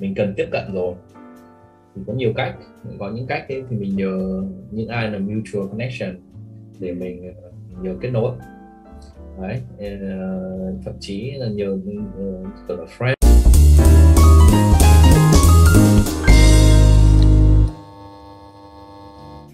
[0.00, 0.94] mình cần tiếp cận rồi.
[1.94, 2.54] Thì có nhiều cách
[2.98, 6.16] có những cách ấy, thì mình nhờ những ai là mutual connection
[6.78, 7.50] để mình ờ,
[7.82, 8.32] nhờ kết nối.
[9.42, 11.78] Đấy uh, thậm chí là nhờ
[12.18, 13.14] ờ, uh, gọi là friend.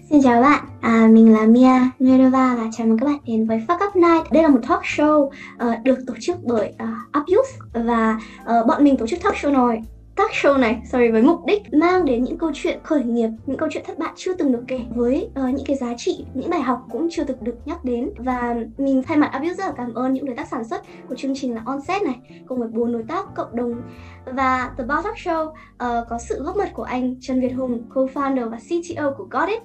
[0.09, 3.61] Xin chào bạn, à, mình là Mia Nueva và chào mừng các bạn đến với
[3.67, 4.31] Fuck Up Night.
[4.31, 5.31] Đây là một talk show uh,
[5.83, 9.67] được tổ chức bởi uh, Up Youth và uh, bọn mình tổ chức talk show
[9.67, 9.81] này
[10.21, 13.57] talk show này sorry với mục đích mang đến những câu chuyện khởi nghiệp những
[13.57, 16.49] câu chuyện thất bại chưa từng được kể với uh, những cái giá trị những
[16.49, 18.09] bài học cũng chưa từng được nhắc đến.
[18.17, 21.15] Và mình thay mặt Abuse rất là cảm ơn những đối tác sản xuất của
[21.15, 22.15] chương trình là Onset này
[22.47, 23.81] cùng với bốn đối tác cộng đồng.
[24.25, 27.83] Và The Boss Talk Show uh, có sự góp mặt của anh Trần Việt Hùng
[27.93, 29.61] co-founder và CTO của Got It.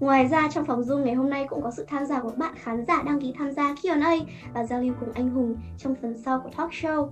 [0.00, 2.54] Ngoài ra trong phòng Zoom ngày hôm nay cũng có sự tham gia của bạn
[2.56, 4.16] khán giả đăng ký tham gia Q&A
[4.54, 7.08] và giao lưu cùng anh Hùng trong phần sau của talk show.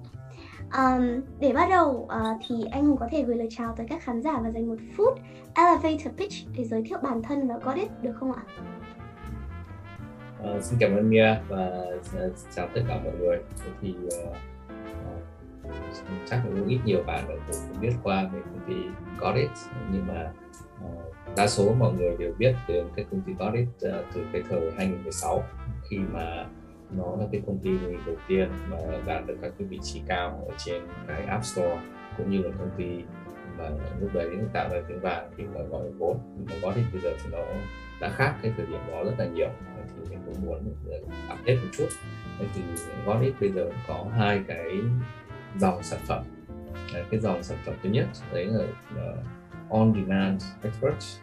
[0.72, 4.02] Um, để bắt đầu uh, thì anh Hùng có thể gửi lời chào tới các
[4.02, 5.18] khán giả và dành một phút
[5.54, 8.42] elevator pitch để giới thiệu bản thân và Godit được không ạ?
[10.42, 11.66] Uh, xin cảm ơn Mia và
[12.16, 13.38] ờ, chào tất cả mọi người.
[13.80, 14.36] Thì uh,
[15.64, 15.72] uh,
[16.26, 18.74] chắc là cũng ít nhiều bạn cũng biết qua về công ty
[19.18, 19.50] Godit
[19.92, 20.32] nhưng mà
[20.84, 24.42] uh, đa số mọi người đều biết về cái công ty Godit uh, từ cái
[24.48, 25.42] thời 2016
[25.90, 26.46] khi mà
[26.90, 27.70] nó là cái công ty
[28.06, 31.80] đầu tiên mà đạt được các cái vị trí cao ở trên cái App Store
[32.16, 33.02] cũng như là công ty
[33.58, 33.70] mà
[34.00, 37.00] lúc đấy tạo ra tiếng vàng thì mà gọi là vốn mà có thì bây
[37.00, 37.38] giờ thì nó
[38.00, 39.48] đã khác cái thời điểm đó rất là nhiều.
[39.94, 40.98] Thì mình cũng muốn ờ,
[41.34, 41.88] update một chút.
[42.54, 42.62] Thì
[43.06, 44.70] Godit bây giờ có hai cái
[45.58, 46.24] dòng sản phẩm.
[46.94, 48.64] Ờ, cái dòng sản phẩm thứ nhất đấy là
[48.96, 49.16] ờ,
[49.70, 51.20] on demand expert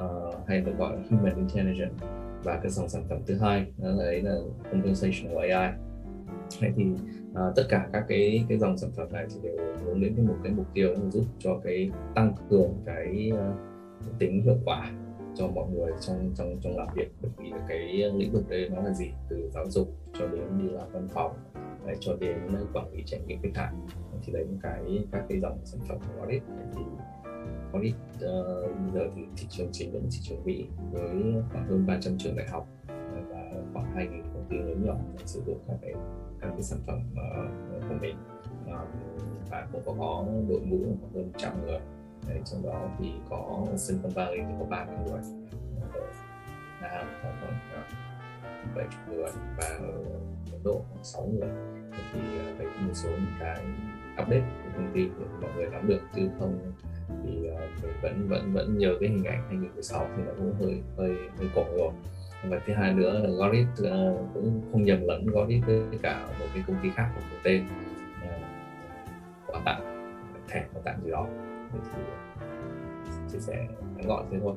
[0.00, 2.06] uh, hay được gọi là human intelligence
[2.44, 4.34] và cái dòng sản phẩm thứ hai đó là đấy là
[4.72, 5.72] conversational AI
[6.60, 6.84] Thế thì
[7.34, 10.36] à, tất cả các cái cái dòng sản phẩm này thì đều hướng đến một
[10.42, 14.92] cái mục tiêu là giúp cho cái tăng cường cái uh, tính hiệu quả
[15.34, 17.08] cho mọi người trong trong trong làm việc.
[17.22, 19.10] Bởi vì cái lĩnh vực đây nó là gì?
[19.28, 19.88] Từ giáo dục
[20.18, 21.36] cho đến đi làm văn phòng
[21.86, 23.86] đấy, cho đến à, quản lý trải nghiệm khách hàng.
[24.26, 26.42] Thì đấy những cái các cái dòng sản phẩm của Audit
[26.76, 26.82] thì
[27.74, 31.86] Audit uh, bây giờ thì thị trường chính vẫn thị trường Mỹ với khoảng hơn
[31.86, 32.94] 300 trường đại học ờ,
[33.28, 34.94] và khoảng 2.000 công ty lớn nhỏ
[35.26, 35.94] sử dụng các cái
[36.40, 38.16] các cái sản phẩm uh, của mình.
[38.64, 38.88] Uh,
[39.50, 41.80] và cũng có, có đội ngũ khoảng hơn trăm người.
[42.28, 45.20] Đấy, trong đó thì có Silicon Valley thì có 30 người.
[46.82, 47.58] Nam có khoảng
[48.74, 49.68] bảy người và
[50.52, 51.50] Ấn Độ khoảng sáu người.
[52.12, 52.20] Thì
[52.58, 53.64] đấy một số những cái
[54.22, 55.08] update của công ty
[55.42, 56.72] mọi người nắm được chứ không
[57.08, 61.16] thì uh, vẫn vẫn vẫn nhớ cái hình ảnh 2016 thì nó cũng hơi hơi
[61.38, 61.92] hơi cổ rồi.
[62.48, 66.46] Và thứ hai nữa là Gorit uh, cũng không nhầm lẫn Gorit với cả một
[66.54, 67.66] cái công ty khác của một tên
[68.22, 68.28] ờ,
[69.46, 70.10] quà tặng
[70.48, 71.26] thẻ quà tặng gì đó.
[71.72, 71.78] Thì
[73.32, 73.66] chia sẻ
[73.96, 74.54] ngắn gọn thế thôi.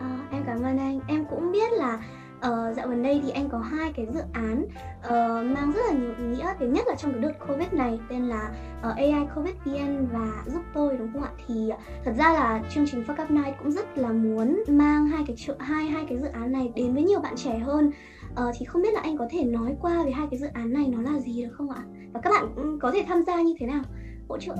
[0.00, 1.00] À, em cảm ơn anh.
[1.08, 1.98] Em cũng biết là
[2.38, 4.64] uh, dạo gần đây thì anh có hai cái dự án
[5.06, 5.10] uh,
[5.56, 8.28] mang rất là nhiều ý nghĩa thứ nhất là trong cái đợt covid này tên
[8.28, 8.50] là
[8.82, 11.30] ờ, uh, AI Covid VN và giúp tôi đúng không ạ?
[11.46, 11.70] Thì
[12.04, 15.36] thật ra là chương trình Fuck Up Night cũng rất là muốn mang hai cái
[15.58, 17.90] hai hai cái dự án này đến với nhiều bạn trẻ hơn.
[18.30, 20.72] Uh, thì không biết là anh có thể nói qua về hai cái dự án
[20.72, 21.82] này nó là gì được không ạ?
[22.12, 23.82] Và các bạn có thể tham gia như thế nào?
[24.28, 24.54] Hỗ trợ.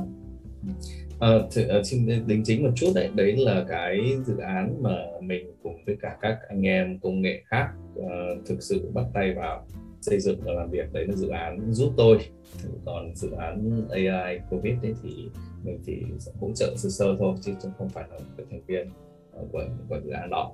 [0.63, 0.73] Ừ.
[1.21, 1.29] À,
[1.85, 3.11] xin đính chính một chút đấy.
[3.15, 7.43] Đấy là cái dự án mà mình cùng với cả các anh em công nghệ
[7.47, 7.69] khác
[7.99, 8.07] uh,
[8.47, 9.67] thực sự bắt tay vào
[10.01, 10.93] xây dựng và làm việc.
[10.93, 12.19] Đấy là dự án giúp tôi.
[12.85, 15.29] Còn dự án AI Covid đấy thì
[15.65, 16.03] mình chỉ
[16.41, 18.89] hỗ trợ sơ sơ thôi chứ không phải là một thành viên
[19.53, 20.53] của, của dự án đó.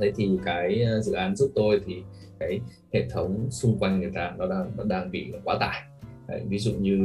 [0.00, 2.02] Đấy thì cái dự án giúp tôi thì
[2.40, 2.60] cái
[2.92, 5.82] hệ thống xung quanh người ta nó đang nó đang bị quá tải.
[6.28, 6.96] Đấy, ví dụ như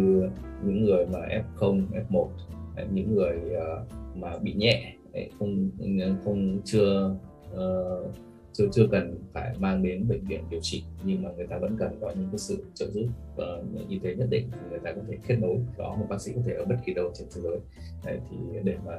[0.64, 2.28] những người mà F0, F1
[2.92, 4.94] những người uh, mà bị nhẹ
[5.40, 5.70] không
[6.24, 7.16] không chưa
[7.54, 8.16] uh,
[8.54, 11.76] chưa chưa cần phải mang đến bệnh viện điều trị nhưng mà người ta vẫn
[11.80, 14.92] cần có những cái sự trợ giúp uh, y tế nhất định thì người ta
[14.92, 15.58] có thể kết nối.
[15.78, 17.58] Đó một bác sĩ có thể ở bất kỳ đâu trên thế giới.
[18.06, 18.98] Đấy, thì để mà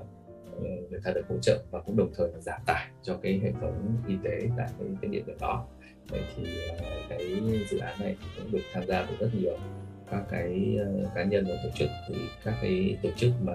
[0.56, 3.40] uh, người ta được hỗ trợ và cũng đồng thời là giảm tải cho cái
[3.42, 5.66] hệ thống y tế tại cái, cái địa điểm đó.
[6.12, 9.56] Đấy, thì uh, cái dự án này cũng được tham gia của rất nhiều
[10.10, 11.88] các cái ờ, cá nhân và tổ chức.
[12.08, 12.14] Thì
[12.44, 13.52] các cái tổ chức mà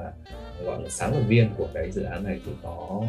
[0.66, 3.02] gọi là sáng lập viên của cái dự án này thì có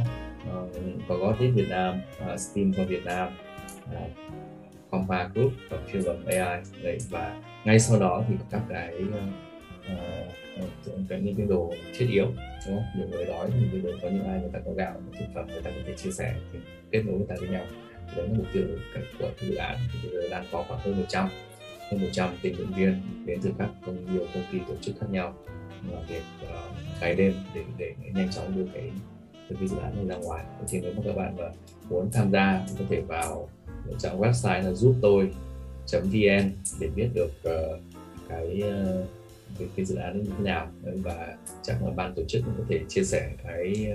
[0.50, 0.76] uh,
[1.08, 2.00] có Gotit Việt Nam,
[2.32, 3.28] uh, Steam for Việt Nam,
[3.84, 4.10] uh,
[4.90, 9.46] Compa Group và Film AI đấy và ngay sau đó thì các cái uh,
[11.08, 12.26] cái những cái đồ thiết yếu
[12.66, 12.84] đúng không?
[12.96, 15.46] nhiều người đói thì người đói có những ai người ta có gạo thực phẩm
[15.46, 16.58] người ta có thể chia sẻ thì
[16.90, 17.64] kết nối người ta với nhau.
[18.16, 18.62] Đấy là mục tiêu
[19.18, 19.76] của dự án.
[19.92, 21.28] Thì bây giờ đang có khoảng hơn 100
[21.90, 25.06] hơn 100 tình nguyện viên đến từ các công nhiều công ty tổ chức khác
[25.10, 25.34] nhau.
[25.92, 28.90] Làm việc uh, ngày đêm để để nhanh chóng đưa cái
[29.58, 30.44] cái dự án này ra ngoài.
[30.68, 31.44] Thì nếu mà các bạn mà
[31.90, 33.48] muốn tham gia có thể vào
[33.98, 35.30] trang website là giúp tôi
[35.92, 36.50] vn
[36.80, 37.80] để biết được uh,
[38.28, 39.06] cái, uh,
[39.58, 40.70] cái cái dự án như thế nào.
[40.82, 43.92] Và chắc là ban tổ chức cũng có thể chia sẻ cái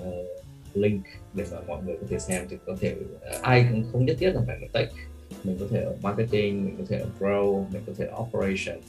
[0.00, 0.26] uh,
[0.74, 1.02] link
[1.34, 2.94] để mà mọi người có thể xem thì có thể
[3.36, 4.88] uh, ai cũng không nhất thiết là phải là tech
[5.44, 8.80] mình có thể ở marketing mình có thể ở grow mình có thể ở operation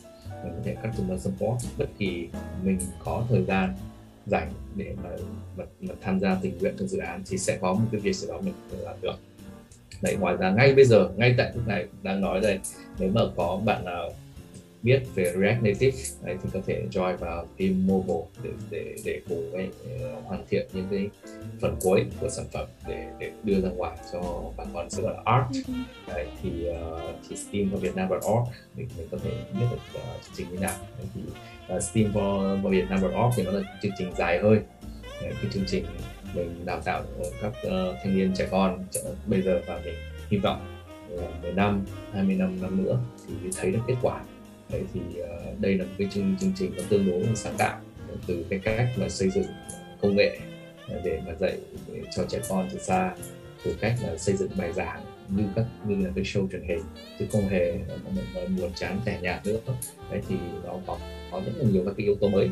[0.44, 1.64] mình có thể customer support.
[1.78, 2.28] Bất kỳ
[2.64, 3.76] mình có thời gian
[4.26, 5.10] dành để mà,
[5.58, 8.14] mà, mà tham gia tình nguyện trong dự án thì sẽ có một cái việc
[8.14, 9.16] gì đó mình có thể làm được.
[10.02, 12.60] Đấy ngoài ra ngay bây giờ ngay tại lúc này đang nói đây
[13.00, 14.10] nếu mà có bạn nào
[14.84, 19.22] biết về React Native đấy, thì có thể join vào team mobile để để để
[19.30, 21.10] cùng ấy, uh, hoàn thiện những cái
[21.62, 25.14] phần cuối của sản phẩm để để đưa ra ngoài cho bà con sẽ gọi
[25.14, 25.68] là art
[26.08, 30.00] đấy, thì uh, thì Steam for Việt Nam org mình mình có thể biết được
[30.00, 30.76] uh, chương trình như nào.
[30.98, 31.22] Đấy, thì
[31.76, 34.60] uh, Steam for, for Việt Nam org thì nó là chương trình dài hơi.
[35.22, 35.86] Đấy, cái chương trình
[36.36, 37.04] mình đào tạo
[37.42, 38.86] các uh, thanh niên trẻ con
[39.28, 39.96] bây giờ và mình
[40.30, 40.62] hy vọng
[41.10, 44.22] là 10 năm 20 năm năm nữa thì thấy được kết quả
[44.72, 47.80] Đấy thì uh, đây là một cái chương, chương trình nó tương đối sáng tạo
[48.10, 49.46] ờ, từ cái cách mà xây dựng
[50.02, 50.38] công nghệ
[50.88, 51.58] ờ, để mà dạy
[51.88, 53.16] để cho trẻ con từ xa
[53.64, 56.82] từ cách là xây dựng bài giảng như các như là cái show truyền hình
[57.20, 57.74] chứ không hề
[58.60, 59.60] buồn chán tẻ nhạt nữa.
[60.12, 60.98] Đấy thì nó có
[61.32, 62.50] có rất là nhiều các cái yếu tố mới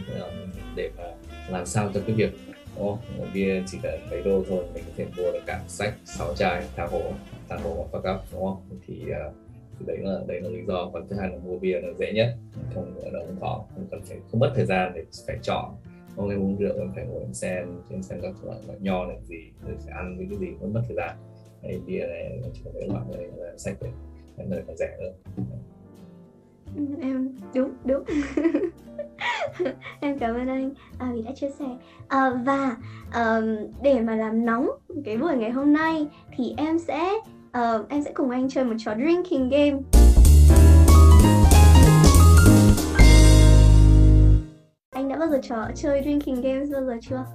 [0.76, 1.04] để mà
[1.50, 2.34] làm sao cho cái việc
[2.80, 3.00] oh,
[3.34, 6.64] bia chỉ cần mấy đô thôi mình có thể mua được cả sách sáu chai
[6.76, 7.14] tha hồ
[7.50, 8.80] tha hồ và các đúng không?
[8.88, 9.49] Thì uh, thì
[9.86, 10.90] đấy là đấy là lý do.
[10.94, 12.36] Còn thứ hai là mua bia nó dễ nhất.
[12.76, 13.66] Không nó đâu khó.
[13.76, 15.76] Không cần phải không mất thời gian để phải chọn.
[16.16, 19.18] Hôm nay uống rượu em phải ngồi xem xem xem các loại loại nho này
[19.24, 21.18] gì rồi phải ăn với cái gì cũng mất thời gian.
[21.64, 23.92] Hay bia này chỉ có mấy loại này là sách đấy.
[24.38, 25.44] Em này còn rẻ nữa
[27.02, 28.04] em đúng đúng.
[30.00, 30.72] Em cảm ơn anh.
[31.00, 31.66] À, vì đã chia sẻ.
[32.08, 32.78] À, và
[33.16, 34.70] um, để mà làm nóng
[35.06, 37.14] cái buổi ngày hôm nay thì em sẽ
[37.58, 39.78] uh, em sẽ cùng anh chơi một trò drinking game
[44.92, 47.26] anh đã bao giờ trò chơi drinking games bao giờ chưa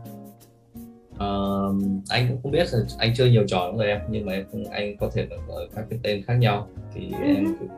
[1.14, 1.76] Uh,
[2.08, 4.44] anh cũng không biết là anh chơi nhiều trò lắm rồi em nhưng mà em,
[4.70, 7.36] anh có thể ở các cái tên khác nhau thì uh-huh.
[7.36, 7.66] em thử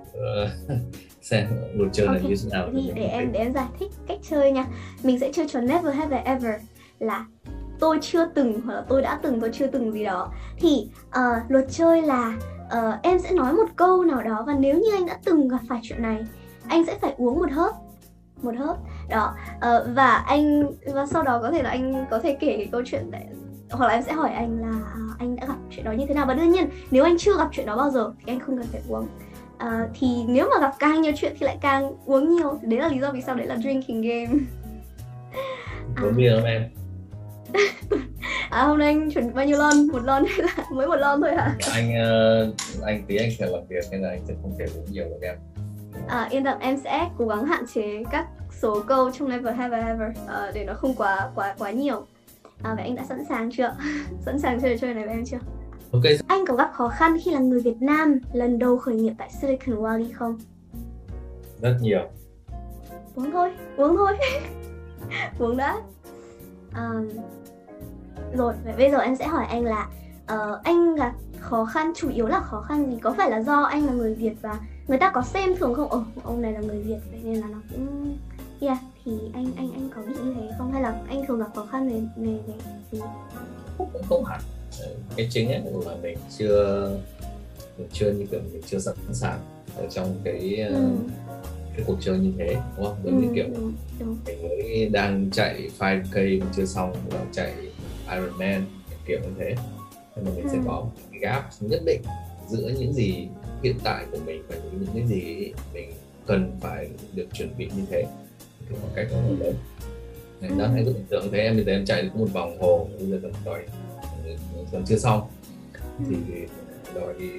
[0.45, 0.81] uh,
[1.21, 2.23] xem luật chơi okay.
[2.23, 4.67] là như thế nào thì để em để em giải thích cách chơi nha
[5.03, 6.55] mình sẽ chơi trò never have I ever
[6.99, 7.27] là
[7.79, 11.51] tôi chưa từng hoặc là tôi đã từng tôi chưa từng gì đó thì uh,
[11.51, 12.37] luật chơi là
[12.67, 15.61] uh, em sẽ nói một câu nào đó và nếu như anh đã từng gặp
[15.69, 16.25] phải chuyện này
[16.69, 17.75] anh sẽ phải uống một hớp
[18.43, 18.77] một hớp.
[19.09, 22.69] Đó uh, và anh và sau đó có thể là anh có thể kể cái
[22.73, 23.25] câu chuyện đấy
[23.71, 26.15] hoặc là em sẽ hỏi anh là uh, anh đã gặp chuyện đó như thế
[26.15, 26.27] nào?
[26.27, 28.67] Và đương nhiên nếu anh chưa gặp chuyện đó bao giờ thì anh không cần
[28.73, 29.09] phải uống.
[29.57, 32.59] Uh, thì nếu mà gặp càng nhiều chuyện thì lại càng uống nhiều.
[32.63, 34.39] Đấy là lý do vì sao đấy là drinking game.
[36.03, 36.63] Uống bia không em
[38.51, 39.87] à hôm nay anh chuẩn bao nhiêu lon?
[39.93, 41.57] Một lon hay là mới một lon thôi hả?
[41.73, 44.93] Anh uh, anh tí anh phải làm việc nên là anh sẽ không thể uống
[44.93, 45.37] nhiều được em.
[46.09, 48.27] À, yên tâm em sẽ cố gắng hạn chế các
[48.61, 52.07] số câu trong Never Have Ever uh, để nó không quá quá quá nhiều.
[52.63, 53.77] À, vậy anh đã sẵn sàng chưa?
[54.27, 55.39] Sẵn sàng chơi chơi này với em chưa?
[55.93, 56.03] Ok.
[56.29, 59.31] Anh có gặp khó khăn khi là người Việt Nam lần đầu khởi nghiệp tại
[59.41, 60.39] Silicon Valley không?
[61.63, 62.01] Rất nhiều.
[63.15, 64.17] Uống thôi uống thôi.
[65.39, 65.77] Uống đã.
[66.77, 67.09] Um,
[68.37, 68.55] rồi.
[68.65, 69.89] Vậy bây giờ em sẽ hỏi anh là
[70.35, 72.99] uh, anh gặp khó khăn chủ yếu là khó khăn gì?
[73.03, 75.89] Có phải là do anh là người việt và người ta có xem thường không?
[75.91, 78.17] Ồ ông này là người việt vậy nên là nó cũng
[78.61, 80.73] yeah thì anh anh anh có bị như thế không?
[80.73, 82.55] Hay là anh thường gặp khó khăn về về về
[82.93, 83.01] gì?
[83.79, 84.41] Cũng không hẳn.
[85.17, 86.91] Cái chính ấy là mình chưa
[87.79, 89.39] mình chưa như kiểu mình chưa sẵn sàng
[89.77, 90.87] ở trong cái ừ.
[91.77, 92.97] cái cuộc chơi như thế đúng không?
[93.05, 94.17] Giống ừ, như kiểu đúng, đúng.
[94.27, 97.55] mình mới đang chạy 5k mà chưa xong rồi chạy
[98.11, 98.65] Iron Man
[99.07, 99.55] kiểu như thế.
[100.17, 100.51] Nên mà mình ừ.
[100.53, 102.01] sẽ có một cái gap nhất định
[102.49, 103.29] giữa những gì
[103.63, 105.93] hiện tại của mình và những cái gì mình
[106.27, 108.05] cần phải được chuẩn bị như thế.
[108.69, 109.55] Thì khoảng cách nó rất lớn
[110.41, 110.49] ừ.
[110.59, 112.89] đó anh cứ tưởng tượng thế em bây giờ em chạy được một vòng hồ
[112.99, 113.65] bây giờ còn đòi
[114.73, 115.29] còn chưa xong.
[116.11, 116.17] Thì
[116.95, 117.31] đòi đi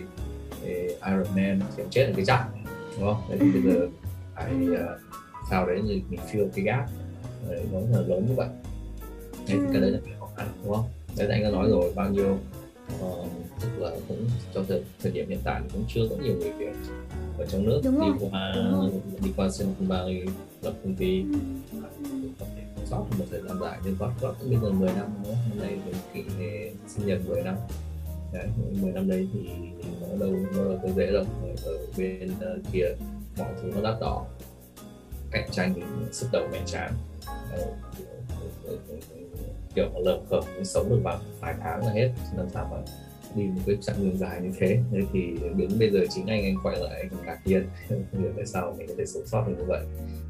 [1.06, 2.48] Iron Man thì chết ở cái chắc
[2.98, 3.22] đúng không?
[3.30, 3.88] Đấy, thì bây giờ
[4.36, 5.00] phải uh,
[5.50, 6.90] sau đấy thì mình feel cái gap.
[7.50, 8.48] Đấy, nó là lớn như vậy.
[9.48, 10.00] Đấy, thì cái đấy là
[10.38, 10.86] ăn đúng không?
[11.18, 12.38] Đấy anh đã nói rồi bao nhiêu
[13.02, 13.28] uh,
[13.62, 16.74] tức là cũng trong thời, thời điểm hiện tại cũng chưa có nhiều người việt
[17.38, 17.82] ở trong nước.
[17.84, 18.30] Đúng đi rồi.
[18.32, 18.56] qua
[19.24, 20.22] đi qua Silicon Valley
[20.62, 21.22] lập công ty.
[21.22, 21.40] Ừ.
[22.40, 25.34] có thể sót một thời gian dài nhưng có có bây giờ 10 năm nữa
[25.50, 26.24] hôm nay mình kỷ
[26.88, 27.56] sinh nhật 10 năm.
[28.34, 28.48] Đấy
[28.82, 29.40] 10 năm đấy thì
[30.02, 31.26] nó đâu nó đâu có dễ đâu
[31.66, 32.86] ở bên uh, kia
[33.38, 34.26] mọi thứ nó đắt đỏ.
[35.32, 35.74] Cạnh tranh
[36.12, 36.94] sức đầu mẹ chán
[39.78, 42.10] kiểu mà lợm khởm sống được bằng vài tháng là hết.
[42.38, 42.78] Làm sao mà
[43.36, 44.80] đi một cái chặng đường dài như thế.
[44.92, 47.68] Thế thì đến bây giờ chính anh anh quay lại anh ngạc nhiên.
[47.90, 49.86] Không hiểu tại sao mình có thể sống sót được như vậy.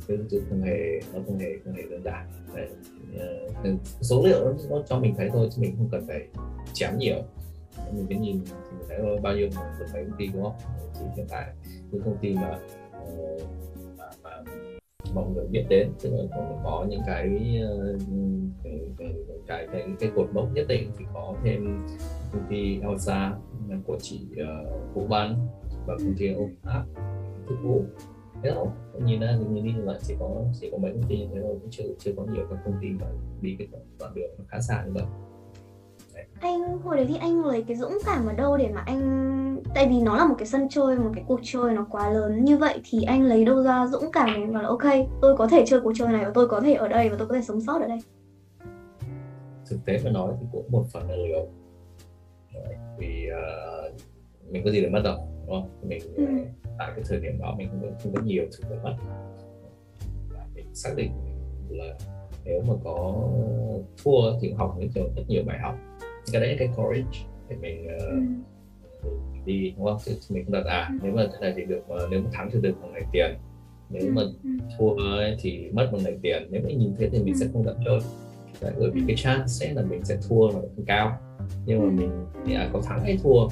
[0.07, 2.27] Chứ không hề nó không hề không hề đơn giản.
[2.55, 2.67] Đấy.
[3.63, 3.69] Ờ,
[4.01, 6.27] số liệu nó, nó cho mình thấy thôi chứ mình không cần phải
[6.73, 7.23] chém nhiều.
[7.93, 10.55] Mình cứ nhìn thì mình thấy bao nhiêu một mấy công ty đúng không?
[10.93, 11.45] Chỉ hiện tại
[11.91, 12.59] những công ty mà
[12.91, 13.37] ờ,
[13.97, 14.43] mà, mà
[15.13, 17.29] mọi người biết đến tức là có những cái
[18.63, 19.13] cái, cái,
[19.47, 21.85] cái, cái, cái cột mốc nhất định thì có thêm
[22.33, 23.33] công ty Elsa
[23.85, 25.47] của chị uh, Vũ Ban
[25.87, 26.85] và công ty OPAP
[27.47, 27.83] thức vũ.
[28.43, 28.71] Thế không?
[29.05, 31.57] Nhìn ra nhìn đi là chỉ có chỉ có mấy công ty như thế thôi
[31.61, 33.07] cũng chưa chưa có nhiều các công ty mà
[33.41, 33.67] đi cái
[33.99, 35.03] đoạn đường khá xa như vậy
[36.41, 39.38] anh hồi đấy thì anh lấy cái dũng cảm ở đâu để mà anh
[39.75, 42.46] tại vì nó là một cái sân chơi một cái cuộc chơi nó quá lớn.
[42.46, 45.48] Như vậy thì anh lấy đâu ra dũng cảm để bảo là ok tôi có
[45.48, 47.41] thể chơi cuộc chơi này và tôi có thể ở đây và tôi có thể
[47.41, 48.00] sống sót ở đây.
[49.70, 51.48] Thực tế mà nói thì cũng một phần là liều
[52.98, 53.94] vì uh,
[54.51, 55.17] mình có gì để mất đâu
[55.48, 55.89] đúng không?
[55.89, 56.25] Mình ừ.
[56.79, 58.96] tại cái thời điểm đó mình không có, không có nhiều thứ để mất.
[60.29, 61.12] Và mình xác định
[61.70, 61.98] là
[62.46, 63.24] nếu mà có
[64.03, 65.75] thua thì học những rất nhiều bài học
[66.31, 67.19] cái đấy là cái courage
[67.50, 68.01] để mình uh,
[69.03, 69.10] ừ.
[69.46, 69.98] đi đúng không?
[70.05, 71.00] Chứ mình không đặt à ừ.
[71.03, 73.38] nếu mà cái này thì được uh, nếu mà thắng thì được bằng này tiền.
[73.89, 74.12] Nếu ừ.
[74.12, 74.22] mà
[74.77, 74.96] thua
[75.39, 76.48] thì mất bằng này tiền.
[76.50, 78.00] Nếu mà nhìn thế thì mình sẽ không đặt chơi
[78.62, 81.17] Đấy, bởi vì cái chance sẽ là mình sẽ thua là không cao.
[81.65, 83.48] Nhưng mà mình thì à, có thắng hay thua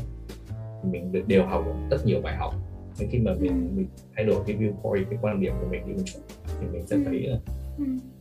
[0.83, 2.53] thì mình được đều học rất nhiều bài học.
[2.99, 5.93] Nên khi mà mình mình thay đổi cái viewpoint cái quan điểm của mình đi
[5.93, 6.19] một chút
[6.59, 7.37] thì mình sẽ thấy là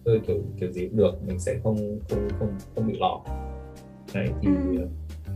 [0.04, 3.20] tôi kiểu kiểu gì cũng được mình sẽ không không không không bị lọ
[4.14, 4.87] đấy thì ừ.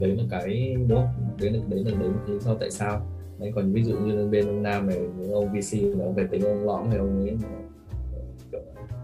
[0.01, 3.07] đấy là cái đúng không đấy là đấy là đấy là lý do tại sao.
[3.39, 6.27] Đấy còn ví dụ như bên ông nam này những ông vc là ông phải
[6.31, 7.37] tính ông lõm hay ông ấy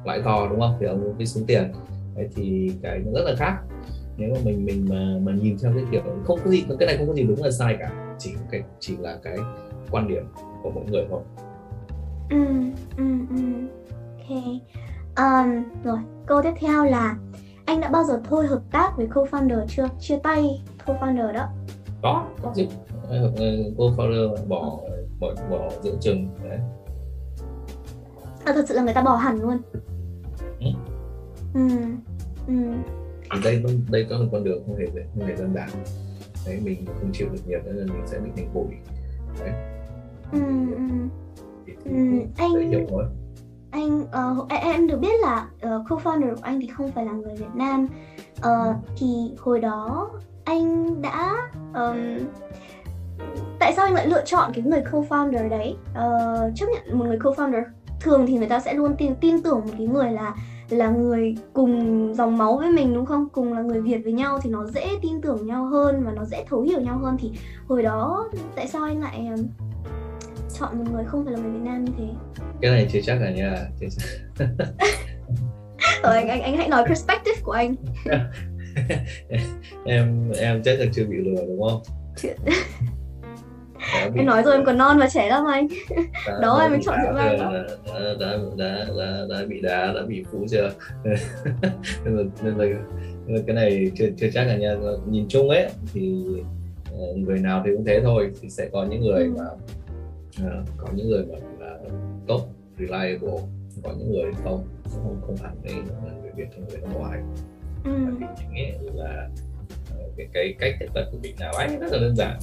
[0.05, 0.77] lãi to đúng không?
[0.81, 1.73] Thì ông mới xuống tiền.
[2.17, 3.57] Đấy thì cái nó rất là khác.
[4.17, 6.97] Nếu mà mình mình mà mà nhìn theo cái kiểu không có gì cái này
[6.97, 8.17] không có gì đúng là sai cả.
[8.19, 9.37] Chỉ cái chỉ là cái
[9.91, 10.23] quan điểm
[10.63, 11.21] của mỗi người thôi.
[12.31, 12.45] Ừ
[12.97, 13.37] ừ ừ.
[14.19, 14.43] Ok.
[15.17, 17.17] Um, rồi câu tiếp theo là
[17.67, 19.89] anh đã bao giờ thôi hợp tác với co-founder chưa?
[20.01, 21.49] Chia tay co-founder đó.
[22.03, 22.67] Có, có chứ.
[23.77, 24.79] Co-founder bỏ
[25.21, 26.59] bỏ bỏ giữa chừng đấy.
[28.45, 29.59] À, thật sự là người ta bỏ hẳn luôn.
[30.61, 30.67] Ừ.
[31.55, 31.69] Ừ.
[32.49, 32.55] ừ.
[33.45, 35.69] Đây đây có một con đường không hề không hề đơn giản.
[36.47, 38.75] Đấy mình không chịu được nhiệt nên mình sẽ bị thành bụi.
[39.41, 39.53] Đấy.
[40.33, 40.41] Ừ.
[40.77, 40.83] ừ.
[41.67, 41.97] Thì, thì, ừ.
[42.37, 42.87] Anh hiểu
[43.75, 44.07] anh
[44.41, 47.55] uh, em được biết là uh, co-founder của anh thì không phải là người Việt
[47.55, 47.89] Nam.
[48.39, 49.07] Uh, thì
[49.39, 50.11] hồi đó
[50.45, 51.37] anh đã
[51.75, 51.99] um,
[53.59, 55.77] tại sao anh lại lựa chọn cái người co-founder đấy?
[55.91, 57.63] Uh, chấp nhận một người co-founder.
[58.01, 60.35] Thường thì người ta sẽ luôn tin tin tưởng một cái người là
[60.69, 63.29] là người cùng dòng máu với mình đúng không?
[63.29, 66.25] Cùng là người việt với nhau thì nó dễ tin tưởng nhau hơn và nó
[66.25, 67.17] dễ thấu hiểu nhau hơn.
[67.21, 67.33] Thì
[67.69, 69.31] hồi đó tại sao anh lại
[70.61, 72.05] chọn một người không phải là người Việt Nam như thế.
[72.61, 74.49] Cái này chưa chắc là nha chưa chắc.
[76.03, 77.75] Rồi, anh, anh anh hãy nói perspective của anh.
[79.85, 81.83] Em em chắc là chưa bị lừa đúng không?
[84.15, 84.21] Bị...
[84.21, 85.69] em nói rồi em còn non và trẻ lắm anh.
[86.27, 87.63] Đã, đó em mới chọn dựa vào đã,
[88.21, 90.71] đã, đã, đã, đã bị đá đã bị phụ chưa?
[91.05, 92.65] Nên là, nên là,
[93.27, 94.75] nên là cái này chưa chưa chắc là nha.
[95.07, 96.25] Nhìn chung ấy thì
[96.93, 99.35] ờ, người nào thì cũng thế thôi thì sẽ có những người ừ.
[99.39, 99.45] mà
[100.43, 101.79] uh, có những người mà là
[102.27, 102.47] tốt
[102.79, 103.39] reliable
[103.83, 105.75] có những người không không không hẳn đấy
[106.05, 107.21] là người việt hay người nước ngoài
[107.85, 107.91] ừ.
[107.91, 109.29] mình nghĩ là
[109.95, 112.39] uh, cái, cái cách tiếp cận của mình nào anh rất là đơn giản.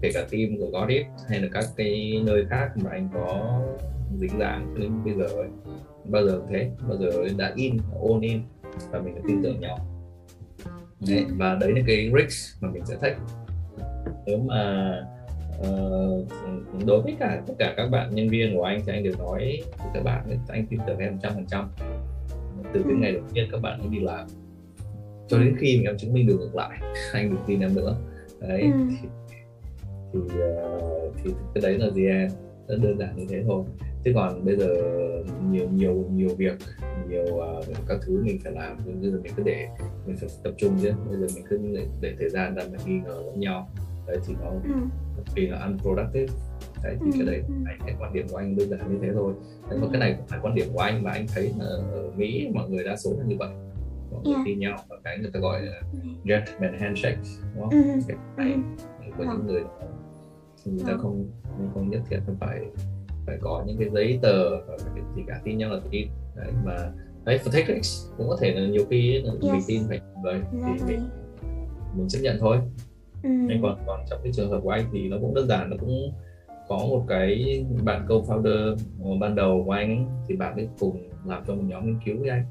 [0.00, 3.60] Kể cả team của Godit hay là các cái nơi khác mà anh có
[4.18, 5.48] dính dáng cho đến bây giờ ấy.
[6.04, 8.42] Bao giờ thế bao giờ đã in ôn in
[8.90, 9.78] và mình đã tin tưởng nhau.
[11.08, 13.18] Đấy, và đấy là cái risk mà mình sẽ take.
[14.26, 14.92] Nếu mà
[15.60, 16.26] uh,
[16.86, 19.62] đối với cả tất cả các bạn nhân viên của anh thì anh đều nói
[19.78, 21.68] với các bạn anh tin tưởng em trăm phần trăm.
[22.72, 24.26] Từ cái ngày đầu tiên các bạn đi làm
[25.28, 26.78] cho đến khi em chứng minh được ngược lại
[27.12, 27.96] anh đừng tin em nữa.
[28.40, 28.70] Đấy ừ.
[28.90, 29.08] thì
[30.12, 32.28] thì, uh, thì cái đấy là gì em?
[32.68, 33.64] Rất đơn giản như thế thôi.
[34.04, 34.68] Chứ còn bây giờ
[35.50, 36.58] nhiều nhiều nhiều việc
[37.08, 39.68] nhiều uh, các thứ mình phải làm bây giờ mình cứ để
[40.06, 40.92] mình phải tập trung chứ.
[41.10, 43.68] Bây giờ mình cứ để, để thời gian ra mình nghi ngờ lẫn nhau.
[44.06, 46.34] Đấy thì nó ừ vì là unproductive
[46.82, 47.10] đấy thì ừ.
[47.12, 49.34] cái đấy anh cái quan điểm của anh đơn giản như thế thôi
[49.70, 52.10] đấy, mà cái này cũng phải quan điểm của anh mà anh thấy là ở
[52.16, 53.48] Mỹ mọi người đa số là như vậy
[54.12, 54.46] mọi người yeah.
[54.46, 55.82] tin nhau và cái người ta gọi là
[56.24, 57.18] gentleman handshake
[57.54, 57.70] đúng không?
[57.70, 58.00] Ừ.
[58.08, 58.58] cái này
[59.16, 59.46] của những vâng.
[59.46, 59.62] người
[60.64, 61.00] thì người ta vâng.
[61.02, 61.26] không
[61.74, 62.60] không nhất thiết phải
[63.26, 66.52] phải có những cái giấy tờ và cái gì cả tin nhau là tin đấy
[66.64, 66.92] mà
[67.24, 69.66] đấy for risks cũng có thể là nhiều khi là mình Yes.
[69.66, 70.96] tin phải người thì Exactly.
[70.96, 71.08] mình
[71.96, 72.58] mình chấp nhận thôi
[73.26, 73.30] Ừ.
[73.48, 75.76] Nên còn còn trong cái trường hợp của anh thì nó cũng đơn giản nó
[75.80, 76.12] cũng
[76.68, 78.76] có một cái bạn co-founder
[79.20, 82.16] ban đầu của anh ấy, thì bạn ấy cùng làm cho một nhóm nghiên cứu
[82.20, 82.44] với anh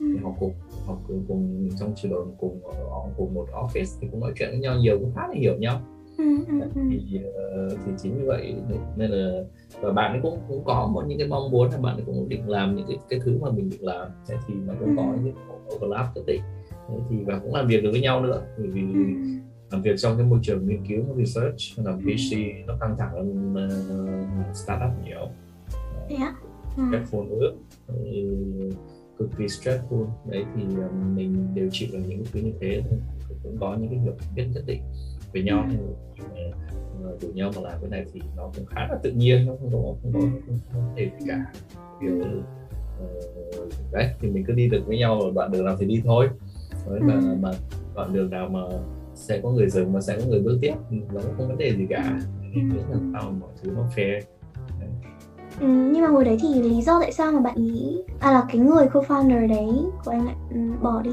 [0.00, 0.06] Ừ.
[0.14, 0.52] thì họ cùng
[0.86, 4.58] học cùng, cùng trong trường cùng ở cùng một office thì cũng nói chuyện với
[4.58, 5.80] nhau nhiều cũng khá là hiểu nhau
[6.18, 6.80] Ừ, ừ, ừ.
[6.90, 8.54] thì ờ, thì chính như vậy
[8.96, 9.42] nên là
[9.80, 12.28] và bạn ấy cũng cũng có một những cái mong muốn là bạn ấy cũng
[12.28, 15.16] định làm những cái cái thứ mà mình định làm thế thì nó cũng có
[15.24, 16.40] những cái overlap nhất định
[17.10, 18.82] thì và cũng làm việc được với nhau nữa bởi vì.
[19.70, 23.52] Làm việc trong cái môi trường nghiên cứu research làm VC nó căng thẳng hơn
[23.52, 25.28] uh, startup nhiều
[26.08, 26.34] Thế ạ?
[26.76, 26.82] Ừ.
[26.82, 27.52] stressful nữa
[27.86, 27.94] Ừ,
[29.18, 32.82] cực kỳ stressful đấy thì um, mình đều chịu được những cái thứ như thế
[32.90, 32.98] thôi
[33.42, 34.82] cũng có những cái hiểu biết nhất định
[35.32, 36.22] về nhau Ừ.
[36.24, 39.52] uh, rủ nhau mà làm cái này thì nó cũng khá là tự nhiên nó
[39.60, 40.54] không có không có, Ừ.
[40.72, 41.52] không đề gì cả
[42.00, 42.14] kiểu
[42.98, 43.06] ờ,
[43.92, 46.28] đấy thì mình cứ đi được với nhau đoạn đường nào thì đi thôi
[46.86, 47.36] đấy, Ừ.
[47.40, 47.50] mà
[47.94, 48.60] đoạn đường nào mà
[49.18, 50.74] sẽ có người dừng mà sẽ có người bước tiếp.
[50.90, 52.20] Thì nó cũng không vấn đề gì cả.
[52.54, 52.60] Ừ.
[52.60, 54.20] miễn là sao mọi thứ nó fair.
[55.60, 58.46] Ừ, nhưng mà hồi đấy thì lý do tại sao mà bạn ý à là
[58.48, 59.68] cái người co-founder đấy
[60.04, 61.10] của anh lại ừ, bỏ đi?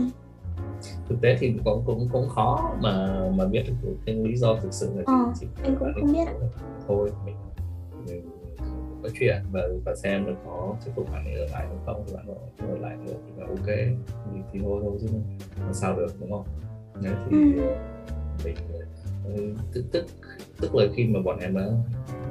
[1.10, 4.74] Thực tế thì cũng cũng cũng khó mà mà biết được cái lý do thực
[4.74, 6.28] sự là Ờ, gì chỉ anh cũng không biết
[6.88, 7.36] thôi mình,
[8.08, 8.22] mình
[9.04, 9.36] có chuyện.
[9.52, 12.36] Và và xem được có thuyết phục bạn ấy ở lại không thì bạn nói
[12.70, 13.66] ở lại nữa thì là ok.
[14.26, 15.08] Thì, thì thôi thôi chứ
[15.64, 16.46] làm sao được đúng không?
[17.02, 17.62] Đấy thì Ừ.
[18.46, 18.56] mình
[19.36, 20.06] ừ, tức tức
[20.62, 21.68] tức là khi mà bọn em đã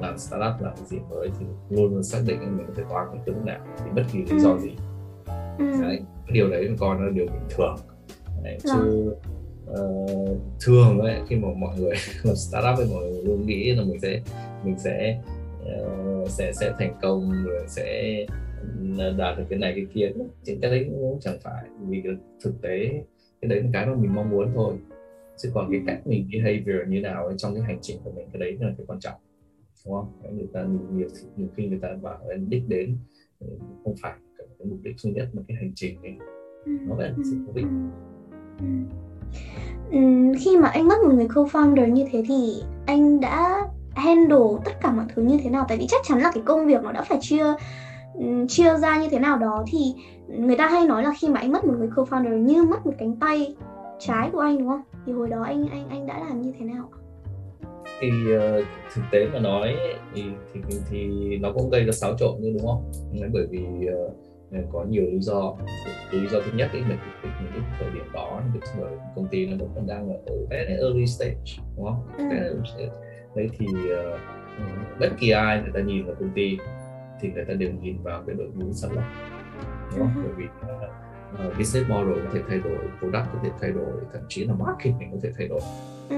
[0.01, 3.07] làm startup làm cái gì mới thì luôn luôn xác định mình có thể toán
[3.27, 4.59] tới lúc nào thì bất kỳ lý do Ừ.
[4.63, 4.71] gì.
[5.59, 5.65] Ừ.
[5.83, 7.77] đấy cái điều đấy nó là điều bình thường.
[8.43, 9.13] Đấy, chứ
[9.67, 9.89] ờ,
[10.61, 11.93] thường ấy khi mà mọi người
[12.25, 14.21] làm startup thì mọi người luôn nghĩ là mình sẽ
[14.65, 15.21] mình sẽ
[15.67, 15.89] ờ,
[16.29, 18.17] sẽ sẽ thành công rồi sẽ
[19.19, 20.11] đạt được cái này cái kia.
[20.47, 22.13] Thì cái đấy cũng chẳng phải vì cái
[22.45, 22.89] thực tế
[23.41, 24.75] cái đấy là cái mà mình mong muốn thôi
[25.37, 28.29] chứ còn cái cách mình behavior như nào ấy trong cái hành trình của mình
[28.33, 29.21] cái đấy là cái quan trọng
[29.85, 32.99] đúng không người ta nhiều, nhiều, nhiều khi người ta bảo đích đến
[33.41, 33.47] ừ,
[33.85, 36.17] không phải cái mục đích duy nhất mà cái hành trình ấy
[36.65, 37.63] Ừ, nó vẫn là sự thú vị.
[37.63, 37.69] ừ,
[38.61, 38.67] ừ.
[39.91, 44.73] Ừ, khi mà anh mất một người co-founder như thế thì anh đã handle tất
[44.81, 46.93] cả mọi thứ như thế nào tại vì chắc chắn là cái công việc nó
[46.93, 47.45] đã phải chia
[48.49, 49.79] chia ra như thế nào đó thì
[50.29, 52.93] người ta hay nói là khi mà anh mất một người co-founder như mất một
[52.99, 53.57] cánh tay
[53.99, 56.65] trái của anh đúng không thì hồi đó anh anh anh đã làm như thế
[56.67, 56.89] nào
[58.01, 58.63] thì ờ,
[58.95, 59.77] thực tế mà nói
[60.15, 62.93] thì, thì thì nó cũng gây ra xáo trộn như đúng không
[63.33, 65.55] bởi vì ờ, có nhiều lý do
[66.11, 68.61] lý do thứ nhất ấy là những cái thời điểm đó thì
[69.17, 71.35] công ty nó vẫn còn đang ở very early stage
[71.77, 72.25] đúng không Ừ.
[72.31, 72.93] Very early stage.
[73.37, 74.19] đấy thì ờ,
[75.01, 76.59] bất kỳ ai người ta nhìn vào công ty
[77.21, 79.05] thì người ta đều nhìn vào cái đội ngũ sáng lập
[79.91, 80.23] đúng không Ừ.
[80.25, 80.89] bởi vì ờ,
[81.39, 84.55] ờ, business model có thể thay đổi product có thể thay đổi thậm chí là
[84.55, 85.61] marketing có thể thay đổi.
[86.09, 86.17] Hừ,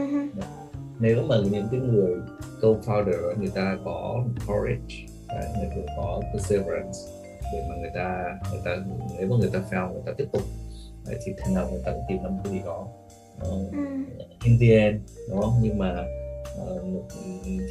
[0.98, 2.14] nếu mà những cái người
[2.60, 5.06] co-founder người ta có courage
[5.58, 6.98] người ta có perseverance
[7.52, 8.76] để mà người ta người ta
[9.18, 10.42] nếu mà người ta fail người ta tiếp tục
[11.06, 12.88] đấy, thì thế nào người ta cũng tìm ra một cái gì đó.
[13.40, 13.50] Ừ,
[14.44, 15.00] in the end
[15.30, 15.54] đúng không?
[15.62, 16.04] Nhưng mà
[16.58, 16.82] ờ,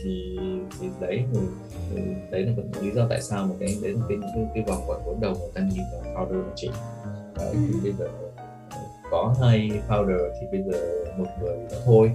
[0.04, 0.38] thì
[0.80, 1.24] thì đấy
[1.90, 1.98] thì
[2.32, 5.02] đấy là một lý do tại sao mà cái là cái cái, cái vòng quẩn
[5.06, 6.72] vốn đầu người ta nhìn vào founder là chính
[7.38, 8.08] đấy, thì bây giờ
[9.12, 10.80] có hai founder thì bây giờ
[11.18, 12.12] một người nữa thôi.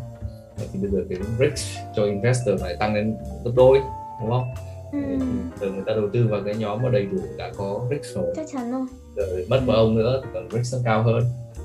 [0.58, 3.78] Đấy, thì bây giờ cái risk cho investor lại tăng lên gấp đôi
[4.20, 4.44] đúng không?
[4.92, 4.98] Ừ,
[5.60, 8.32] giờ người ta đầu tư vào cái nhóm mà đầy đủ đã có risk rồi.
[8.36, 8.86] Chắc chắn rồi.
[9.16, 11.22] Rồi mất một ông nữa thì còn risk nó cao hơn.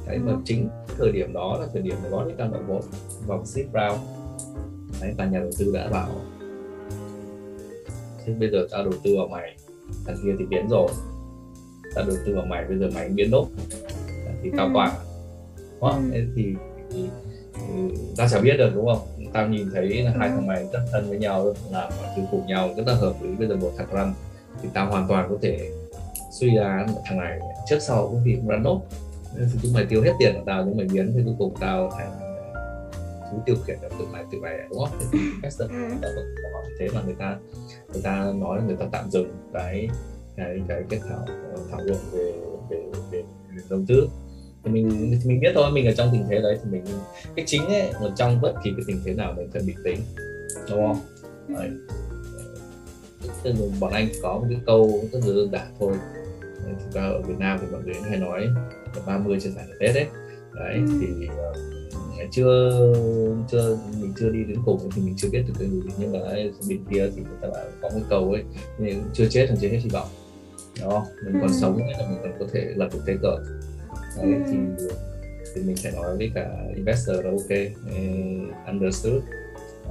[0.07, 0.37] Đấy mà Ừ.
[0.45, 2.81] chính thời điểm đó là thời điểm mà gót đang động vốn
[3.27, 4.01] vòng seed round.
[5.01, 6.09] Đấy và nhà đầu tư đã bảo
[8.25, 9.55] thế bây giờ tao đầu tư vào mày
[10.05, 10.89] thằng kia thì biến rồi
[11.95, 13.47] tao đầu tư vào mày bây giờ mày biến nốt
[14.43, 14.71] thì tao Ừ.
[14.73, 14.91] toàn
[15.79, 15.91] không?
[16.05, 16.09] Ừ.
[16.13, 16.53] Thế thì,
[16.91, 17.09] thì,
[17.55, 20.33] thì tao chả biết được đúng không tao nhìn thấy là hai Ừ.
[20.35, 23.29] thằng mày rất thân với nhau làm mọi thứ cùng nhau rất là hợp lý
[23.35, 24.13] bây giờ một thằng run
[24.61, 25.69] thì tao hoàn toàn có thể
[26.39, 28.81] suy ra thằng này trước sau cũng vì run nốt
[29.37, 31.53] Nên thì chúng mày tiêu hết tiền của tao chúng mày biến thì cuối cùng
[31.59, 32.11] tao thành
[33.31, 35.19] thú tiêu khiển được tự mày tự mày đúng không thì
[35.69, 35.97] Ừ.
[36.43, 37.37] có hỏi thế mà người ta
[37.93, 39.87] người ta nói là người ta tạm dừng cái
[40.37, 41.25] cái cái cái thảo
[41.71, 42.33] thảo luận về
[42.69, 42.77] về
[43.11, 43.21] về,
[43.55, 44.09] về đầu tư.
[44.63, 46.83] Thì mình thì mình biết thôi mình ở trong tình thế đấy thì mình
[47.35, 49.99] cái chính ấy ở trong bất kỳ cái tình thế nào mình phải bình tĩnh
[50.69, 50.99] đúng không?
[51.47, 51.69] Đấy.
[53.43, 55.93] Tức là bọn anh có một cái câu rất là đơn giản thôi.
[56.41, 58.41] Đấy, thực ra ở Việt Nam thì mọi người hay nói
[58.95, 60.05] là 30 chưa phải là Tết đấy.
[60.55, 60.85] Đấy Ừ.
[61.01, 61.53] thì ờ,
[62.31, 62.69] chưa
[63.51, 65.81] chưa mình chưa đi đến cùng thì mình chưa biết được cái gì.
[65.97, 66.19] Nhưng mà
[66.69, 68.43] bên kia thì người ta bảo có một câu ấy
[68.79, 70.07] nhưng chưa chết thì chưa hết hy vọng
[70.81, 71.57] đó mình còn Ừ.
[71.61, 73.37] sống ấy là mình còn có thể lập được thế cờ.
[74.17, 74.41] Đấy Ừ.
[74.51, 74.57] thì
[75.55, 79.23] thì mình phải nói với cả investor là ok eh, understood.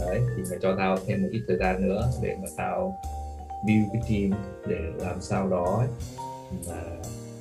[0.00, 2.96] Đấy thì mày cho tao thêm một ít thời gian nữa để mà tao
[3.66, 5.88] build cái team để làm sao đó ấy,
[6.68, 6.82] mà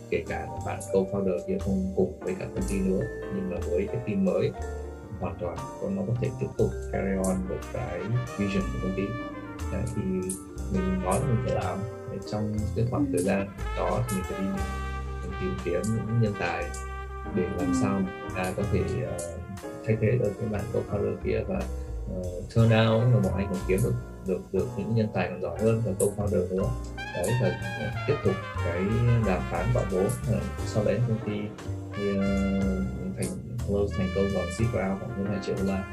[0.09, 3.01] kể cả là bạn co-founder kia không cùng với cả công ty nữa
[3.35, 4.51] nhưng mà với cái team mới
[5.19, 7.99] hoàn toàn còn nó có thể tiếp tục carry on được cái
[8.37, 9.03] vision của công ty.
[9.71, 10.01] Đấy, thì
[10.73, 11.79] mình nói là mình phải làm
[12.13, 13.47] Để trong cái khoảng thời gian
[13.77, 14.47] đó thì mình phải đi
[15.21, 16.63] mình tìm kiếm những nhân tài
[17.35, 19.17] để làm sao mà người ta có thể ờ,
[19.85, 21.61] thay thế được cái bạn co-founder kia và
[22.19, 23.93] uh, turn out là bọn anh còn kiếm được
[24.27, 26.69] được được những nhân tài còn giỏi hơn và co-founder nữa.
[26.97, 27.49] Đấy và
[27.79, 28.33] ờ, tiếp tục
[28.65, 28.81] cái
[29.27, 31.39] đàm phán vốn Ờ, sau đấy công ty
[31.97, 32.23] thì, ờ,
[33.17, 35.91] thành close thành công bằng seed round khoảng hơn hai triệu đô la.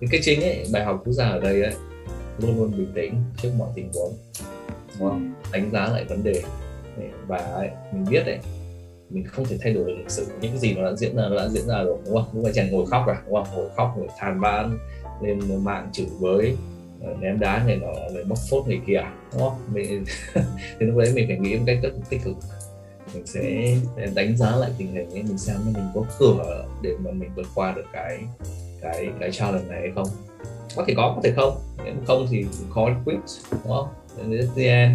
[0.00, 1.74] Cái cái chính ấy bài học rút ra ở đây ấy
[2.38, 4.14] luôn luôn bình tĩnh trước mọi tình huống.
[4.98, 6.42] Đúng không đánh giá lại vấn đề
[7.26, 8.38] và ấy, mình biết đấy
[9.10, 11.36] mình không thể thay đổi được lịch sử những gì nó đã diễn ra nó
[11.36, 12.26] đã diễn ra rồi đúng không?
[12.32, 13.46] Lúc mà chàng ngồi khóc à đúng không?
[13.56, 14.78] Ngồi khóc ngồi than vãn
[15.22, 16.56] lên mạng chửi bới
[17.02, 19.00] ờ, ném đá này nọ rồi bóc phốt người kia
[19.32, 19.58] đúng không?
[19.72, 20.04] Mình
[20.80, 22.36] thì lúc đấy mình phải nghĩ một cách rất tích cực.
[23.14, 23.74] Mình sẽ
[24.14, 27.46] đánh giá lại tình hình ấy mình xem mình có cửa để mà mình vượt
[27.54, 28.18] qua được cái
[28.82, 30.08] cái cái challenge này hay không
[30.76, 31.56] có thể có có thể không.
[32.06, 33.18] Không thì khó quit
[33.50, 33.88] đúng không?
[34.30, 34.92] Đến the end.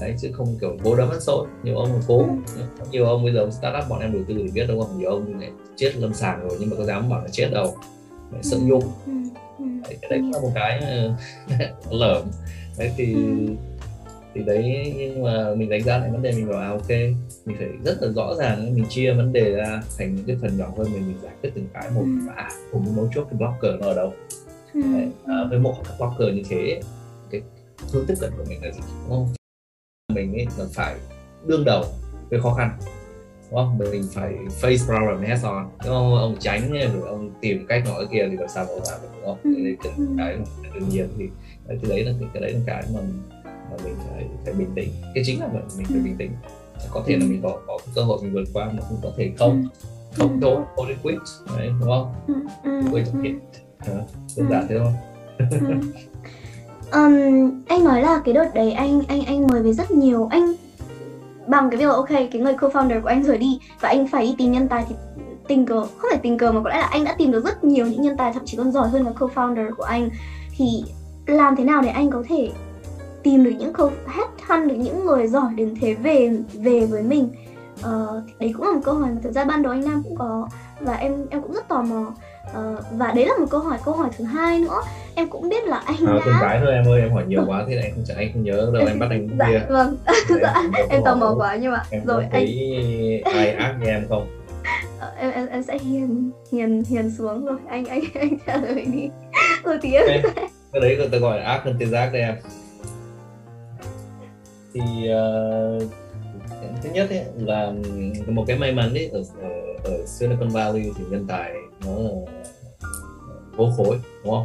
[0.00, 2.26] Đấy chứ không kiểu cố đấm ăn xôi nhiều ông cố.
[2.90, 4.98] Nhiều ông bây giờ startup bọn em đầu tư thì biết đúng không?
[4.98, 7.74] Nhiều ông này chết lâm sàng rồi nhưng mà có dám bảo là chết đâu.
[8.32, 9.12] Đấy, sợ nhung Ừ.
[9.58, 9.64] Ừ.
[9.84, 11.12] đấy, cái đấy cũng là một cái ờ,
[11.90, 12.22] lởm.
[12.78, 13.54] Đấy thì Ừ.
[14.34, 16.88] thì đấy nhưng mà mình đánh giá lại vấn đề mình bảo à ok
[17.46, 20.58] mình phải rất là rõ ràng mình chia vấn đề ra thành những cái phần
[20.58, 22.02] nhỏ hơn mình mình giải quyết từng cái một.
[22.04, 22.26] Ừ.
[22.26, 24.12] và à cùng mấu chốt cái blocker nó ở đâu
[24.76, 24.82] Ừ.
[25.26, 26.80] à, với một các blocker như thế
[27.30, 27.42] cái
[27.92, 29.28] hướng tiếp cận của mình là gì đúng không
[30.14, 30.96] mình ấy là phải
[31.46, 31.84] đương đầu
[32.30, 32.78] với khó khăn
[33.50, 37.66] đúng không mình phải face problem head on đúng không ông tránh rồi ông tìm
[37.68, 39.50] cách cái kia thì làm sao mà ông làm được đúng không Ừ.
[39.54, 41.24] cái đấy cái, cái mà đương nhiên thì
[41.68, 43.00] cái đấy là cái, cái đấy là cái mà,
[43.44, 46.04] mà mình phải phải bình tĩnh cái chính là mình, phải Ừ.
[46.04, 46.30] bình tĩnh
[46.90, 47.28] có thể là Ừ.
[47.30, 49.64] mình có, có cơ hội mình vượt qua mà cũng có thể không
[50.16, 50.64] không Ừ.
[50.76, 51.18] thôi đến quit
[51.56, 52.34] đấy đúng không Ừ.
[52.64, 52.80] Ừ.
[52.90, 53.28] quit Ừ.
[53.86, 53.92] ừ.
[54.36, 54.92] đơn giản thế thôi.
[56.90, 60.28] Ừm, anh nói là cái đợt đấy anh anh anh mời về rất nhiều.
[60.30, 60.54] Anh
[61.46, 64.26] bằng cái việc là ok cái người co-founder của anh rời đi và anh phải
[64.26, 64.94] đi tìm nhân tài thì
[65.48, 67.64] tình cờ không phải tình cờ mà có lẽ là anh đã tìm được rất
[67.64, 70.10] nhiều những nhân tài thậm chí còn giỏi hơn cả co-founder của anh.
[70.56, 70.84] Thì
[71.26, 72.50] làm thế nào để anh có thể
[73.22, 77.28] tìm được những co headhunt được những người giỏi đến thế về về với mình?
[77.82, 80.16] Ờ, đấy cũng là một câu hỏi mà thực ra ban đầu anh Nam cũng
[80.16, 80.48] có
[80.80, 82.12] và em em cũng rất tò mò
[82.52, 84.80] Ờ, và đấy là một câu hỏi câu hỏi thứ hai nữa.
[85.14, 87.64] Em cũng biết là anh à, đã cái thôi em ơi em hỏi nhiều quá
[87.68, 89.66] thế là anh không anh không nhớ đâu anh bắt anh dạ kia.
[89.68, 89.96] vâng.
[90.06, 92.46] Đấy, dạ em em tò mò quá nhưng mà em rồi anh
[93.24, 94.26] ai ác như em không?
[95.00, 97.56] Ờ, em, em em sẽ hiền hiền hiền xuống rồi.
[97.68, 99.08] Anh anh anh trả lời đi.
[99.64, 100.22] Rồi thì em
[100.72, 102.34] cái đấy người ta gọi là ác hơn tên giác đấy em.
[104.74, 105.78] Thì ờ,
[106.82, 107.72] thứ nhất ấy, là
[108.26, 109.48] một cái may mắn ấy ở, ở,
[109.84, 111.52] ở Silicon Valley thì nhân tài
[111.86, 111.92] nó
[113.56, 114.44] vô khối đúng không?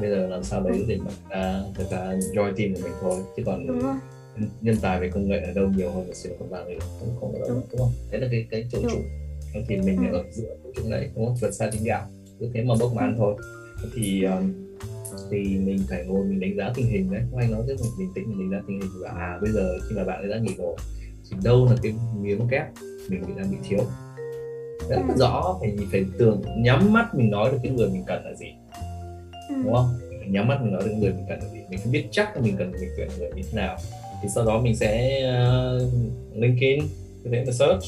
[0.00, 3.20] Bây giờ làm sao đấy để mà ta người ta join team của mình thôi
[3.36, 3.66] chứ còn
[4.60, 7.38] nhân- tài về công nghệ ở đâu nhiều hơn ở Silicon Valley không không ở
[7.38, 7.62] đâu Đúng.
[7.70, 7.92] đúng không?
[8.10, 8.98] Đấy là cái cái chỗ trụ
[9.68, 10.18] thì mình Ừ.
[10.18, 11.36] ở giữa chỗ đấy đúng không?
[11.40, 12.06] Vượt xa tính gạo.
[12.40, 13.34] Cứ thế mà bốc mà ăn thôi.
[13.96, 14.52] Thì um,
[15.30, 17.22] thì mình phải ngồi mình đánh giá tình hình đấy.
[17.32, 19.52] Các anh nói rất là bình tĩnh mình đánh giá tình hình và à bây
[19.52, 20.76] giờ khi mà bạn ấy đã nghỉ rồi
[21.30, 22.66] thì đâu là cái miếng kép
[23.08, 23.78] mình bị đang bị thiếu
[24.88, 25.14] rất Ừ.
[25.16, 28.46] rõ mình phải tưởng nhắm mắt mình nói được cái người mình cần là gì.
[29.48, 29.54] Ừ.
[29.64, 29.88] đúng không?
[30.18, 31.58] Phải nhắm mắt mình nói được người mình cần là gì.
[31.70, 33.76] Mình phải biết chắc là mình cần mình tuyển người như thế nào.
[34.22, 35.20] Thì sau đó mình sẽ
[35.76, 35.92] uh,
[36.36, 36.80] linkin
[37.24, 37.82] cái đấy là search.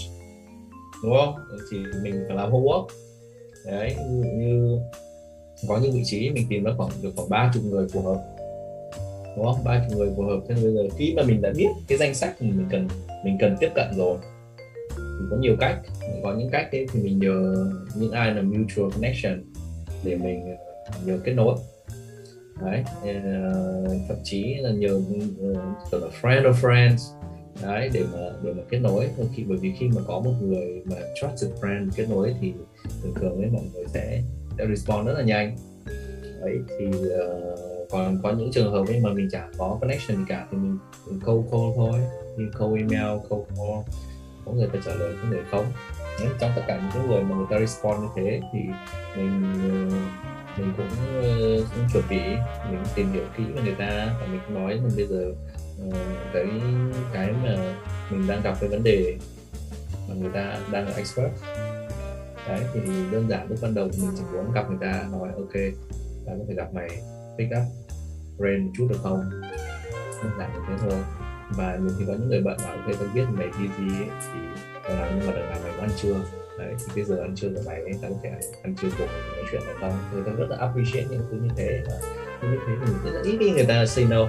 [1.04, 1.34] Đúng không?
[1.70, 2.86] Thì mình phải làm homework.
[3.66, 4.78] Đấy dụ như
[5.68, 8.22] có những vị trí mình tìm ra khoảng được khoảng ba chục người phù hợp.
[9.36, 9.64] Đúng không?
[9.64, 10.40] Ba chục người phù hợp.
[10.48, 12.88] Thế bây giờ khi mà mình đã biết cái danh sách mình cần
[13.24, 14.16] mình cần tiếp cận rồi
[15.18, 15.78] mình có nhiều cách.
[16.22, 19.44] Có những cách ấy thì mình nhờ những ai là mutual connection
[20.04, 21.56] để mình ờ, nhờ kết nối.
[22.64, 25.00] Đấy ờ, thậm chí là nhờ
[25.40, 25.52] ờ,
[25.90, 26.96] gọi là friend of friends.
[27.62, 29.10] Đấy để mà để mà kết nối.
[29.18, 32.52] Bởi khi bởi vì khi mà có một người mà trusted friend kết nối thì
[33.02, 34.22] thường thường ấy mọi người sẽ
[34.58, 35.56] sẽ respond rất là nhanh.
[36.40, 36.86] Đấy thì
[37.90, 40.78] còn có những trường hợp ấy mà mình chả có connection gì cả thì mình,
[41.08, 42.00] mình câu call thôi.
[42.36, 43.96] Mình câu email câu call
[44.46, 45.66] có người ta trả lời có người không.
[46.20, 48.58] Đấy, trong tất cả những người mà người ta respond như thế thì
[49.16, 49.98] mình ờ,
[50.56, 50.88] mình cũng,
[51.22, 52.20] ờ, cũng chuẩn bị
[52.70, 55.32] mình tìm hiểu kỹ về người ta và mình cũng nói mình bây giờ
[55.88, 55.94] uh,
[56.32, 56.46] cái
[57.12, 57.74] cái mà
[58.10, 59.16] mình đang gặp cái vấn đề
[60.08, 61.32] mà người ta đang là expert.
[62.48, 62.80] Đấy thì
[63.12, 65.52] đơn giản lúc ban đầu thì mình chỉ muốn gặp người ta nói ok
[66.26, 66.88] ta có thể gặp mày
[67.38, 67.64] pick up
[68.38, 69.30] brain một chút được không?
[70.22, 73.08] Đơn giản như thế thôi và mình thì có những người bạn bảo ok tôi
[73.14, 74.40] biết mày đi gì ấy, thì
[74.88, 76.14] tao nói nhưng mà đừng làm mày ăn trưa.
[76.58, 78.30] Đấy thì bây giờ ăn trưa của mày ấy, tao có thể
[78.62, 81.48] ăn trưa cùng nói chuyện được không người ta rất là appreciate những thứ như
[81.56, 81.82] thế.
[81.86, 84.28] Và như thế thì mình rất là ít khi người ta say no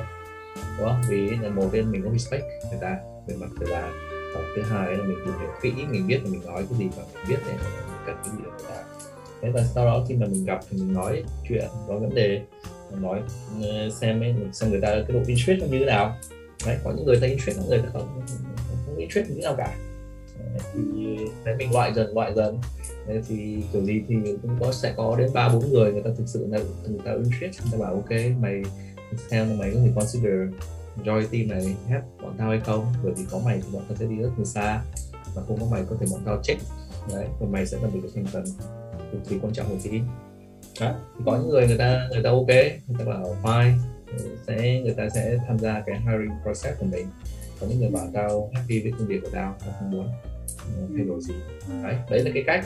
[0.78, 1.02] đúng không?
[1.10, 2.98] Vì là một bên mình có respect người ta
[3.28, 3.92] về mặt thời gian
[4.36, 6.90] và thứ hai là mình tìm hiểu kỹ mình biết là mình nói cái gì
[6.98, 7.56] và mình biết này,
[7.88, 8.84] mình cần cái gì của người ta.
[9.42, 12.42] Thế và sau đó khi mà mình gặp thì mình nói chuyện có vấn đề
[13.02, 13.22] nói
[13.64, 16.18] ờ, xem ấy, xem người ta cái độ interest như thế nào
[16.66, 18.22] đấy có những người ta interest có người ta không?
[18.86, 19.76] Không interest như nào cả.
[20.40, 22.60] Đấy, thì đấy, mình loại dần loại dần.
[23.08, 26.10] Đấy, thì kiểu gì thì cũng có sẽ có đến ba bốn người người ta
[26.18, 28.64] thực sự là người ta interest người ta bảo ok mày
[29.30, 30.34] theo mày có thể consider
[31.04, 32.86] join team này hết bọn tao hay không?
[33.04, 34.82] Bởi vì có mày thì bọn tao sẽ đi rất từ xa
[35.36, 36.62] và không có mày có thể bọn tao check.
[37.14, 38.44] Đấy và mày sẽ là một cái thành phần
[39.12, 40.08] cực kỳ quan trọng của team
[40.82, 40.96] đó.
[41.26, 42.48] có những người người ta người ta ok
[42.88, 43.74] người ta bảo fine
[44.48, 47.08] sẽ người ta sẽ tham gia cái hiring process của mình.
[47.60, 50.10] Có những người bảo tao happy với công việc của tao tao không muốn
[50.96, 51.34] thay đổi gì.
[51.84, 52.66] Đấy đấy là cái cách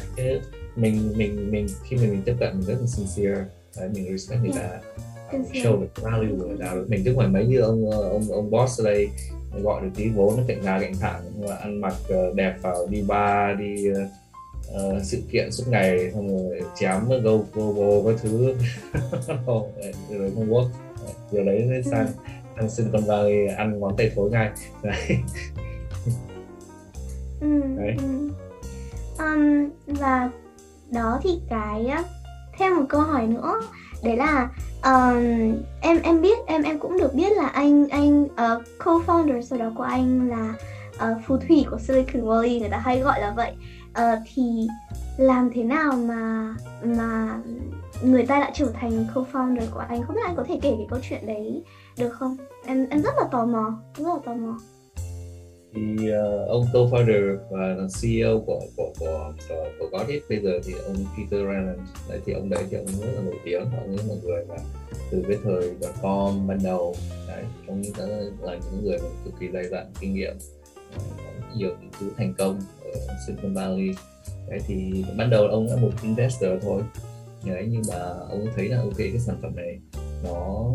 [0.76, 3.46] mình mình mình khi mà mình tiếp cận mình rất là sincere.
[3.78, 4.70] Đấy, mình respect người ta.
[5.32, 6.76] Show được value của người ta.
[6.88, 9.10] Mình chứ không mấy như ông ông ông boss ở đây
[9.64, 11.22] gọi được tí vốn nó cạnh gà cạnh thẳng
[11.62, 16.62] ăn mặc ờ, đẹp vào đi bar đi uh, sự kiện suốt ngày xong rồi
[16.80, 18.56] chém go go go cái thứ
[20.10, 20.70] rồi không work
[21.32, 22.08] giờ đấy mới sang
[22.56, 24.50] sang Silicon Valley ăn món tây thối ngay.
[24.84, 25.18] Đấy.
[27.42, 27.96] Ừ, đấy.
[27.98, 28.30] Ừ.
[29.20, 30.30] Um, và
[30.92, 31.88] đó thì cái
[32.58, 33.62] thêm một câu hỏi nữa.
[34.04, 34.50] Đấy là
[34.84, 39.60] um, em em biết em em cũng được biết là anh anh uh, co-founder sau
[39.60, 40.54] đó của anh là
[41.12, 43.52] uh, phù thủy của Silicon Valley người ta hay gọi là vậy.
[43.90, 44.68] Uh, thì
[45.18, 47.40] làm thế nào mà mà
[48.04, 50.04] người ta đã trở thành co-founder của anh.
[50.04, 51.64] Không biết anh có thể kể cái câu chuyện đấy
[51.98, 52.38] được không?
[52.66, 54.58] Em em rất là tò mò rất là tò mò.
[55.74, 60.74] Thì uh, ông co-founder và CEO của của của của, của Godhead bây giờ thì
[60.86, 64.08] ông Peter Rand đấy thì ông đấy thì ông rất là nổi tiếng ông ấy
[64.08, 64.56] là người mà
[65.12, 66.96] từ cái thời com ban đầu
[67.28, 67.94] đấy ông ấy
[68.42, 70.38] là những người mà cực kỳ dày dặn kinh nghiệm
[71.18, 73.92] có nhiều những thứ thành công ở Silicon Valley.
[74.50, 76.82] Đấy thì ban đầu ông là một investor thôi
[77.44, 77.96] đấy nhưng mà
[78.30, 79.80] ông thấy là ok cái sản phẩm này
[80.24, 80.72] nó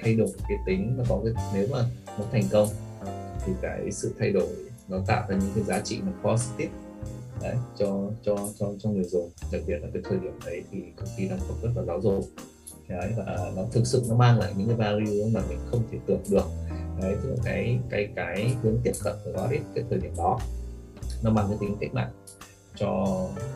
[0.00, 1.84] thay đổi cái tính nó có cái nếu mà
[2.18, 2.68] nó thành công
[3.46, 4.48] thì cái sự thay đổi
[4.88, 6.72] nó tạo ra những cái giá trị nó positive.
[7.42, 10.82] Đấy, cho cho cho cho người dùng đặc biệt là cái thời điểm đấy thì
[10.96, 12.24] công ty đang có rất là giáo dục.
[12.88, 15.98] Đấy và nó thực sự nó mang lại những cái value mà mình không thể
[16.06, 16.44] tưởng được.
[17.02, 20.12] Đấy tức là cái cái cái hướng tiếp cận của nó đến cái thời điểm
[20.16, 20.38] đó
[21.22, 22.10] nó mang cái tính cách mạng
[22.76, 23.06] cho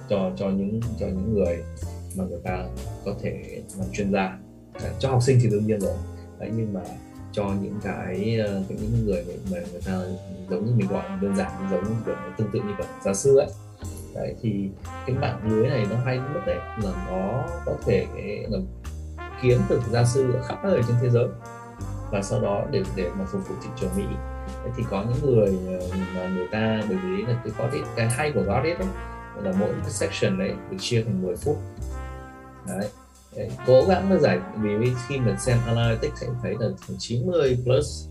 [0.09, 1.65] cho cho những cho những người
[2.17, 2.65] mà người ta
[3.05, 4.39] có thể làm chuyên gia.
[4.73, 5.95] À, cho học sinh thì đương nhiên rồi.
[6.39, 6.81] Đấy, nhưng mà
[7.33, 10.01] cho những cái ờ, những người mà người ta
[10.51, 13.37] giống như mình gọi, đơn giản, giống như kiểu tương tự như kiểu giáo sư
[13.39, 13.49] ấy.
[14.15, 14.71] Đấy, thì
[15.07, 18.59] cái mạng lưới này nó hay nhất đấy, là nó có thể ờ, là
[19.43, 21.29] kiếm được gia sư ở khắp nơi trên thế giới.
[22.11, 24.05] Và sau đó để để mà phục vụ thị trường Mỹ.
[24.65, 28.09] Đấy, thì có những người ờ, mà người ta bởi vì là cái có cái
[28.09, 28.89] hay của Godit ấy,
[29.43, 31.57] là mỗi cái section đấy được chia thành 10 phút
[32.69, 32.91] đấy.
[33.67, 38.09] Cố gắng nó giải, vì khi mình xem analytics sẽ thấy là 90 plus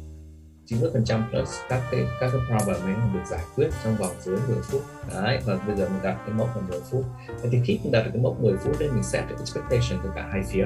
[0.66, 4.12] 90 phần trăm plus các cái các cái problem ấy được giải quyết trong vòng
[4.22, 4.82] dưới 10 phút.
[5.14, 7.06] Đấy, và bây giờ mình đặt cái mốc là 10 phút.
[7.52, 10.30] Thì khi mình đặt cái mốc 10 phút đấy, mình set được expectation cho cả
[10.32, 10.66] hai phía,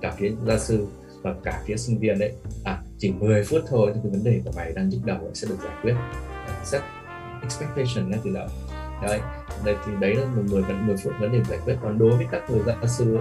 [0.00, 0.86] cả phía gia sư
[1.22, 2.32] và cả phía sinh viên đấy.
[2.64, 5.48] À chỉ 10 phút thôi thì cái vấn đề của mày đang nhức đầu sẽ
[5.48, 5.94] được giải quyết.
[6.64, 6.82] Set
[7.42, 8.48] expectation ngay từ đầu
[9.02, 9.20] đấy
[9.64, 11.76] đây thì đấy là một 10 10 phút vấn đề giải quyết.
[11.82, 13.18] Còn đối với các người gia sư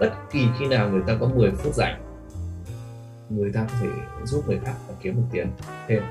[0.00, 2.10] bất kỳ khi nào người ta có 10 phút rảnh
[3.30, 3.88] người ta có thể
[4.24, 5.50] giúp người khác và kiếm một tiền
[5.88, 6.02] thêm.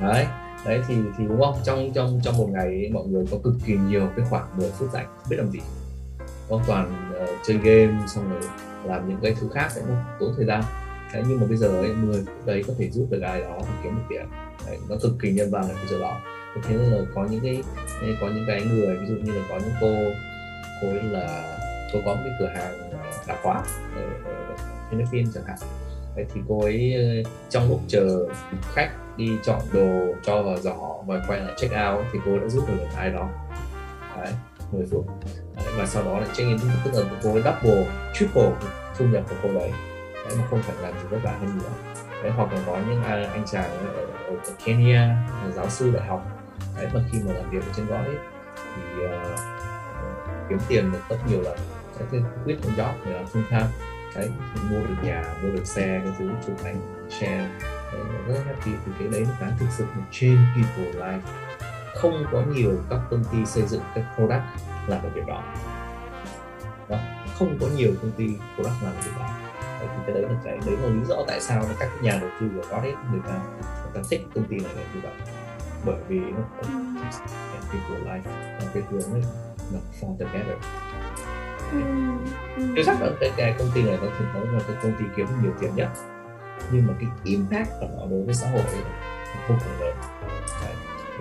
[0.00, 0.26] Đấy
[0.66, 1.54] đấy thì thì đúng không?
[1.64, 4.70] Trong trong trong một ngày ấy, mọi người có cực kỳ nhiều cái khoảng 10
[4.70, 5.60] phút rảnh biết làm gì.
[6.48, 8.40] Không toàn uh, chơi game xong rồi
[8.84, 10.62] làm những cái thứ khác đấy nó tốn thời gian.
[11.12, 13.58] Đấy, nhưng mà bây giờ ấy, 10 phút đấy có thể giúp được ai đó
[13.82, 14.26] kiếm được tiền.
[14.66, 16.20] Đấy, nó cực kỳ nhân văn ở cái chỗ đó
[16.62, 17.62] thế nên là có những cái
[18.20, 19.94] có những cái người ví dụ như là có những cô
[20.80, 21.56] cô ấy là
[21.92, 22.90] cô có một cái cửa hàng
[23.26, 23.62] tạp hóa
[23.96, 24.56] ở, ở
[24.90, 25.58] Philippines chẳng hạn.
[26.16, 28.26] Đấy, thì cô ấy ờ, trong lúc chờ
[28.74, 32.48] khách đi chọn đồ cho vào giỏ và quay lại check out thì cô đã
[32.48, 33.28] giúp được ai đó.
[34.16, 34.32] Đấy,
[34.72, 35.06] 10 phút.
[35.56, 38.52] Đấy, và sau đó lại check in tức là cô ấy double triple
[38.98, 39.70] thu nhập của cô đấy.
[40.14, 41.94] Đấy, mà không phải làm gì vất vả hơn nữa.
[42.22, 45.16] Đấy, hoặc là có những à, anh chàng ở, ở Kenya
[45.54, 46.43] giáo sư đại học
[46.76, 48.16] đấy mà khi mà làm việc ở trên gói ấy,
[48.56, 49.40] thì uh,
[50.48, 51.58] kiếm tiền được rất nhiều lần.
[51.98, 53.68] Cái thứ quyết một job thì làm full time.
[54.14, 54.30] Đấy
[54.70, 57.48] mua được nhà mua được xe cái thứ chụp ảnh share.
[57.92, 61.20] Đấy, rất happy thì cái đấy là thực sự là change people life.
[61.94, 64.42] Không có nhiều các công ty xây dựng các product
[64.86, 65.42] làm được việc đó.
[66.88, 66.98] Đó
[67.38, 69.28] không có nhiều công ty product làm được việc đó.
[69.80, 72.30] Đấy, thì cái đấy là cái đấy là lý do tại sao các nhà đầu
[72.40, 75.12] tư của đấy người ta người ta thích công ty này là như vậy
[75.86, 76.68] bởi vì nó có
[77.72, 78.22] people life
[78.60, 79.22] và cái hướng ấy
[79.72, 80.56] là for together
[82.56, 85.04] Tôi chắc là cái, cái công ty này nó thường nói là cái công ty
[85.16, 85.88] kiếm nhiều tiền nhất
[86.72, 88.82] nhưng mà cái impact của nó đối với xã hội ấy,
[89.48, 89.96] vô cùng lớn
[90.62, 90.74] Đấy.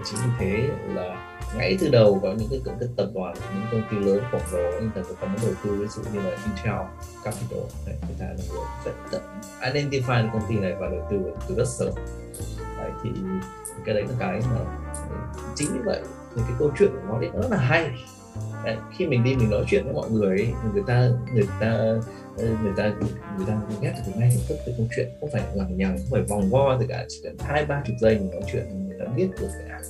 [0.04, 3.82] chính vì thế là ngay từ đầu có những cái, cái tập đoàn những công
[3.92, 6.88] ty lớn khổng lồ người ta có muốn đầu tư ví dụ như là Intel
[7.24, 9.22] Capital đấy, người ta là người rất tận
[9.62, 11.18] identify công ty này và đầu tư
[11.50, 11.94] từ rất sớm.
[12.78, 13.10] Đấy, thì
[13.86, 14.60] cái đấy là cái mà
[15.10, 15.16] ừ,
[15.56, 16.02] chính như vậy
[16.36, 17.92] thì cái câu chuyện của nó đấy nó rất là hay.
[18.66, 21.68] Đấy, khi mình đi mình nói chuyện với mọi người ấy, người ta người ta
[22.38, 22.94] ờ, người ta
[23.38, 26.08] người ta ghét được ngay lập tức cái câu chuyện không phải lằng nhằng không
[26.12, 28.98] phải vòng vo gì cả chỉ cần hai ba chục giây mình nói chuyện người
[29.00, 29.82] ta biết được cái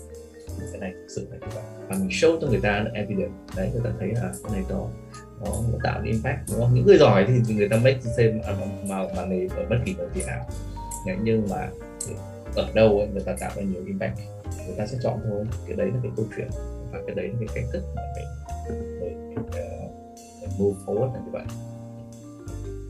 [0.71, 3.33] cái này thực sự là như vậy và mình show cho người ta evidence.
[3.55, 4.89] Đấy người ta thấy là cái này đó
[5.39, 6.73] nó, nó tạo cái impact đúng không?
[6.73, 8.53] Những người giỏi thì người ta make xem same à,
[8.89, 10.45] mà mà này ở bất kỳ công ty nào.
[11.23, 11.69] Nhưng mà
[12.55, 14.17] ở đâu ấy, người ta tạo ra nhiều impact
[14.67, 15.45] người ta sẽ chọn thôi.
[15.67, 16.47] Cái đấy là cái câu chuyện
[16.91, 18.27] và cái đấy là cái cách thức mà mình
[19.01, 21.43] để mình, uh, ờ, move forward là như vậy.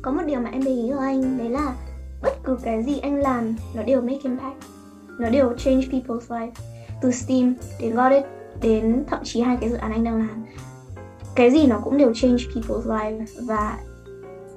[0.02, 1.76] Có một điều mà em để ý của anh đấy là
[2.22, 4.58] bất cứ cái gì anh làm nó đều make impact.
[5.20, 6.52] Nó đều change people's life
[7.04, 8.24] từ Steam đến Godit
[8.62, 10.46] đến thậm chí hai cái dự án anh đang làm.
[11.36, 13.78] Cái gì nó cũng đều change people's life và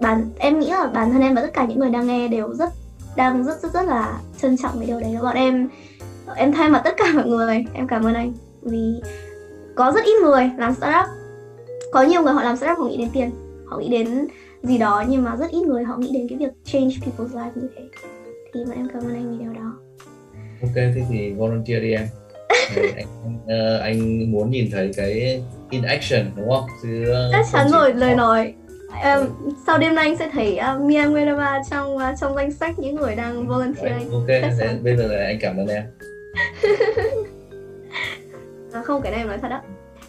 [0.01, 2.55] bản, em nghĩ là bản thân em và tất cả những người đang nghe đều
[2.55, 2.71] rất,
[3.17, 5.17] đang rất rất rất là trân trọng cái điều đấy.
[5.23, 5.69] Bọn em
[6.37, 8.33] em thay mặt tất cả mọi người, em cảm ơn anh
[8.63, 8.95] vì
[9.75, 11.07] có rất ít người làm startup.
[11.93, 13.31] Có nhiều người họ làm startup, họ nghĩ đến tiền,
[13.67, 14.29] họ nghĩ đến
[14.63, 17.51] gì đó, nhưng mà rất ít người họ nghĩ đến cái việc change people's life
[17.55, 17.83] như thế.
[18.55, 19.73] Thì bọn em cảm ơn anh vì điều đó.
[20.63, 22.07] Ok, thế thì volunteer đi em
[22.97, 23.07] anh,
[23.45, 28.15] uh, anh muốn nhìn thấy cái in action đúng không chứ chắc chắn rồi lời
[28.15, 28.55] nói
[29.05, 32.79] um, sau đêm nay anh sẽ thấy uh, Mia Nguerava trong uh, trong danh sách
[32.79, 34.11] những người đang volunteer anh.
[34.11, 35.85] Ok, thế bây giờ là anh cảm ơn em.
[38.73, 39.61] à, không cái này em nói thật đó.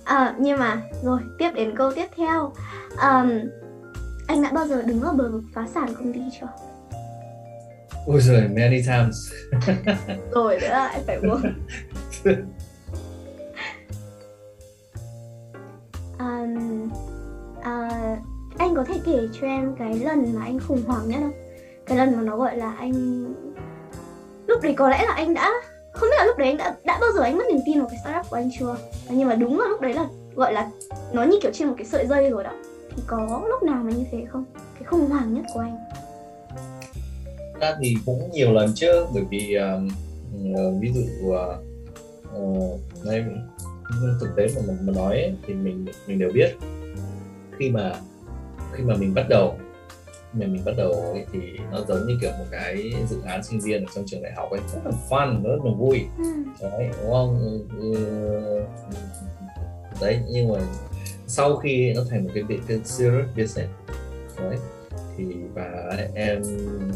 [0.03, 2.53] À, nhưng mà rồi tiếp đến câu tiếp theo.
[2.91, 3.29] Um,
[4.27, 6.47] anh đã bao giờ đứng ở bờ vực phá sản công ty chưa?
[8.05, 9.31] Ôi giời, many times.
[10.31, 11.41] rồi nữa em phải buông.
[16.19, 16.89] um,
[17.59, 18.19] uh,
[18.57, 21.33] anh có thể kể cho em cái lần mà anh khủng hoảng nhất không?
[21.85, 23.25] Cái lần mà nó gọi là anh
[24.47, 25.51] lúc đấy có lẽ là anh đã
[25.93, 27.87] không biết là lúc đấy anh đã đã bao giờ anh mất niềm tin vào
[27.89, 28.77] cái startup của anh chưa?
[29.07, 30.69] Ờ, nhưng mà đúng là lúc đấy là gọi là
[31.13, 32.51] nó như kiểu trên một cái sợi dây rồi đó.
[32.95, 34.45] Thì có lúc nào mà như thế không?
[34.73, 35.77] Cái khủng hoảng nhất của anh.
[37.59, 41.35] Ra thì cũng nhiều lần chứ bởi vì uh, ví dụ uh,
[42.37, 43.23] uh, đây
[44.19, 46.55] thực tế mà mình mà nói ấy, thì mình mình đều biết.
[47.57, 47.93] Khi mà
[48.73, 49.57] khi mà mình bắt đầu
[50.33, 51.39] mình mình bắt đầu ấy, thì
[51.71, 54.49] nó giống như kiểu một cái dự án sinh viên ở trong trường đại học
[54.51, 56.05] ấy rất là fun rất là vui.
[56.17, 56.23] Ừ.
[56.61, 57.59] đấy đúng không?
[57.79, 57.95] Ừ,
[60.01, 60.59] đấy nhưng mà
[61.27, 63.69] sau khi nó thành một cái, cái serious business
[64.37, 64.57] đấy
[65.17, 66.41] thì và em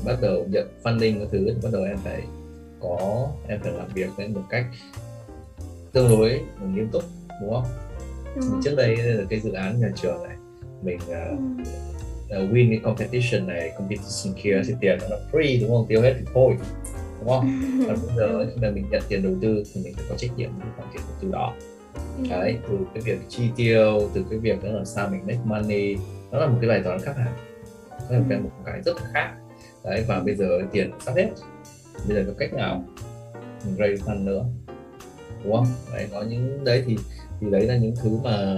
[0.05, 2.21] bắt đầu nhận funding các thứ bắt đầu em phải
[2.79, 4.65] có em phải làm việc với một cách
[5.93, 6.41] tương đối
[6.73, 7.03] nghiêm túc
[7.41, 7.65] đúng không?
[8.35, 8.41] Ừ.
[8.63, 10.35] trước đây là cái dự án nhà trường này
[10.81, 11.39] mình uh,
[12.25, 15.85] uh, win cái competition này competition kia thì tiền nó free đúng không?
[15.87, 16.57] Tiêu hết thì thôi
[17.19, 17.61] đúng không?
[17.87, 20.31] Còn bây giờ khi mà mình nhận tiền đầu tư thì mình phải có trách
[20.37, 21.53] nhiệm với khoản tiền đầu tư đó.
[22.29, 25.95] Đấy từ cái việc chi tiêu từ cái việc đó là sao mình make money
[26.31, 27.33] nó là một cái bài toán khác hẳn.
[28.09, 29.33] Nó là một cái rất là khác.
[29.83, 31.29] Đấy và bây giờ tiền sắp hết.
[32.07, 32.83] Bây giờ có cách nào
[33.65, 34.45] mình raise fund nữa
[35.43, 35.67] đúng không?
[35.93, 36.97] Đấy có những đấy thì
[37.41, 38.55] thì đấy là những thứ mà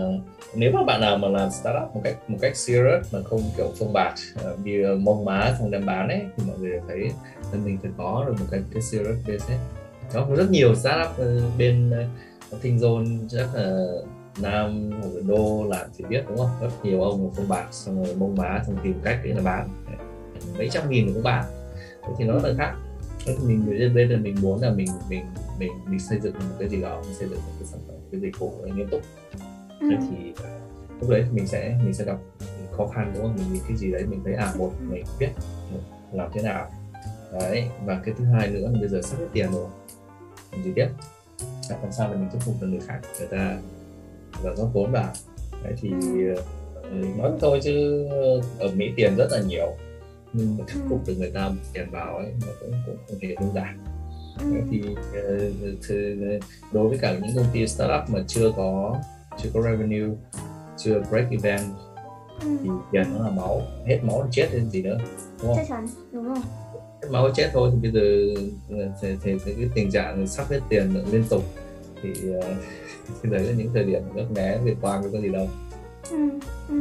[0.56, 3.72] nếu mà bạn nào mà làm startup một cách một cách serious mà không kiểu
[3.80, 4.14] phông bạc
[4.44, 7.00] à, uh, bị mông má không đem bán ấy thì mọi người thấy
[7.52, 9.62] là mình phải có được một cái cái serious business.
[10.14, 11.92] Đó có rất nhiều startup ờ, bên
[12.52, 13.86] ờ, Thinh Zone chắc là
[14.42, 16.50] Nam hoặc là Đô làm thì biết đúng không?
[16.62, 19.70] Rất nhiều ông phông bạc xong rồi mông má xong tìm cách để là bán.
[20.58, 21.46] Mấy trăm nghìn cũng bán.
[22.02, 22.74] Thế thì nó là khác
[23.26, 25.26] thì mình bên là mình muốn là mình mình
[25.60, 27.96] mình mình xây dựng một cái gì đó mình xây dựng một cái sản phẩm
[28.12, 29.02] cái dịch vụ nghiêm túc.
[29.80, 29.90] Ừ.
[29.90, 30.34] thì
[31.02, 32.18] lúc đấy mình sẽ mình sẽ gặp
[32.78, 33.36] khó khăn đúng không?
[33.36, 35.30] Mình nghĩ cái gì đấy mình thấy à một mình biết
[36.12, 36.72] làm thế nào.
[37.34, 39.68] Đấy và cái thứ hai nữa là bây giờ sắp hết tiền rồi.
[40.52, 40.88] Làm gì tiếp
[41.70, 43.58] làm sao để mình thuyết phục được người khác người ta
[44.44, 45.14] và rót vốn vào.
[45.64, 45.90] Đấy thì
[46.92, 47.06] ừ.
[47.18, 48.08] nói thôi chứ
[48.60, 49.76] ở Mỹ tiền rất là nhiều
[50.34, 53.36] nhưng mà thuyết phục được người ta tiền vào ấy nó cũng cũng không hề
[53.36, 53.84] đơn giản
[54.40, 54.46] ừ.
[54.72, 54.82] thì,
[55.88, 55.96] thì
[56.72, 59.00] đối với cả những công ty startup mà chưa có
[59.38, 60.16] chưa có revenue
[60.78, 61.62] chưa break even
[62.42, 62.58] ừ.
[62.64, 64.98] thì tiền nó là máu hết máu chết lên gì nữa
[65.42, 65.56] đúng không?
[65.58, 66.44] Chắc chắn đúng rồi
[67.02, 68.02] hết máu chết thôi thì bây giờ
[69.02, 71.44] thì, thì, thì cái tình trạng sắp hết tiền liên tục
[72.04, 72.14] thì
[73.24, 75.48] thì đấy là những thời điểm rất né liên quan với cái gì đâu
[76.12, 76.18] ừ,
[76.70, 76.76] ừ.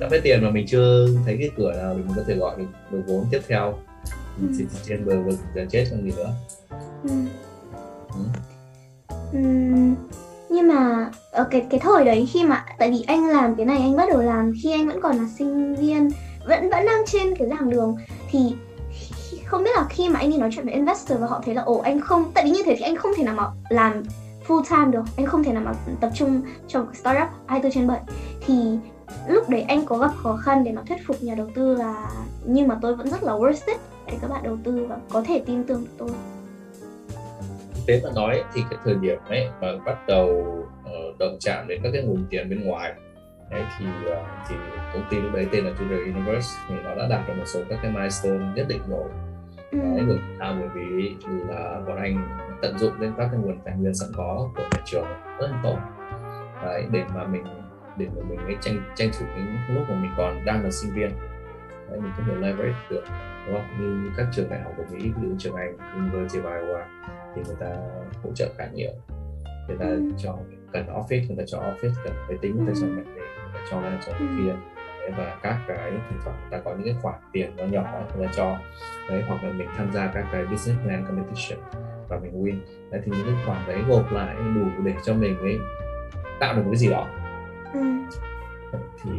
[0.00, 2.66] sắp hết tiền mà mình chưa thấy cái cửa nào mình có thể gọi được,
[2.90, 3.78] được vốn tiếp theo
[4.40, 4.46] ừ.
[4.58, 6.30] thì trên bờ vực giờ chết còn gì nữa
[7.02, 7.10] ừ.
[8.14, 8.24] Ừ.
[9.32, 9.40] Ừ
[10.54, 13.78] nhưng mà ở cái cái thời đấy khi mà tại vì anh làm cái này
[13.78, 16.10] anh bắt đầu làm khi anh vẫn còn là sinh viên
[16.48, 17.96] vẫn vẫn đang trên cái giảng đường
[18.30, 18.38] thì
[19.46, 21.62] không biết là khi mà anh đi nói chuyện với investor và họ thấy là
[21.62, 24.02] ồ anh không tại vì như thế thì anh không thể nào mà làm
[24.46, 25.04] full time được.
[25.16, 28.00] Anh không thể nào mà tập trung trong một startup 24 trên 7
[28.40, 28.78] thì
[29.28, 32.10] lúc đấy anh có gặp khó khăn để mà thuyết phục nhà đầu tư là
[32.46, 35.22] nhưng mà tôi vẫn rất là worth it để các bạn đầu tư và có
[35.26, 36.10] thể tin tưởng tôi.
[37.86, 40.28] Thế mà nói thì cái thời điểm ấy mà bắt đầu
[40.80, 42.94] uh, động chạm đến các cái nguồn tiền bên ngoài
[43.50, 44.18] đấy thì uh,
[44.48, 44.54] thì
[44.92, 47.60] công ty lúc đấy tên là Tudor Universe thì nó đã đạt được một số
[47.70, 49.04] các cái milestone nhất định rồi
[49.80, 51.16] đấy bởi sao bởi vì
[51.48, 54.80] là bọn anh tận dụng đến các cái nguồn tài nguyên sẵn có của nhà
[54.84, 55.06] trường
[55.38, 55.78] rất là tốt.
[56.62, 57.44] Đấy để mà mình
[57.96, 60.94] để mà mình ấy tranh tranh thủ những lúc mà mình còn đang là sinh
[60.94, 61.10] viên.
[61.90, 63.02] Đấy, mình có thể leverage được
[63.46, 63.66] đúng không?
[63.80, 66.82] Như các trường đại học của Mỹ ví dụ trường Anh University of Iowa
[67.34, 67.76] thì người ta
[68.22, 68.92] hỗ trợ khá nhiều.
[69.68, 70.12] Người ta ừ.
[70.18, 70.36] cho
[70.72, 73.52] cần office người ta cho office cần máy tính người ta cho máy tính người
[73.54, 74.26] ta cho này cho ừ.
[74.38, 74.54] kia
[75.16, 77.84] và các cái thỉnh thoảng ta có những cái khoản tiền nó nhỏ
[78.16, 78.56] người ta cho.
[79.08, 81.58] Đấy hoặc là mình tham gia các cái business plan competition
[82.08, 82.58] và mình win.
[82.90, 85.58] Đấy thì những cái khoản đấy gộp lại đủ để cho mình ấy
[86.40, 87.06] tạo được cái gì đó.
[87.74, 87.80] Ừ.
[89.02, 89.10] thì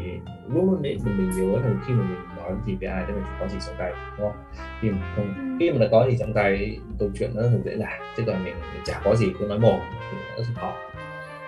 [0.48, 3.24] lúc lúc đấy mình nhớ là khi mà mình nói gì với ai thì mình
[3.24, 4.44] phải có gì trong tay đúng không?
[4.82, 5.58] Khi mà không ừ.
[5.60, 8.14] khi mà đã có gì trong tay câu chuyện nó rất dễ dàng.
[8.18, 9.80] Chứ còn mình, mình chả có gì cứ nói mồm
[10.12, 10.74] thì nó rất khó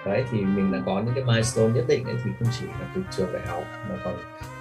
[0.08, 2.88] đấy thì mình đã có những cái milestone nhất định ấy thì không chỉ là
[2.96, 4.14] từ trường đại học mà còn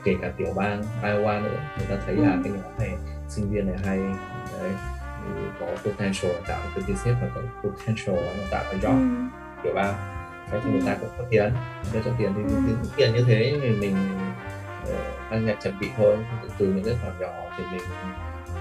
[0.04, 2.40] kể cả tiểu bang Iowa nữa người ta thấy là ừ.
[2.44, 2.96] cái nhóm này
[3.28, 3.98] sinh viên này hay
[4.60, 4.72] đấy
[5.60, 9.38] có potential tạo cái business và có potential nó tạo cái job ừ.
[9.62, 9.94] tiểu bang
[10.50, 11.52] thế thì người ta cũng có tiền
[11.92, 12.74] người ta có tiền thì ừ.
[12.96, 13.96] tiền như thế thì mình
[15.30, 17.82] ăn nhạc chuẩn bị thôi từ, từ những cái khoản nhỏ thì mình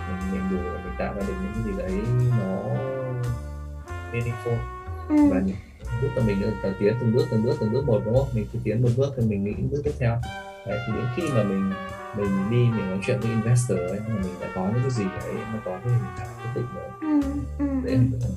[0.08, 2.06] mình mình đủ để mình tạo ra được những cái gì đấy
[2.40, 2.60] nó
[4.12, 4.58] meaningful
[5.10, 5.16] ừ.
[5.32, 5.56] và những
[6.02, 8.28] bước là mình đã tiến từng bước từng bước từng bước một đúng không?
[8.34, 10.18] Mình cứ tiến một bước thì mình nghĩ bước tiếp theo.
[10.68, 11.74] Đấy thì đến khi mà mình
[12.18, 15.04] mình đi mình nói chuyện với investor ấy mà mình đã có những cái gì
[15.04, 16.86] đấy nó có cái hình thái nhất định rồi.
[17.02, 17.22] Ừ,
[17.60, 18.30] ừ, đấy ừ.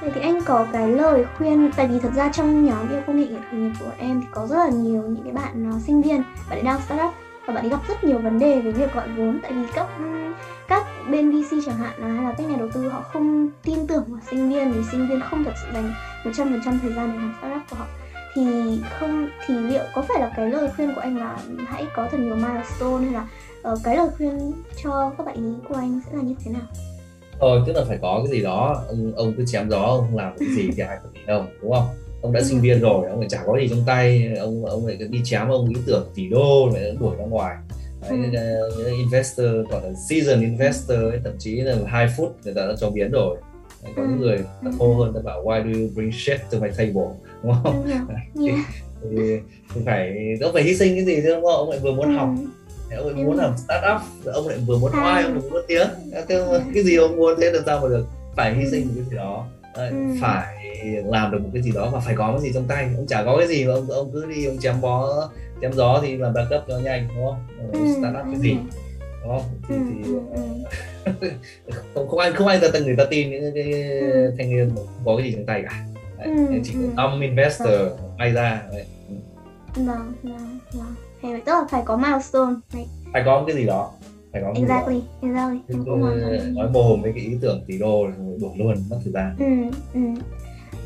[0.00, 3.16] Vậy thì anh có cái lời khuyên tại vì thật ra trong nhóm yêu công
[3.16, 6.22] nghệ nghiệp của em thì có rất là nhiều những cái bạn uh, sinh viên
[6.22, 7.10] bạn ấy đang startup
[7.46, 9.86] và bạn ấy gặp rất nhiều vấn đề về việc gọi vốn tại vì các
[10.68, 14.04] các bên VC chẳng hạn hay là các nhà đầu tư họ không tin tưởng
[14.08, 15.92] vào sinh viên vì sinh viên không thật sự dành
[16.24, 17.86] 100% thời gian để làm startup của họ
[18.34, 18.42] thì
[19.00, 22.18] không thì liệu có phải là cái lời khuyên của anh là hãy có thật
[22.20, 23.28] nhiều milestone hay là
[23.72, 24.52] uh, cái lời khuyên
[24.82, 26.62] cho các bạn ý của anh sẽ là như thế nào?
[27.40, 30.32] thôi tức là phải có cái gì đó ông, ông cứ chém gió ông làm
[30.38, 31.86] cái gì thì ai có gì đâu đúng không
[32.22, 32.44] ông đã ừ.
[32.44, 35.48] sinh viên rồi ông lại chả có gì trong tay ông ông lại đi chém
[35.48, 37.56] ông ý tưởng tỷ đô lại đuổi ra ngoài
[38.00, 38.18] Đấy,
[38.76, 38.92] ừ.
[38.96, 42.90] investor gọi là season investor ấy, thậm chí là hai phút người ta đã cho
[42.90, 43.36] biến rồi.
[43.82, 44.26] Đấy, có những ừ.
[44.26, 47.08] người ta khô hơn ta bảo why do you bring shit to my table?
[47.42, 47.84] Đúng không?
[47.86, 47.92] Ừ.
[48.34, 48.52] thì,
[49.10, 49.38] thì,
[49.74, 51.56] thì phải ông phải hy sinh cái gì chứ đúng không?
[51.56, 52.28] Ông lại vừa muốn học.
[52.96, 55.88] Ông ấy muốn làm startup ông lại vừa muốn oai ông vừa muốn tiếng.
[56.74, 58.06] Cái gì ông muốn thế làm sao mà được?
[58.36, 59.46] Phải hy sinh một cái gì đó.
[59.76, 59.96] Đấy, ừ.
[60.20, 60.56] phải
[61.04, 62.88] làm được một cái gì đó và phải có cái gì trong tay.
[62.96, 65.28] Ông chả có cái gì mà ông ông cứ đi ông chém bó
[65.60, 67.70] chém gió thì làm backup cho nhanh đúng không?
[67.72, 67.94] Ừ.
[67.98, 68.56] startup cái gì?
[69.22, 69.42] đúng không?
[69.68, 70.10] Thì, thì
[71.94, 73.72] không không ai không ai ta từng người ta tin những cái
[74.38, 74.70] thanh niên
[75.04, 75.84] có cái gì trong tay cả.
[76.18, 77.74] Đấy, chỉ có tâm investor
[78.18, 78.86] may ra Đấy.
[79.74, 80.94] vâng vâng vâng.
[81.22, 82.86] Hay tức là phải có milestone này.
[83.12, 83.90] phải có một cái gì đó
[84.32, 85.60] phải có exactly exactly.
[85.68, 88.96] Em cũng nói, nói mồm với cái ý tưởng tỷ đô rồi đổ luôn mất
[89.04, 89.36] thời gian.
[89.38, 90.00] Ừ, ừ.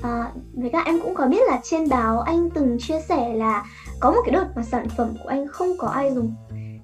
[0.03, 3.65] À, với cả em cũng có biết là trên báo anh từng chia sẻ là
[4.01, 6.35] có một cái đợt mà sản phẩm của anh không có ai dùng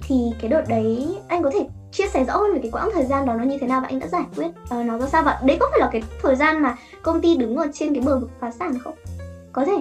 [0.02, 3.04] thì cái đợt đấy anh có thể chia sẻ rõ hơn về cái quãng thời
[3.04, 5.22] gian đó nó như thế nào và anh đã giải quyết uh, nó ra sao
[5.22, 8.02] và đấy có phải là cái thời gian mà công ty đứng ở trên cái
[8.06, 8.94] bờ vực phá sản không?
[9.52, 9.76] Có thể.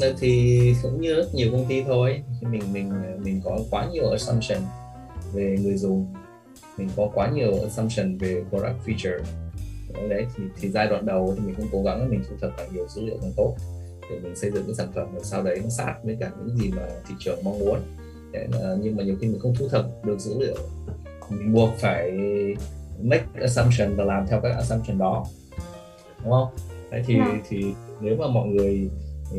[0.00, 2.92] Ờ, thì cũng như rất nhiều công ty thôi mình mình
[3.24, 4.58] mình có quá nhiều assumption
[5.32, 6.14] về người dùng
[6.78, 9.20] mình có quá nhiều assumption về product feature.
[10.08, 12.68] Đấy thì, thì giai đoạn đầu thì mình cũng cố gắng mình thu thập càng
[12.72, 13.54] nhiều dữ liệu càng tốt
[14.12, 16.56] để mình xây dựng cái sản phẩm làm sao đấy nó sát với cả những
[16.56, 17.78] gì mà thị trường mong muốn
[18.32, 20.56] để, uh, nhưng mà nhiều khi mình không thu thập được dữ liệu
[21.28, 22.10] mình buộc phải
[23.02, 25.26] make assumption và làm theo các assumption đó
[26.22, 26.48] đúng không
[26.90, 27.28] đấy thì yeah.
[27.32, 27.40] Dạ.
[27.48, 28.90] thì nếu mà mọi người
[29.30, 29.38] thì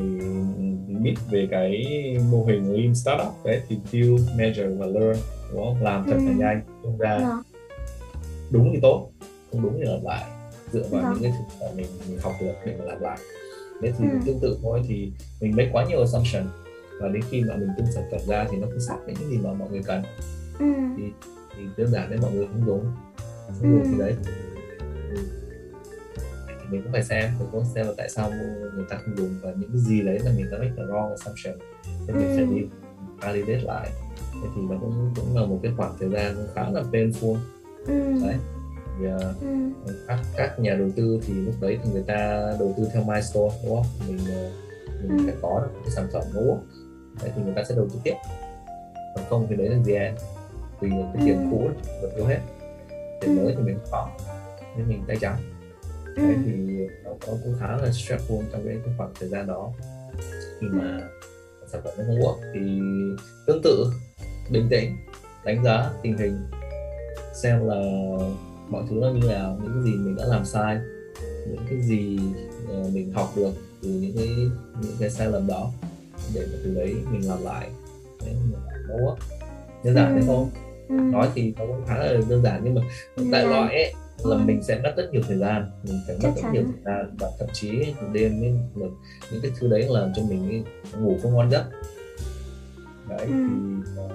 [0.88, 1.86] biết về cái
[2.32, 5.20] mô hình lean startup đấy thì build measure và learn
[5.52, 6.38] đúng không làm thật là ừ.
[6.38, 7.22] nhanh tung ra yeah.
[7.22, 7.38] Dạ.
[8.52, 9.10] đúng thì tốt
[9.52, 10.24] không đúng thì làm lại
[10.72, 11.16] dựa vào yeah.
[11.16, 11.22] Dạ.
[11.22, 13.18] những cái thứ mà mình, mình học được để mà làm lại
[13.82, 14.18] đấy thì ừ.
[14.26, 15.12] tương tự thôi thì
[15.42, 16.44] mình make quá nhiều assumption.
[17.00, 19.30] Và đến khi mà mình tung sản phẩm ra thì nó không sát với những
[19.30, 20.04] gì mà mọi người cần.
[20.60, 20.66] Ừ.
[20.98, 21.04] thì,
[21.58, 23.90] thì đơn giản đấy mọi người không đúng không đúng ừ.
[23.92, 24.16] thì đấy.
[26.48, 28.30] Thì mình cũng phải xem mình cũng xem là tại sao
[28.76, 31.10] người ta không dùng và những cái gì đấy là mình đã make the wrong
[31.10, 31.56] assumption.
[32.08, 32.68] Thì mình phải đi
[33.22, 33.90] validate lại.
[34.34, 37.38] Thế thì nó cũng cũng là một cái khoảng thời gian khá là painful.
[37.88, 38.14] Ừ.
[38.22, 38.36] đấy
[39.00, 39.94] thì, uh, ừ.
[40.08, 43.56] các các nhà đầu tư thì lúc đấy thì người ta đầu tư theo milestone
[43.64, 44.18] đúng không mình
[45.02, 45.24] mình ừ.
[45.26, 46.42] phải có được cái sản phẩm nó
[47.22, 48.14] đấy thì người ta sẽ đầu tư tiếp
[49.16, 50.16] còn không thì đấy là gì em
[50.80, 51.48] vì cái tiền ừ.
[51.52, 51.70] cũ
[52.02, 52.40] vẫn thiếu hết
[53.22, 53.44] tiền ừ.
[53.44, 54.10] mới thì mình không có
[54.78, 55.38] nên mình tay trắng
[56.16, 56.42] đấy ừ.
[56.46, 56.52] thì
[57.06, 57.12] nó
[57.44, 59.72] cũng khá là stressful trong cái, cái khoảng thời gian đó
[60.60, 61.02] khi mà
[61.68, 62.80] sản phẩm nó không work thì
[63.48, 63.86] tương tự
[64.52, 64.98] bình tĩnh
[65.46, 66.38] đánh giá tình hình
[67.34, 67.82] xem là
[68.74, 70.80] mọi thứ nó như nào những cái gì mình đã làm sai
[71.48, 72.20] những cái gì
[72.70, 73.52] ờ, mình học được
[73.82, 74.28] từ những cái
[74.82, 75.72] những cái sai lầm đó
[76.34, 77.70] để mà từ đấy mình làm lại
[78.26, 78.36] đấy
[78.88, 79.16] nó work
[79.84, 80.20] đơn giản ừ.
[80.20, 80.46] thế thôi
[80.90, 80.96] ừ.
[80.96, 82.82] nói thì nó cũng khá là đơn giản nhưng mà
[83.32, 83.94] đại loại ấy
[84.24, 84.42] là ừ.
[84.46, 87.32] mình sẽ mất rất nhiều thời gian mình phải mất rất nhiều thời gian và
[87.40, 88.54] thậm chí đêm với
[89.32, 90.64] những cái thứ đấy làm cho mình
[91.00, 91.66] ngủ không ngon giấc
[93.10, 93.34] đấy ừ.
[93.34, 94.12] thì uh,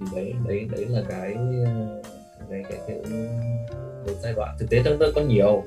[0.00, 1.36] thì đấy đấy đấy là cái
[2.50, 2.98] cái cái, cái,
[4.06, 5.64] một giai đoạn thực tế trong tôi có nhiều.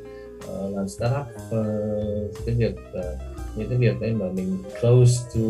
[0.51, 3.05] Uh, làm startup uh, cái việc uh,
[3.57, 5.41] những cái việc đấy mà mình close to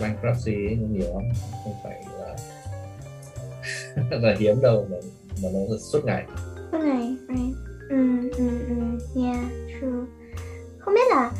[0.00, 1.22] bankruptcy ấy, nó nhiều lắm.
[1.64, 2.36] Không phải là
[4.20, 4.96] là hiếm đâu mà
[5.42, 6.24] mà nó suốt ngày.
[6.72, 7.56] Suốt ngày right.
[7.90, 8.74] Ừ ừ ừ.
[9.22, 9.46] Yeah
[9.80, 10.04] true.
[10.78, 11.30] Không biết là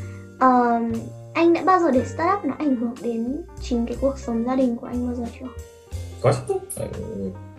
[0.40, 0.92] um,
[1.34, 4.56] anh đã bao giờ để startup nó ảnh hưởng đến chính cái cuộc sống gia
[4.56, 5.46] đình của anh bao giờ chưa?
[6.20, 6.54] Có chứ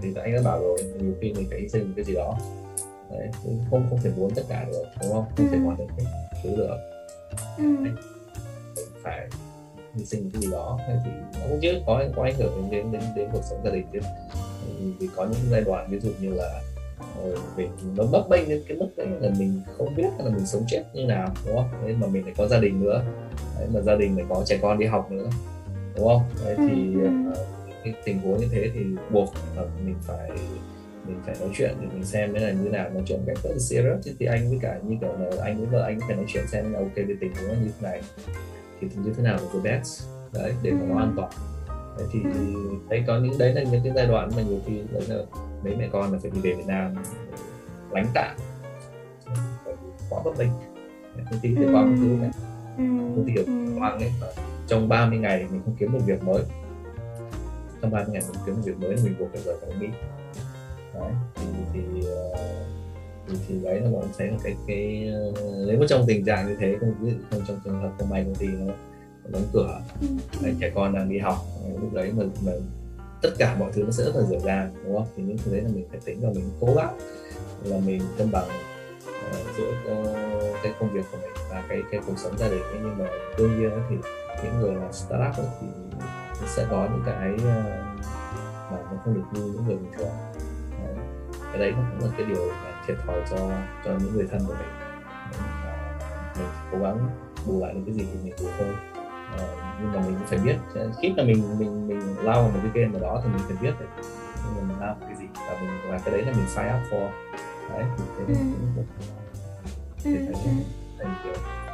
[0.01, 2.38] thì anh đã bảo rồi nhiều khi mình phải hy sinh cái gì đó.
[3.12, 3.30] Đấy
[3.70, 5.26] không không thể muốn tất cả được đúng không?
[5.38, 5.51] Không ừ.
[5.51, 6.03] thể hoàn tất
[6.43, 6.78] thứ được.
[7.57, 7.64] Ừ.
[9.03, 9.28] phải
[9.93, 10.80] hy sinh cái gì đó.
[10.88, 13.86] Thì nó cũng chứ có có ảnh hưởng đến đến đến cuộc sống gia đình
[13.93, 13.99] chứ.
[14.99, 16.62] Vì có những giai đoạn ví dụ như là
[17.55, 20.64] mình nó bấp bênh đến cái mức đấy là mình không biết là mình sống
[20.68, 21.70] chết như nào đúng không?
[21.86, 23.03] Nên mà mình lại có gia đình nữa.
[23.60, 25.30] Đấy, mà gia đình lại có trẻ con đi học nữa
[25.95, 26.22] đúng không?
[26.45, 27.38] Đấy, thì uh,
[27.91, 30.29] cái tình huống như thế thì buộc là mình phải
[31.07, 32.89] mình phải nói chuyện để mình xem thế là như nào.
[32.89, 35.57] Nói chuyện cách rất là serious chứ thì anh với cả như kiểu là anh
[35.57, 38.01] với vợ anh phải nói chuyện xem là ok cái tình huống như thế này
[38.81, 41.31] thì như thế nào là the best đấy để mà nó an toàn.
[41.97, 42.19] Đấy, thì
[42.89, 45.15] đấy có những đấy là những cái giai đoạn mà nhiều khi đấy là
[45.63, 46.95] mấy mẹ con là phải đi về Việt Nam
[47.91, 48.37] lánh tạm
[50.09, 50.49] quá bất bình
[51.31, 52.31] công ty thì công ty này
[52.87, 53.43] công ty ở
[53.79, 54.11] Hoàng ấy.
[54.67, 56.43] Trong 30 ngày mình không kiếm được việc mới
[57.82, 59.88] trong 30 ngày mình kiếm việc mới mình buộc phải rời khỏi Mỹ
[60.93, 62.38] đấy thì thì, uh,
[63.27, 66.47] thì, thì đấy là bọn thấy là cái cái uh, nếu mà trong tình trạng
[66.47, 66.93] như thế không
[67.32, 68.73] không trong trường hợp không may công ty nó
[69.27, 70.07] đóng cửa ừ.
[70.43, 71.38] đấy, trẻ con đang đi học
[71.82, 72.51] lúc đấy mà, mà
[73.21, 75.51] tất cả mọi thứ nó sẽ rất là dở dàng đúng không thì những thứ
[75.51, 76.97] đấy là mình phải tính và mình cố gắng
[77.63, 78.47] là mình cân bằng
[79.30, 82.61] uh, giữa uh, cái công việc của mình và cái cái cuộc sống gia đình
[82.61, 82.80] ấy.
[82.84, 83.05] nhưng mà
[83.38, 83.95] đương nhiên thì
[84.43, 85.67] những người làm startup thì
[86.47, 87.43] sẽ có những cái uh,
[88.71, 90.09] mà nó không được như những người bình thường.
[90.85, 90.95] Đấy.
[91.51, 93.37] cái đấy nó cũng là cái điều mà thiệt thòi cho
[93.85, 94.69] cho những người thân của mình.
[96.37, 97.09] Mình cố gắng
[97.47, 98.67] bù lại những cái gì thì mình bù thôi.
[99.35, 99.41] Uh,
[99.81, 100.55] nhưng mà mình cũng phải biết
[101.01, 103.57] khi mà mình mình mình lao vào một cái game nào đó thì mình phải
[103.61, 103.89] biết đấy
[104.45, 105.25] nhưng mà mình lao cái gì.
[105.35, 107.09] Và mình và cái đấy là mình sign up for.
[107.69, 108.39] Đấy thì thế ừ.
[108.75, 108.85] cũng
[110.03, 110.65] thì thấy
[110.99, 111.33] thành kiểu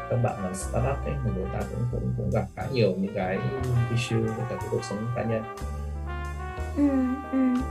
[0.10, 3.14] các bạn làm startup ấy thì người ta cũng cũng cũng gặp khá nhiều những
[3.16, 3.40] cái
[3.90, 5.44] issue với cả cái cuộc sống cá nhân
[6.78, 6.90] ừ,
[7.32, 7.62] ừ.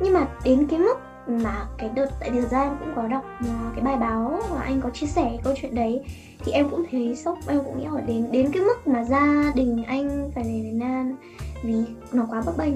[0.00, 0.96] nhưng mà đến cái mức
[1.28, 4.42] mà cái đợt tại thời thực ra em cũng có đọc ờ, cái bài báo
[4.50, 6.04] và anh có chia sẻ câu chuyện đấy
[6.44, 9.52] thì em cũng thấy sốc em cũng nghĩ hỏi đến đến cái mức mà gia
[9.54, 11.16] đình anh phải về Việt Nam
[11.62, 11.74] vì
[12.12, 12.74] nó quá bấp bênh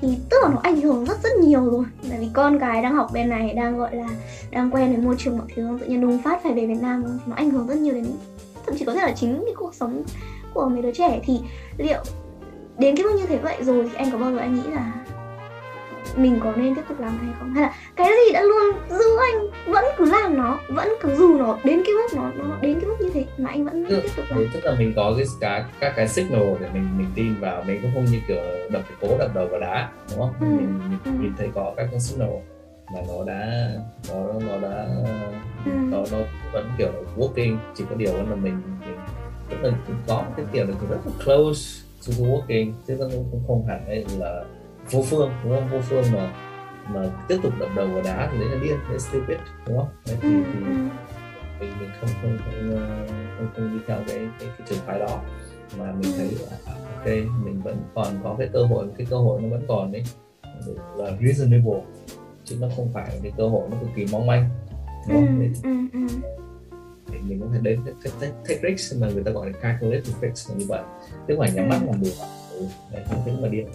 [0.00, 2.94] thì tức là nó ảnh hưởng rất rất nhiều rồi bởi vì con cái đang
[2.94, 4.08] học bên này đang gọi là
[4.50, 7.04] đang quen với môi trường mọi thứ tự nhiên đúng phát phải về Việt Nam
[7.06, 8.06] thì nó ảnh hưởng rất nhiều đến
[8.66, 10.02] thậm chí có thể là chính cái cuộc sống
[10.54, 11.20] của mấy đứa trẻ.
[11.24, 11.40] Thì
[11.78, 12.02] liệu
[12.78, 14.92] đến cái mức như thế vậy rồi thì anh có bao giờ anh nghĩ là
[16.16, 17.54] mình có nên tiếp tục làm hay không?
[17.54, 21.38] Hay là cái gì đã luôn giữ anh vẫn cứ làm nó vẫn cứ dù
[21.38, 24.00] nó đến cái mức nó nó đến cái mức như thế mà anh vẫn tức,
[24.02, 24.48] tiếp tục làm?
[24.54, 27.78] tức là mình có cái các các cái signal để mình mình tin vào mình
[27.82, 30.34] cũng không như kiểu đập cái cố đập đầu vào đá đúng không?
[30.40, 31.10] Ừ, mình, mình ừ.
[31.20, 32.30] nhìn thấy có các cái signal
[32.94, 33.70] mà nó đã
[34.08, 34.86] nó nó đã
[35.64, 35.70] Ừ.
[35.90, 36.18] nó nó
[36.52, 38.96] vẫn kiểu working chỉ có điều là mình, mình
[39.50, 39.70] tức là
[40.06, 42.96] có cái kiểu là rất là close to working chứ
[43.30, 44.44] cũng không hẳn là
[44.90, 45.68] vô phương đúng không?
[45.72, 46.32] Vô phương mà
[46.88, 49.88] mà tiếp tục đập đầu vào đá thì đấy là điên đấy stupid đúng không?
[50.06, 50.66] Đấy, thì, ừ, thì ừ.
[51.60, 53.06] mình mình không không không ờ,
[53.38, 55.20] không, không đi theo cái cái, cái trường phái đó.
[55.78, 57.06] Mà mình thấy là à, ok
[57.44, 60.02] mình vẫn còn có cái cơ hội cái cơ hội nó vẫn còn đấy
[60.96, 61.80] là reasonable
[62.52, 64.48] chứ nó không phải cái cơ hội nó cực kỳ mong manh
[65.08, 65.52] Ừ, đúng không?
[65.62, 66.30] Ừ, ừ.
[67.12, 67.80] thì mình có thể đến
[68.20, 70.82] take, take, risk mà người ta gọi là calculated risk là như vậy
[71.28, 71.86] tức là nhắm mắt Ừ.
[71.86, 72.08] làm bừa
[72.58, 73.66] ừ, đấy không tính mà điên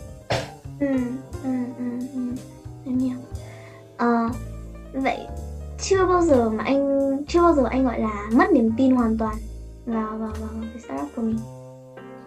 [0.80, 0.88] ừ,
[1.44, 2.20] ừ, ừ, ừ.
[2.86, 3.18] em hiểu
[3.98, 4.30] Ờ,
[4.94, 5.18] vậy
[5.82, 9.18] chưa bao giờ mà anh chưa bao giờ anh gọi là mất niềm tin hoàn
[9.18, 9.36] toàn
[9.86, 11.38] vào vào vào cái startup của mình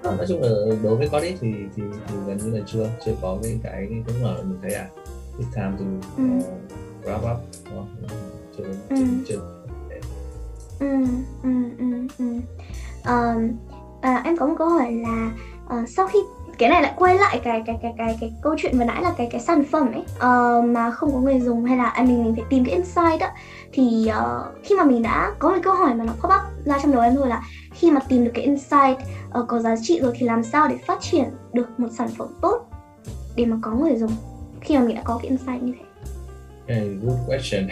[0.02, 0.48] Ờ, nói chung là
[0.82, 4.24] đối với Codit thì, thì thì gần như là chưa chưa có cái cái cũng
[4.24, 4.88] là mình thấy à
[5.40, 5.84] it's time to
[6.16, 6.24] Ừ.
[6.38, 6.44] uh,
[7.06, 7.38] wrap up
[8.56, 8.96] chưa Ừ.
[9.28, 9.40] chưa, chưa
[10.80, 10.86] ừ,
[11.42, 11.84] ừ, ừ,
[12.18, 12.24] ừ.
[13.04, 13.34] Ờ,
[14.00, 15.30] à, em có một câu hỏi là
[15.68, 16.18] ờ, sau khi
[16.58, 19.14] cái này lại quay lại cái cái cái cái cái câu chuyện vừa nãy là
[19.16, 22.24] cái cái sản phẩm ấy ờ, mà không có người dùng hay là à, mình
[22.24, 23.26] mình phải tìm cái insight đó
[23.72, 26.78] thì ờ, khi mà mình đã có một câu hỏi mà nó pop up ra
[26.82, 28.98] trong đầu em thôi là khi mà tìm được cái insight
[29.30, 32.28] ờ, có giá trị rồi thì làm sao để phát triển được một sản phẩm
[32.42, 32.66] tốt
[33.36, 34.10] để mà có người dùng
[34.60, 35.84] khi mà mình đã có cái insight như thế
[36.68, 37.68] Okay, good question.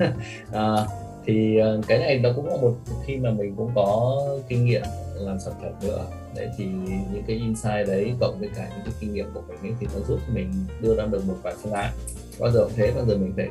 [0.52, 0.86] à,
[1.24, 2.74] thì ờ, cái này nó cũng là một
[3.06, 4.82] khi mà mình cũng có kinh nghiệm
[5.14, 6.06] làm sản phẩm nữa.
[6.36, 6.64] Đấy thì
[7.12, 9.86] những cái insight đấy cộng với cả những cái kinh nghiệm của mình ấy, thì
[9.94, 11.92] nó giúp mình đưa ra được một vài phương án.
[12.40, 13.48] Bao giờ cũng thế, bao giờ mình phải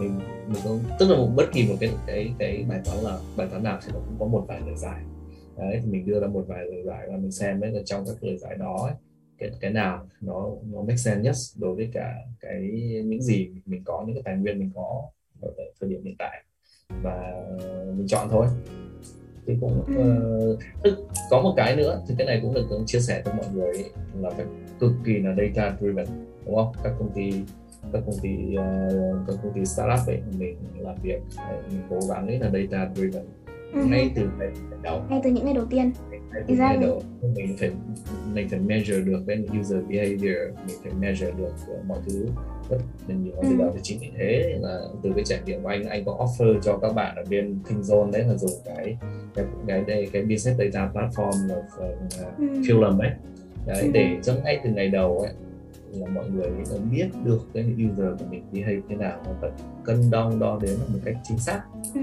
[0.00, 3.18] mình mình cũng tức là một bất kỳ một cái cái cái bài toán là
[3.36, 5.00] bài toán nào thì nó cũng có một vài lời giải.
[5.58, 8.04] Đấy thì mình đưa ra một vài lời giải và mình xem đấy là trong
[8.06, 8.94] các lời giải đó ấy,
[9.38, 12.60] cái cái nào nó nó make sense nhất đối với cả cái
[13.04, 15.02] những gì mình có những cái tài nguyên mình có
[15.40, 16.44] ở tại thời điểm hiện tại.
[17.02, 17.46] Và
[17.96, 18.46] mình chọn thôi.
[19.46, 20.58] Thì cũng Ừ.
[20.82, 20.98] tức
[21.30, 23.66] có một cái nữa thì cái này cũng được cũng chia sẻ với mọi người
[23.66, 24.46] ấy, là phải
[24.80, 26.06] cực kỳ là data driven
[26.46, 26.72] đúng không?
[26.84, 27.32] Các công ty
[27.92, 28.88] các công ty ờ,
[29.26, 31.20] các công ty startup ấy mình làm việc
[31.70, 33.24] mình cố gắng ấy là data driven.
[33.72, 33.84] Ừ.
[33.90, 34.48] ngay từ ngày
[34.82, 35.02] đầu.
[35.10, 35.92] Ngay từ những ngày đầu tiên
[36.46, 36.88] Exactly.
[37.34, 37.70] mình phải
[38.34, 42.26] mình phải measure được cái user behavior mình phải measure được uh, mọi thứ
[42.70, 42.78] rất
[43.08, 43.42] là nhiều Ừ.
[43.50, 46.12] từ đó thì chính vì thế là từ cái trải nghiệm của anh anh có
[46.12, 48.96] offer cho các bạn ở bên Thinzone đấy là dùng cái
[49.34, 52.46] cái cái đây cái business data platform là uh, Ừ.
[52.68, 53.10] Philum ấy
[53.66, 53.90] đấy Ừ.
[53.92, 55.32] để cho ngay từ ngày đầu ấy
[55.92, 56.50] là mọi người
[56.92, 59.50] biết được cái user của mình behave thế nào và
[59.84, 61.62] cân đo đo đếm một cách chính xác
[61.94, 62.00] Ừ.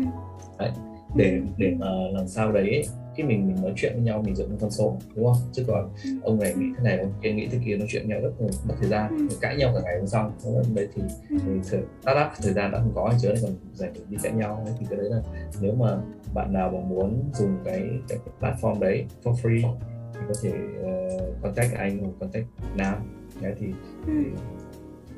[0.59, 0.71] đấy
[1.15, 2.83] để để mà làm sao đấy ấy,
[3.15, 5.63] khi mình mình nói chuyện với nhau mình dựa trên con số đúng không chứ
[5.67, 6.09] còn Ừ.
[6.23, 8.31] ông này nghĩ thế này ông kia nghĩ thế kia nói chuyện với nhau rất
[8.39, 9.35] là mất thời gian Ừ.
[9.41, 10.31] cãi nhau cả ngày hôm sau
[10.75, 11.37] đấy thì Ừ.
[11.45, 14.61] thì thời, startup thời gian đã không có chứ còn dành để đi cãi nhau
[14.65, 15.21] đấy thì cái đấy là
[15.61, 15.97] nếu mà
[16.33, 19.73] bạn nào mà muốn dùng cái cái, cái platform đấy for free
[20.13, 20.51] thì có thể
[20.81, 22.45] uh, contact anh hoặc contact
[22.75, 22.95] Nam
[23.41, 23.67] đấy thì,
[24.07, 24.13] Ừ.
[24.17, 24.23] thì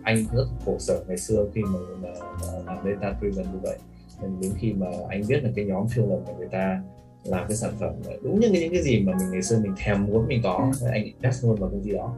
[0.04, 2.10] anh rất khổ sở ngày xưa khi mà, mà,
[2.42, 3.78] mà làm data driven như vậy
[4.22, 6.82] nên đến khi mà anh biết là cái nhóm phiêu lầm của người ta
[7.24, 9.60] làm cái sản phẩm là đúng như cái- những cái gì mà mình ngày xưa
[9.60, 10.88] mình thèm muốn mình có Ừ.
[10.92, 12.16] anh invest luôn vào công ty đó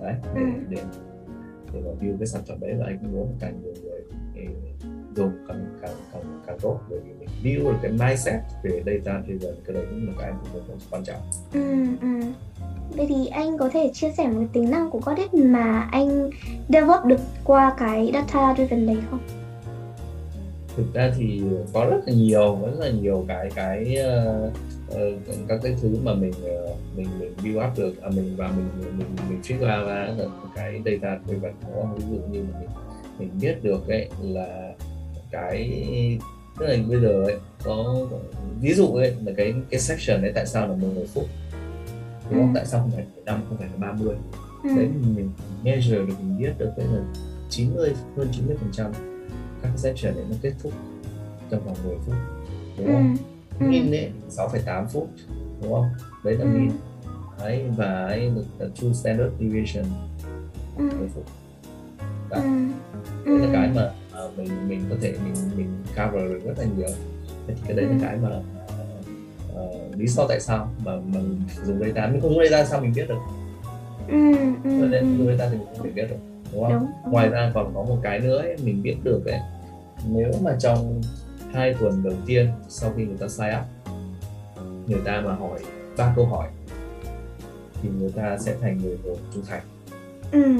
[0.00, 0.46] đấy để Ừ.
[0.68, 0.78] để
[1.72, 4.00] để mà build cái sản phẩm đấy và anh cũng muốn càng nhiều người
[4.34, 4.48] eh,
[5.16, 9.22] dùng càng càng càng càng tốt bởi vì mình build được cái mindset về data
[9.26, 11.20] driven cái đấy cũng là cái cũng rất quan trọng
[11.52, 12.08] Ừ, ừ.
[12.96, 16.30] Vậy thì anh có thể chia sẻ một cái tính năng của Godit mà anh
[16.68, 19.20] develop được qua cái data driven đấy không?
[20.76, 24.50] Thực ra thì có rất là nhiều rất là nhiều cái cái ờ,
[24.90, 25.10] ờ,
[25.48, 28.68] các cái thứ mà mình ờ, mình mình build up được à, mình và mình
[28.80, 31.94] mình mình, mình trigger ra là cái data driven đúng không?
[31.96, 32.68] ví dụ như mình
[33.18, 34.72] mình biết được ấy là
[35.30, 35.70] cái
[36.58, 37.96] tức là bây giờ ấy có
[38.60, 41.24] ví dụ ấy là cái cái section ấy tại sao là 10 phút
[42.30, 42.54] đúng không Ừ.
[42.54, 44.14] tại sao không phải năm không phải là 30
[44.62, 44.70] Ừ.
[44.76, 45.30] đấy mình
[45.64, 47.00] measure được mình biết được đấy là
[47.50, 48.92] 90 hơn 90 phần trăm
[49.62, 50.72] các cái section đấy nó kết thúc
[51.50, 52.14] trong vòng 10 phút
[52.78, 52.92] đúng Ừ.
[52.92, 53.16] không?
[53.60, 53.66] Ừ.
[53.66, 55.08] Min ấy 6,8 phút
[55.62, 55.86] đúng không?
[56.24, 56.48] Đấy là Ừ.
[56.50, 56.70] min
[57.38, 59.84] đấy và ấy là, true standard deviation
[60.78, 60.82] Ừ.
[60.98, 61.24] 10 phút
[62.30, 62.40] Ừ.
[63.26, 63.48] đấy là Ừ.
[63.52, 66.88] cái mà à, mình mình có thể mình mình cover được rất là nhiều
[67.66, 67.92] cái đấy Ừ.
[67.92, 68.28] là cái mà
[69.56, 69.62] à,
[69.96, 73.08] lý do tại sao mà mình dùng data mình không dùng data sao mình biết
[73.08, 73.18] được
[74.08, 74.14] Ừ.
[74.64, 74.70] Ừ.
[74.90, 75.16] Nên Ừ.
[75.18, 76.16] dùng data thì mình không thể biết được
[76.52, 77.12] đúng không đúng, đúng.
[77.12, 79.40] ngoài ra còn có một cái nữa ấy, mình biết được ấy
[80.08, 81.00] nếu mà trong
[81.52, 83.92] hai tuần đầu tiên sau khi người ta sign up
[84.86, 85.60] người ta mà hỏi
[85.96, 86.48] ba câu hỏi
[87.82, 89.62] thì người ta sẽ thành người một trung thành
[90.32, 90.58] ừ.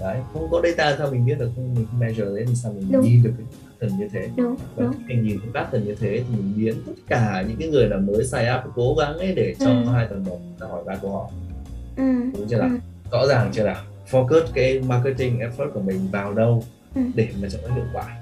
[0.00, 2.72] đấy không có data sao mình biết được không mình không measure đấy thì sao
[2.72, 3.02] mình đúng.
[3.02, 4.92] nhìn được cái pattern như thế đúng, và đúng.
[4.92, 7.88] khi mình nhìn cái pattern như thế thì mình biến tất cả những cái người
[7.88, 9.90] là mới sign up cố gắng ấy để trong ừ.
[9.92, 11.30] hai tuần đầu là hỏi ba câu hỏi
[11.96, 12.02] ừ.
[12.38, 12.78] đúng chưa nào ừ.
[13.12, 17.02] rõ ràng chưa nào focus cái marketing effort của mình vào đâu ừ.
[17.14, 18.16] để mà cho nó hiệu quả.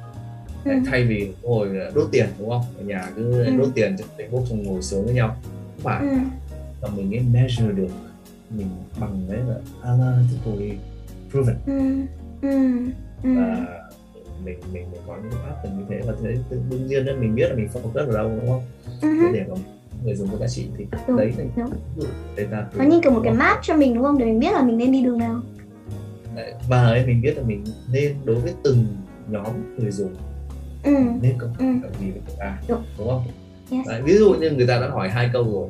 [0.64, 0.72] Ừ.
[0.86, 2.62] thay vì ngồi đốt tiền đúng không?
[2.78, 3.56] Ở nhà cứ ừ.
[3.58, 5.36] đốt tiền trên Facebook xong ngồi sướng với nhau.
[5.44, 6.02] Không phải.
[6.82, 7.88] Mà mình ấy measure được
[8.50, 8.68] mình
[9.00, 10.72] bằng đấy là analytically
[11.30, 11.56] proven
[13.22, 13.66] và
[14.44, 16.36] mình mình mình có những pattern như thế và thế
[16.70, 18.62] đương nhiên là mình biết là mình focus ở đâu đúng không?
[19.00, 19.32] Uh-huh.
[19.32, 19.56] để mà
[20.04, 21.66] người dùng có giá trị thì đúng, đấy là
[22.36, 24.18] data nó như kiểu một cái map cho mình đúng không?
[24.18, 25.40] Để mình biết là mình nên đi đường nào
[26.68, 28.86] và ấy mình biết là mình nên đối với từng
[29.28, 30.14] nhóm người dùng
[30.84, 30.96] ừ.
[31.22, 31.66] nên có ừ.
[32.00, 33.22] gì với người ta đúng, đúng không
[33.70, 33.88] yes.
[33.88, 35.68] đấy, ví dụ như người ta đã hỏi hai câu rồi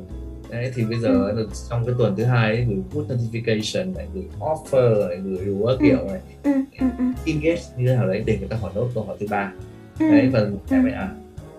[0.51, 1.49] đấy thì bây giờ ừ.
[1.71, 5.67] trong cái tuần thứ hai ấy, gửi push notification này gửi offer này gửi đủ
[5.67, 5.87] các ừ.
[5.87, 6.53] kiểu này ừ.
[6.81, 6.87] Ừ.
[6.99, 7.05] ừ.
[7.27, 9.53] engage như thế nào đấy để người ta hỏi nốt câu hỏi thứ ba
[9.99, 10.11] ừ.
[10.11, 11.11] đấy và em ấy à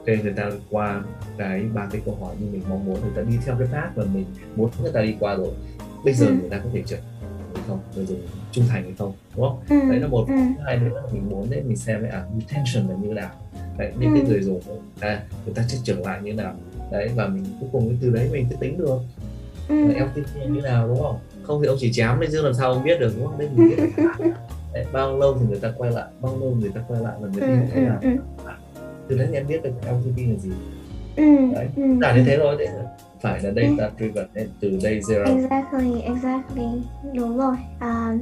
[0.05, 1.03] để người ta qua
[1.37, 3.97] cái ba cái câu hỏi như mình mong muốn người ta đi theo cái path
[3.97, 4.25] mà mình
[4.55, 5.53] muốn người ta đi qua rồi
[6.05, 6.33] bây giờ ừ.
[6.41, 6.97] người ta có thể trở
[7.67, 7.79] không?
[7.95, 9.13] Người dùng trung thành hay không?
[9.35, 9.59] Đúng không?
[9.69, 9.89] Ừ.
[9.89, 10.33] đấy là một ừ.
[10.65, 13.29] hai nữa mình muốn đấy mình xem đấy à retention là như nào?
[13.77, 14.19] Đấy những ừ.
[14.19, 14.61] cái người dùng
[14.99, 16.55] à, người ta sẽ trở lại như nào?
[16.91, 18.99] Đấy và mình cuối cùng cái từ đấy mình sẽ tính được.
[19.67, 19.75] Ừ.
[19.87, 21.19] LTV như thế nào đúng không?
[21.43, 23.37] Không thì ông chỉ chém lên chứ làm sao ông biết được đúng không?
[23.37, 23.83] Đấy mình biết
[24.73, 27.29] đấy, bao lâu thì người ta quay lại bao lâu người ta quay lại và
[27.29, 27.99] người ta ừ, thế nào?
[28.01, 28.09] ừ,
[29.07, 30.51] từ đấy thì em biết được LTV là gì.
[31.15, 31.23] Ừ,
[31.55, 31.83] đấy ừ.
[32.01, 32.67] là như thế thôi đấy
[33.23, 35.25] phải là data driven nên từ day zero.
[35.25, 36.65] Exactly exactly.
[37.13, 37.55] Đúng rồi.
[37.79, 38.13] À,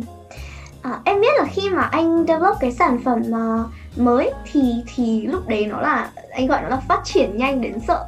[0.81, 3.63] à, em biết là khi mà anh develop cái sản phẩm mà
[3.97, 7.79] mới thì thì lúc đấy nó là anh gọi nó là phát triển nhanh đến
[7.87, 8.07] sợ.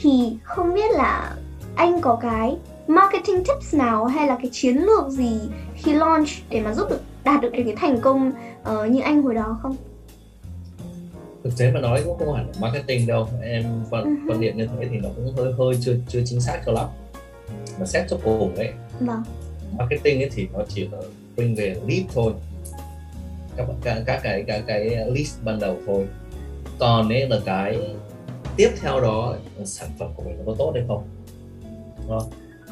[0.00, 1.34] Thì không biết là
[1.76, 2.56] anh có cái
[2.86, 5.40] marketing tips nào hay là cái chiến lược gì
[5.74, 8.32] khi launch để mà giúp được đạt được cái thành công
[8.62, 9.76] uh, như anh hồi đó không?
[11.44, 14.30] Thực tế mà nói cũng không hẳn marketing đâu em quan, uh-huh.
[14.30, 16.86] quan điểm như thế thì nó cũng hơi hơi chưa chưa chính xác cho lắm
[17.78, 19.22] mà xét cho cùng ấy vâng.
[19.78, 20.98] marketing ấy thì nó chỉ là
[21.36, 22.32] bring về lead thôi
[23.56, 26.06] các các, các cái các cái list ban đầu thôi
[26.78, 27.78] còn ấy là cái
[28.56, 31.08] tiếp theo đó sản phẩm của mình nó có tốt hay không
[32.08, 32.26] đó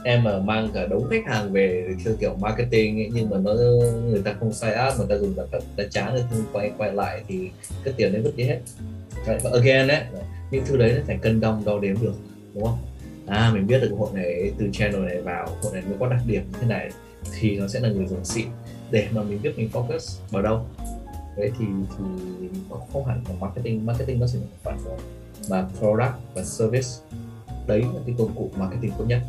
[0.05, 3.55] em mà mang cả đống khách hàng về theo kiểu marketing ấy, nhưng mà nó
[4.05, 6.73] người ta không sai app mà ta dùng sản phẩm ta chán rồi không quay
[6.79, 7.51] quay lại thì
[7.85, 8.59] cái tiền đấy vứt đi hết.
[9.27, 10.03] Đấy, và again đấy
[10.51, 12.15] những thứ đấy nó phải cân đong đo đếm được
[12.55, 12.79] đúng không?
[13.27, 16.21] À mình biết được hội này từ channel này vào hội này nó có đặc
[16.27, 16.91] điểm như thế này
[17.41, 18.47] thì nó sẽ là người dùng xịn.
[18.91, 20.67] Để mà mình biết mình focus vào đâu.
[21.37, 21.65] Đấy thì
[21.99, 22.05] thì
[22.71, 24.99] nó không hẳn là marketing marketing nó chỉ là một phần thôi.
[25.51, 26.89] Mà product và service
[27.67, 29.21] đấy là cái công cụ marketing tốt nhất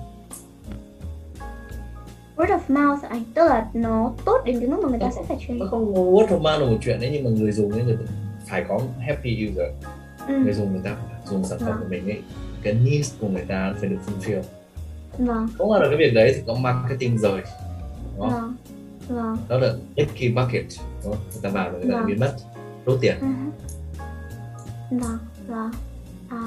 [2.44, 5.22] word of mouth anh tức là nó tốt đến cái mức mà người ta sẽ
[5.28, 7.72] phải truyền nó không word of mouth là một chuyện đấy nhưng mà người dùng
[7.72, 7.98] ấy người
[8.46, 9.68] phải có happy user
[10.28, 10.40] ừ.
[10.44, 11.80] người dùng người ta dùng sản phẩm vâng.
[11.80, 12.22] của mình ấy
[12.64, 14.42] cái needs của người ta phải được fulfill
[15.18, 15.48] vâng.
[15.58, 17.42] cũng là cái việc đấy thì có marketing rồi
[18.18, 18.32] đúng không?
[18.32, 18.56] Vâng.
[19.08, 19.38] Vâng.
[19.50, 20.66] đó là empty bucket
[21.04, 21.24] đúng không?
[21.32, 22.08] người ta vào rồi người ta vâng.
[22.08, 22.36] biến mất
[22.86, 23.28] đốt tiền ừ.
[24.92, 25.18] vâng
[25.48, 25.72] vâng
[26.30, 26.38] à,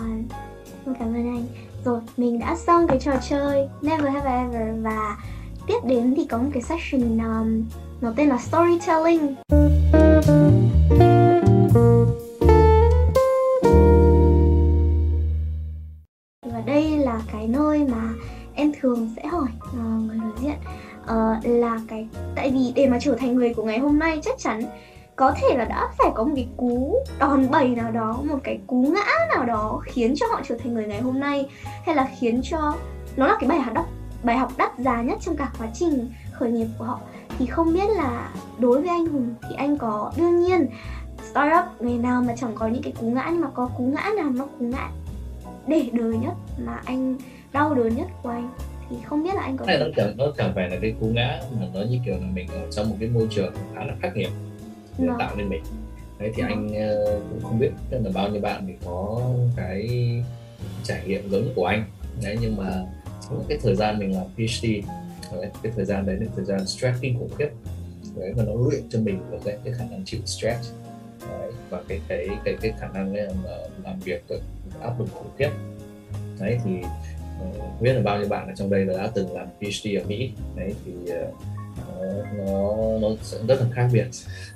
[0.98, 1.46] cảm ơn anh
[1.84, 5.16] rồi mình đã xong cái trò chơi Never Have I Ever và
[5.66, 7.64] tiếp đến thì có một cái session um,
[8.00, 9.34] nó tên là storytelling.
[16.52, 18.14] Và đây là cái nơi mà
[18.54, 20.56] em thường sẽ hỏi uh, người đối diện
[21.02, 24.38] uh, là cái tại vì để mà trở thành người của ngày hôm nay chắc
[24.38, 24.62] chắn
[25.16, 28.58] có thể là đã phải có một cái cú đòn bẩy nào đó một cái
[28.66, 29.04] cú ngã
[29.34, 31.48] nào đó khiến cho họ trở thành người ngày hôm nay
[31.86, 32.74] hay là khiến cho
[33.16, 33.86] nó là cái bài học đọc
[34.26, 37.00] bài học đắt giá nhất trong cả quá trình khởi nghiệp của họ
[37.38, 40.66] thì không biết là đối với anh hùng thì anh có đương nhiên
[41.30, 44.10] startup ngày nào mà chẳng có những cái cú ngã nhưng mà có cú ngã
[44.16, 44.90] nào nó cú ngã
[45.66, 47.16] để đời nhất mà anh
[47.52, 48.50] đau đớn nhất của anh
[48.90, 51.06] thì không biết là anh có này nó chẳng nó chẳng phải là cái cú
[51.06, 53.94] ngã mà nó như kiểu là mình ở trong một cái môi trường khá là
[54.02, 54.30] khắc nghiệt
[54.98, 55.16] để vâng.
[55.18, 55.62] tạo nên mình
[56.18, 56.50] đấy thì vâng.
[56.50, 59.20] anh uh, cũng không biết là bao nhiêu bạn thì có
[59.56, 59.88] cái
[60.84, 61.84] trải nghiệm giống như của anh
[62.22, 62.86] đấy nhưng mà
[63.30, 64.66] một cái thời gian mình làm PhD
[65.32, 67.48] đấy, cái thời gian đấy là thời gian stress kinh khủng khiếp.
[68.16, 70.72] Đấy và nó luyện cho mình được cái, cái khả năng chịu stress.
[71.28, 74.40] Đấy, và cái cái cái cái khả năng ấy là làm việc được
[74.80, 75.50] áp lực khủng khiếp.
[76.40, 76.70] Đấy thì
[77.48, 80.04] uh, biết là bao nhiêu bạn ở trong đây là đã từng làm PhD ở
[80.08, 80.30] Mỹ.
[80.56, 81.34] Đấy thì uh,
[82.36, 84.06] nó nó sẽ rất là khác biệt.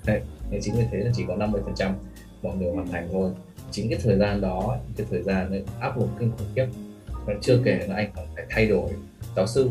[0.07, 1.95] Đấy nên chính vì thế là chỉ có 50 phần trăm
[2.43, 3.31] mọi người hoàn thành thôi.
[3.71, 6.67] Chính cái thời gian đó cái thời gian ấy áp lực kinh khủng khiếp
[7.31, 8.91] và chưa kể là anh còn phải thay đổi
[9.37, 9.71] giáo sư.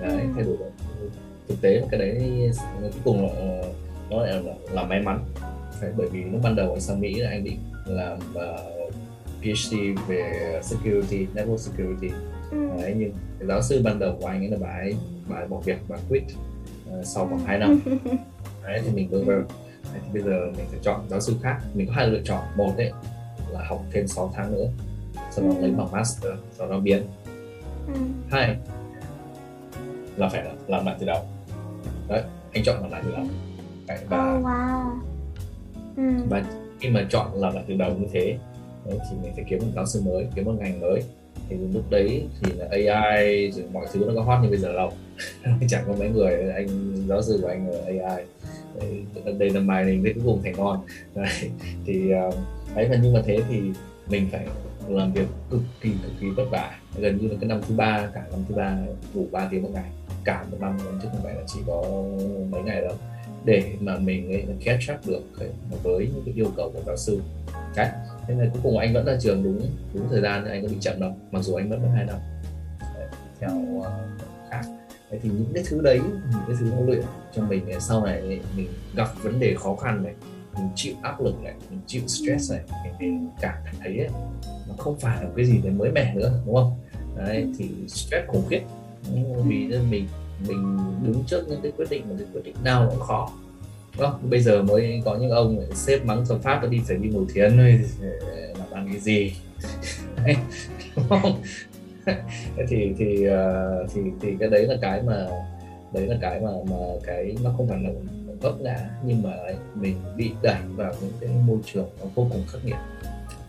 [0.00, 0.56] Đấy thay đổi
[1.48, 2.50] thực tế cái đấy
[2.80, 3.62] cuối cùng là
[4.10, 5.24] nó là, là, là may mắn.
[5.82, 8.94] Đấy, bởi vì lúc ban đầu anh sang Mỹ là anh định làm uh,
[9.40, 9.74] PhD
[10.08, 12.08] về security network security.
[12.50, 12.68] Ừ.
[12.78, 14.96] đấy, nhưng cái giáo sư ban đầu của anh ấy là bà ấy
[15.28, 17.80] bà ấy bỏ việc bà quit uh, sau khoảng 2 năm.
[18.62, 19.44] Đấy thì mình vừa
[19.94, 21.58] thì bây giờ mình phải chọn giáo sư khác.
[21.74, 22.44] Mình có hai lựa chọn.
[22.56, 22.92] Một đấy
[23.52, 24.68] là học thêm 6 tháng nữa
[25.36, 27.02] sau đó lấy bằng master sau đó biến.
[27.86, 28.00] Ừ.
[28.30, 28.56] hai
[30.16, 31.24] là phải làm lại từ đầu.
[32.08, 32.22] Đấy
[32.52, 33.26] anh chọn làm lại từ đầu.
[33.86, 34.98] Đấy, và oh, wow.
[35.96, 36.24] ừ.
[36.30, 36.44] và
[36.80, 38.38] khi mà chọn làm lại từ đầu như thế
[38.84, 41.02] đấy, thì mình phải kiếm một giáo sư mới kiếm một ngành mới.
[41.48, 44.72] Thì lúc đấy thì là AI rồi mọi thứ nó có hot như bây giờ
[44.72, 44.92] đâu.
[45.68, 46.66] Chẳng có mấy người anh
[47.08, 48.24] giáo sư của anh là AI
[49.38, 50.80] đây là bài này cuối cùng thành ngon
[51.14, 51.50] đấy,
[51.86, 52.34] thì uh,
[52.74, 53.60] đấy và nhưng mà thế thì
[54.08, 54.46] mình phải
[54.88, 56.78] làm việc cực kỳ cực kỳ vất vả.
[56.98, 58.78] Gần như là cái năm thứ ba cả năm thứ ba
[59.14, 59.90] ngủ 3 tiếng một ngày.
[60.24, 61.82] Cả một năm chứ không phải là chỉ có
[62.50, 62.94] mấy ngày đâu.
[63.44, 65.22] Để mà mình ấy, catch up được
[65.82, 67.20] với những cái yêu cầu của giáo sư.
[67.76, 67.88] Đấy
[68.28, 70.76] nên là cuối cùng anh vẫn ra trường đúng đúng thời gian anh có bị
[70.80, 72.16] chậm đâu mặc dù anh vẫn mất hai năm.
[72.94, 73.08] Đấy,
[73.40, 73.86] theo uh,
[74.50, 74.62] khác.
[75.10, 77.02] Đấy, thì những cái thứ đấy những cái thứ huấn luyện
[77.34, 80.14] cho mình sau này mình gặp vấn đề khó khăn này
[80.56, 84.08] mình chịu áp lực này mình chịu stress này thì mình cảm thấy ấy,
[84.68, 86.72] nó không phải là cái gì đấy mới mẻ nữa đúng không?
[87.16, 88.60] Đấy thì stress khủng khiếp.
[89.44, 90.06] Vì nên mình
[90.48, 93.30] mình đứng trước những cái quyết định mà cái quyết định nào cũng khó.
[93.98, 94.30] Đúng không?
[94.30, 97.56] Bây giờ mới có những ông xếp mắng thập pháp đi phải đi ngồi thiền
[97.56, 97.80] thôi
[98.58, 99.32] làm ăn cái gì?
[100.96, 101.42] Đúng không?
[102.68, 105.26] Thì thì ờ, thì thì cái đấy là cái mà
[105.92, 107.90] đấy là cái mà mà cái nó không phải là
[108.40, 109.30] vấp ngã nhưng mà
[109.74, 112.76] mình bị đẩy vào những cái môi trường nó vô cùng khắc nghiệt.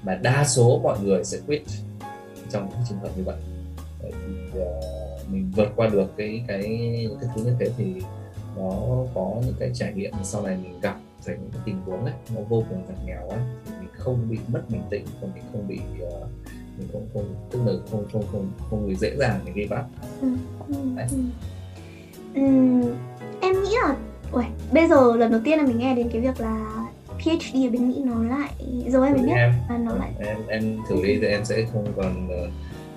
[0.04, 1.62] Mà đa số mọi người sẽ quit
[2.50, 3.36] trong những trường hợp như vậy.
[4.02, 4.10] Thì
[4.60, 6.62] uh, mình vượt qua được cái cái
[7.22, 8.02] cái thứ như thế thì
[8.58, 8.72] nó
[9.14, 12.14] có những cái trải nghiệm sau này mình gặp về những cái tình huống ấy
[12.36, 15.44] nó vô cùng ngặt nghèo ấy thì mình không bị mất bình tĩnh và mình
[15.52, 16.28] không bị uh,
[16.78, 19.86] mình không không tức là không không không không bị dễ dàng để gây bắt.
[20.22, 20.28] Ừ,
[20.68, 20.76] ừ,
[21.12, 21.18] ừ.
[22.34, 22.42] ừ,
[23.42, 23.96] em nghĩ là
[24.32, 26.86] Ui, bây giờ lần đầu tiên là mình nghe đến cái việc là
[27.20, 28.50] PhD ở bên Mỹ nó lại
[28.88, 31.66] rồi em mới biết em, là nó lại em em thử đi thì em sẽ
[31.74, 32.50] không còn uh,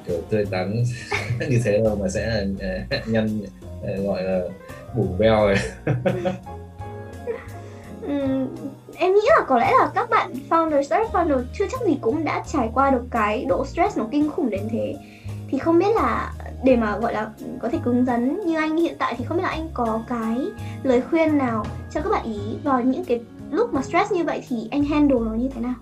[0.07, 0.83] kiểu tươi tắn
[1.51, 2.45] như thế đâu mà sẽ là
[2.99, 3.41] uh, nhân
[3.81, 4.41] uh, gọi là
[4.97, 5.57] bủ beo rồi
[8.07, 8.49] uhm,
[9.01, 12.25] em nghĩ là có lẽ là các bạn founder startup founder chưa chắc gì cũng
[12.25, 14.95] đã trải qua được cái độ stress nó kinh khủng đến thế.
[15.51, 16.33] Thì không biết là
[16.65, 19.43] để mà gọi là có thể cứng rắn như anh hiện tại thì không biết
[19.43, 20.39] là anh có cái
[20.83, 24.43] lời khuyên nào cho các bạn ý vào những cái lúc mà stress như vậy
[24.49, 25.75] thì anh handle nó như thế nào?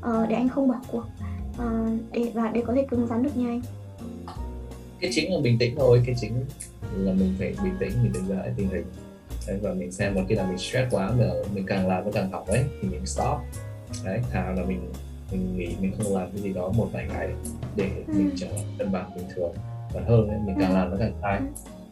[0.00, 1.04] Ờ, để anh không bỏ cuộc.
[1.58, 3.60] Ờ, để và để có thể cứng rắn được như anh.
[5.00, 6.44] Cái chính là bình tĩnh thôi cái chính
[6.96, 8.84] là mình phải bình tĩnh mình đánh giá tình hình
[9.46, 12.10] đấy, và mình xem một khi là mình stress quá mà mình càng làm nó
[12.14, 13.38] càng hỏng ấy thì mình stop.
[14.04, 14.92] Đấy thà là mình
[15.32, 17.28] mình nghỉ mình không làm cái gì đó một vài ngày
[17.76, 18.14] để ừ.
[18.16, 19.52] mình trở lại cân bằng bình thường
[19.96, 20.74] còn hơn ấy, mình càng ừ.
[20.74, 21.40] làm nó càng sai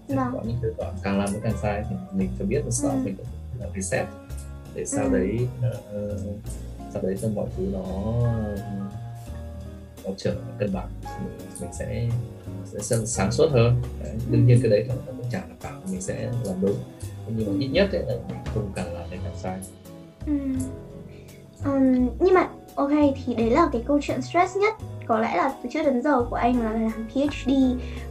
[0.08, 0.14] ừ.
[0.32, 2.92] có những thứ đó càng làm nó càng sai thì mình phải biết là stop
[2.92, 2.98] ừ.
[3.04, 3.16] mình
[3.58, 4.06] phải reset
[4.74, 5.10] để sau ừ.
[5.10, 6.20] đấy uh,
[6.92, 7.82] sau đấy cho mọi thứ nó
[10.04, 12.08] nó trở cân bằng mình, mình sẽ
[12.80, 14.14] sẽ sáng suốt hơn đấy.
[14.30, 16.76] đương nhiên cái đấy nó cũng chẳng đảm bảo mình sẽ làm đúng
[17.36, 19.58] nhưng mà ít nhất ấy, là mình không càng làm thì càng sai
[20.26, 20.32] ừ.
[21.64, 22.90] um, nhưng mà ok
[23.24, 24.74] thì đấy là cái câu chuyện stress nhất
[25.06, 27.50] có lẽ là từ trước đến giờ của anh là làm PhD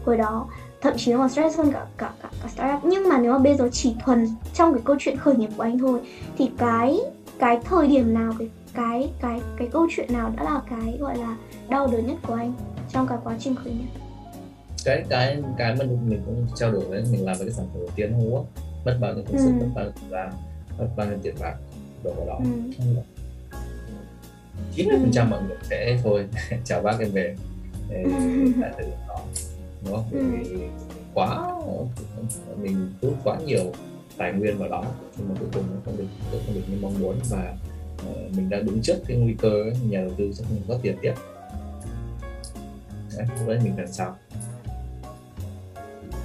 [0.05, 0.47] hồi đó
[0.81, 2.85] thậm chí nó còn stress hơn cả cả cả, cả startup.
[2.91, 5.63] Nhưng mà nếu mà bây giờ chỉ thuần trong cái câu chuyện khởi nghiệp của
[5.63, 5.99] anh thôi
[6.37, 6.99] thì cái
[7.39, 11.17] cái thời điểm nào cái cái cái cái câu chuyện nào đã là cái gọi
[11.17, 11.37] là
[11.69, 12.53] đau đớn nhất của anh
[12.89, 13.99] trong cả quá trình khởi nghiệp?
[14.85, 17.81] Cái cái cái mà mình cũng trao đổi với mình làm với cái sản phẩm
[17.81, 18.45] đầu tiên hú
[18.85, 19.65] mất bao nhiêu công sức ừ.
[19.65, 20.31] mất bao nhiêu thời gian
[20.77, 21.55] mất bao nhiêu tiền bạc
[22.03, 22.39] đổ vào đó.
[22.43, 22.83] Ừ.
[24.75, 26.27] chín mươi phần trăm mọi người sẽ thôi
[26.65, 27.35] chào bác em về.
[28.61, 29.19] Tại thời điểm đó
[29.85, 30.05] đúng không?
[30.11, 30.57] Bởi vì
[31.13, 31.51] quá
[32.57, 33.71] mình tốn quá nhiều
[34.17, 34.85] tài nguyên vào đó
[35.17, 37.55] nhưng mà cuối cùng nó không được không được như mong muốn và
[38.09, 40.77] uh, mình đang đứng trước cái nguy cơ ấy, nhà đầu tư sẽ không có
[40.81, 41.13] tiền tiếp.
[43.17, 44.15] Đấy, lúc đấy mình làm sao?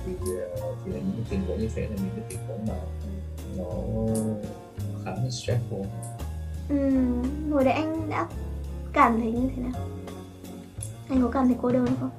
[0.07, 2.75] Thì, uh, thì là những tình huống như thế là những cái tình huống mà
[3.57, 3.65] nó
[5.05, 5.85] khá là stressful
[6.69, 6.77] ừ,
[7.51, 8.29] hồi đấy anh đã
[8.93, 9.83] cảm thấy như thế nào?
[11.09, 12.11] Anh có cảm thấy cô đơn không?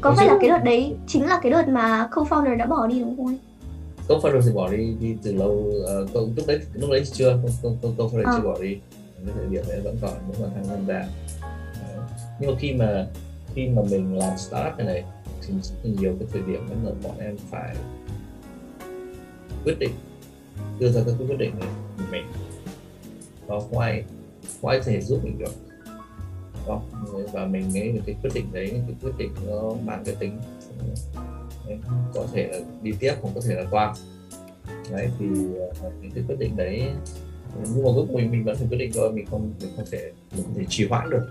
[0.00, 3.00] Có phải là cái đợt đấy chính là cái đợt mà co-founder đã bỏ đi
[3.00, 3.38] đúng không anh?
[4.08, 8.32] Co-founder thì bỏ đi đi từ lâu uh, lúc đấy lúc đấy chưa co-founder à.
[8.36, 8.76] chưa bỏ đi.
[9.26, 11.04] Cái thời điểm đấy vẫn còn vẫn còn tham gia.
[12.40, 13.06] Nhưng mà khi mà
[13.54, 15.04] khi mà mình làm startup này này
[15.42, 17.76] thì rất nhiều cái thời điểm là bọn em phải
[19.64, 19.92] quyết định
[20.78, 21.68] đưa ra các quyết định này
[22.10, 22.24] mình
[23.46, 24.04] và không ai
[24.60, 25.52] không ai có thể giúp mình được.
[26.66, 26.90] Không
[27.32, 30.38] và mình nghĩ cái quyết định đấy cái quyết định nó mang cái tính
[32.14, 33.94] có thể là đi tiếp không có thể là qua.
[34.90, 36.82] Đấy thì uh, những cái quyết định đấy
[37.74, 40.12] nhưng mà cùng mình, mình vẫn phải quyết định thôi mình không mình không thể
[40.36, 41.30] mình không thể trì hoãn được.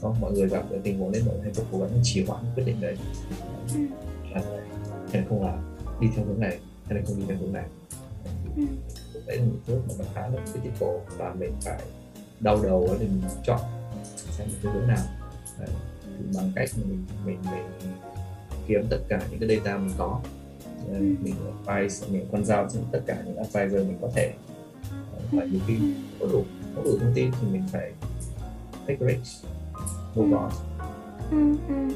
[0.00, 2.44] Không mọi người gặp cái tình huống lên mọi người hay cố gắng trì hoãn
[2.54, 2.96] quyết định đấy.
[4.34, 4.42] Là
[5.12, 5.58] hay không làm.
[6.00, 7.64] Đi theo hướng này hay là không đi theo hướng này
[9.26, 11.82] đấy là một thứ mà nó khá là critical và mình phải
[12.40, 13.60] đau đầu để mình chọn
[14.30, 15.04] xem cái hướng nào
[15.58, 15.68] đấy.
[16.04, 17.92] thì bằng cách mình mình mình
[18.66, 20.20] kiếm tất cả những cái data mình có
[20.88, 20.98] ừ.
[21.22, 21.34] mình
[21.66, 24.32] advise mình con giao cho tất cả những advisor mình có thể
[25.32, 25.78] và nhiều khi
[26.20, 26.44] có đủ
[26.76, 27.92] có đủ thông tin thì mình phải
[28.86, 29.46] take risk
[30.14, 30.50] move on
[31.30, 31.94] ừ, ừ.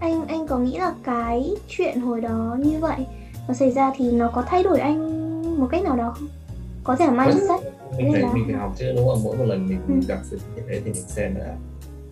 [0.00, 3.06] anh anh có nghĩ là cái chuyện hồi đó như vậy
[3.48, 5.29] nó xảy ra thì nó có thay đổi anh
[5.60, 6.28] một cách nào đó không
[6.84, 7.60] có thể là mindset
[7.98, 8.32] mình phải là...
[8.32, 10.06] mình phải học chứ đúng không mỗi một lần mình ừ.
[10.08, 11.56] gặp sự như thế thì mình xem là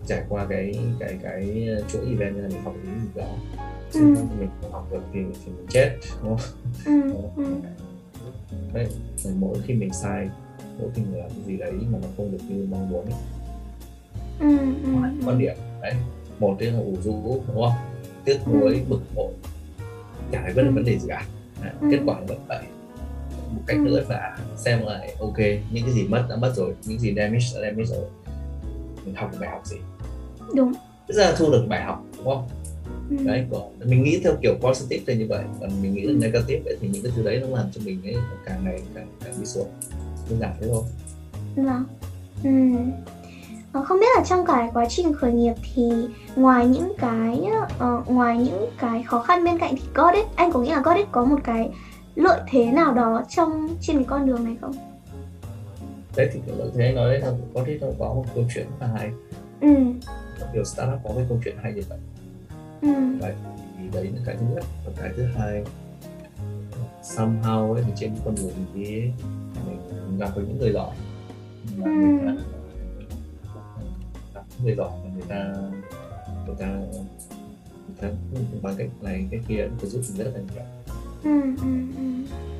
[0.07, 3.27] trải qua cái cái cái chuỗi event này mình học cái gì đó
[3.93, 4.23] chứ ừ.
[4.39, 6.47] mình học được thì, thì mình chết đúng không
[6.85, 7.13] ừ.
[7.37, 7.45] ừ.
[8.75, 8.87] đấy
[9.39, 10.29] mỗi khi mình sai
[10.81, 13.21] mỗi khi mình làm cái gì đấy mà nó không được như mong muốn ấy.
[14.41, 14.91] Ừ, ừ,
[15.27, 15.39] quan ừ.
[15.39, 15.95] điểm đấy
[16.39, 17.73] một là ủ rũ đúng không
[18.25, 18.81] tiếc nuối ừ.
[18.89, 19.33] bực bội
[20.33, 21.25] chả phải vấn vấn đề gì cả
[21.63, 21.89] đấy, ừ.
[21.91, 22.65] kết quả vẫn vậy
[23.55, 25.39] một cách nữa là xem lại ok
[25.71, 28.05] những cái gì mất đã mất rồi những gì damage đã damage rồi.
[29.05, 29.77] Mình học bài học gì?
[30.55, 30.73] Đúng.
[31.09, 32.49] Bây giờ thu được bài học đúng không?
[33.11, 33.17] Ừ.
[33.25, 35.45] đấy còn mình nghĩ theo kiểu positive là như vậy.
[35.61, 36.17] Còn mình nghĩ là ừ.
[36.17, 39.07] negative ấy, thì những cái thứ đấy nó làm cho mình ấy càng ngày càng
[39.25, 39.69] càng đi xuống
[40.31, 40.83] đơn giản thế thôi
[41.57, 41.85] vâng.
[42.45, 42.51] Ừ.
[43.73, 45.83] Ờ, không biết là trong cái quá trình khởi nghiệp thì
[46.37, 47.43] ngoài những cái
[47.99, 51.07] uh, ngoài những cái khó khăn bên cạnh thì Godit anh có nghĩ là Godit
[51.13, 51.71] có một cái
[52.19, 54.73] lợi thế nào đó trong trên cái con đường này không?
[56.17, 58.87] Đấy thì cái lợi thế nói đấy là Godit nó có một câu chuyện rất
[58.87, 59.11] là hay.
[59.61, 59.69] Ừ.
[60.53, 61.99] Kiểu startup có cái câu chuyện hay như vậy.
[62.83, 62.89] Ừ.
[63.21, 63.35] Đấy,
[63.79, 65.65] thì đấy là cái thứ nhất và cái thứ hai
[67.03, 69.11] somehow ấy thì trên con đường thì
[70.09, 70.97] mình gặp với những người giỏi
[71.85, 71.91] ừ.
[71.91, 72.37] người
[74.35, 75.55] gặp những người giỏi và người ta
[76.47, 76.67] người ta
[77.87, 78.09] người ta
[78.63, 80.65] bằng cách này cái kia nó giúp mình rất là nhiều
[81.25, 81.69] ừ, ừ,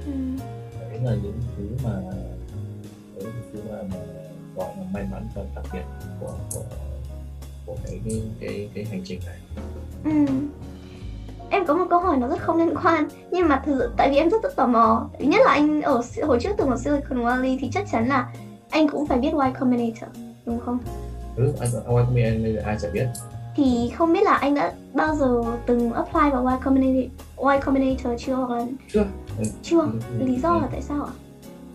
[0.07, 0.13] ừ,
[0.81, 1.91] đấy là những thứ mà
[3.17, 3.97] đấy là thứ mà, mà
[4.57, 5.85] gọi là may mắn và đặc biệt
[6.21, 6.63] của của
[7.67, 9.39] của cái cái cái, cái hành trình này.
[10.05, 10.33] Ừ.
[11.51, 14.11] Em có một câu hỏi nó rất không liên quan nhưng mà thực sự tại
[14.11, 15.11] vì em rất rất tò mò.
[15.19, 18.33] Thứ nhất là anh ở hồi trước từng ở Silicon Valley thì chắc chắn là
[18.71, 20.11] anh cũng phải biết Y Combinator
[20.47, 20.79] đúng không?
[21.37, 23.07] Ừ, anh Y Combinator ai sẽ biết
[23.59, 28.13] thì không biết là anh đã bao giờ từng apply vào Y Combinator, y Combinator
[28.19, 28.35] chưa?
[28.35, 29.07] Hoặc là chưa.
[29.63, 29.87] Chưa.
[30.19, 31.13] Lý do là tại sao ạ?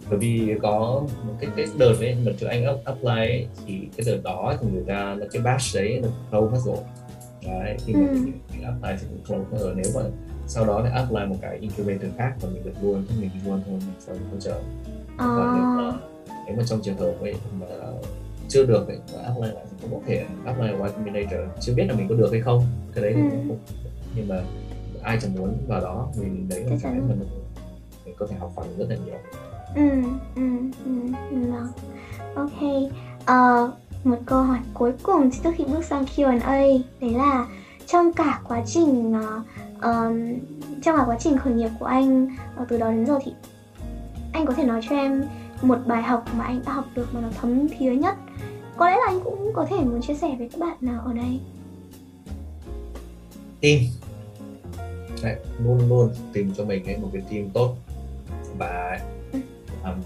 [0.09, 4.05] bởi vì có một cái, cái đợt ấy mà trước anh apply ấy, thì cái
[4.05, 6.77] đợt đó thì người ta là cái batch đấy nó lâu mất rồi
[7.45, 8.17] đấy khi mà ừ.
[8.51, 10.01] mình, apply thì cũng không rồi nếu mà
[10.47, 13.61] sau đó lại apply một cái incubator khác và mình được luôn thì mình luôn
[13.65, 14.59] thôi mình sau hỗ trợ.
[15.17, 15.25] À.
[15.25, 15.97] còn nếu mà,
[16.47, 17.65] nếu mà trong trường hợp ấy mà
[18.53, 21.39] chưa được ấy, mà apply lại thì cũng có thể apply Y Combinator.
[21.59, 22.65] Chưa biết là mình có được hay không.
[22.95, 23.19] Cái đấy ừ.
[23.47, 23.57] cũng
[24.15, 24.41] nhưng mà
[25.03, 27.29] ai chẳng muốn vào đó vì đấy là cái mà mình,
[28.05, 29.15] mình có thể học phần rất là nhiều.
[29.75, 29.89] Ừ
[30.35, 30.41] ừ
[30.85, 30.91] ừ,
[31.31, 31.67] ừ vâng
[32.35, 32.61] ok
[33.21, 33.73] uh,
[34.03, 36.61] một câu hỏi cuối cùng trước khi bước sang Q&A
[37.01, 37.47] đấy là
[37.87, 39.45] trong cả quá trình uh,
[39.83, 40.33] um,
[40.81, 42.25] trong cả quá trình khởi nghiệp của anh
[42.61, 43.31] uh, từ đó đến giờ thì
[44.33, 45.23] anh có thể nói cho em
[45.63, 48.15] một bài học mà anh đã học được mà nó thấm thía nhất.
[48.77, 51.13] Có lẽ là anh cũng có thể muốn chia sẻ với các bạn nào ở
[51.13, 51.39] đây?
[53.61, 53.79] Team.
[55.23, 57.75] Đấy, luôn luôn tìm cho mình một cái team tốt.
[58.57, 58.99] Và
[59.83, 60.01] um,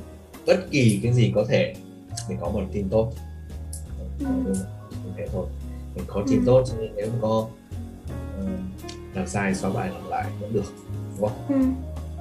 [0.48, 1.76] bất kỳ cái gì có thể
[2.30, 3.12] mình có một team tốt.
[4.20, 4.54] Ừ.
[5.18, 5.46] thế thôi.
[5.96, 6.44] Mình có team ừ.
[6.46, 7.48] tốt cho nên nếu có
[8.40, 8.50] uh,
[9.14, 10.74] làm sai xóa bài làm lại vẫn được
[11.20, 11.46] đúng không?
[11.50, 11.56] Ừ.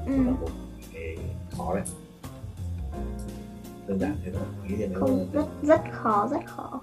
[0.07, 0.25] Ừ.
[0.25, 0.51] là một
[0.95, 1.17] cái
[1.57, 1.85] khó đấy
[3.89, 4.47] đơn giản thế thôi.
[4.65, 6.81] Nghĩ thì nếu không rất rất khó rất khó.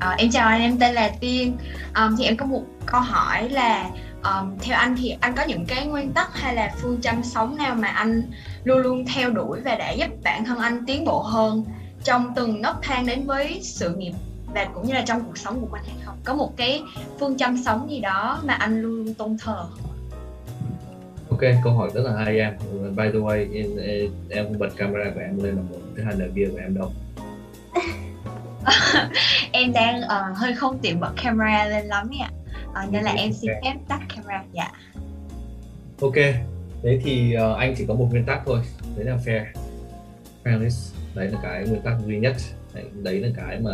[0.00, 1.56] À, em chào anh, em tên là Tiên.
[1.96, 3.90] Um, thì em có một câu hỏi là
[4.24, 7.56] um, theo anh thì anh có những cái nguyên tắc hay là phương châm sống
[7.56, 8.22] nào mà anh
[8.64, 11.64] luôn luôn theo đuổi và đã giúp bản thân anh tiến bộ hơn
[12.04, 14.12] trong từng nấc thang đến với sự nghiệp
[14.54, 16.16] và cũng như là trong cuộc sống của mình hay không?
[16.24, 16.82] Có một cái
[17.20, 19.93] phương châm sống gì đó mà anh luôn luôn tôn thờ Ok,
[21.64, 22.52] câu hỏi rất là hay em.
[22.96, 23.66] By the way, em,
[24.30, 26.74] em, không bật camera của em lên là một thứ hai là bia của em
[26.74, 26.92] đâu.
[29.52, 32.30] em đang uh, hơi không tiện bật camera lên lắm ạ
[32.84, 34.72] uh, nên là em xin phép tắt camera dạ
[36.00, 36.14] Ok,
[36.82, 38.60] thế thì ờ, anh chỉ có một nguyên tắc thôi,
[38.96, 39.44] đấy là fair.
[40.44, 42.36] Fairness, đấy là cái nguyên tắc duy nhất.
[42.74, 43.70] Đấy, đấy là cái mà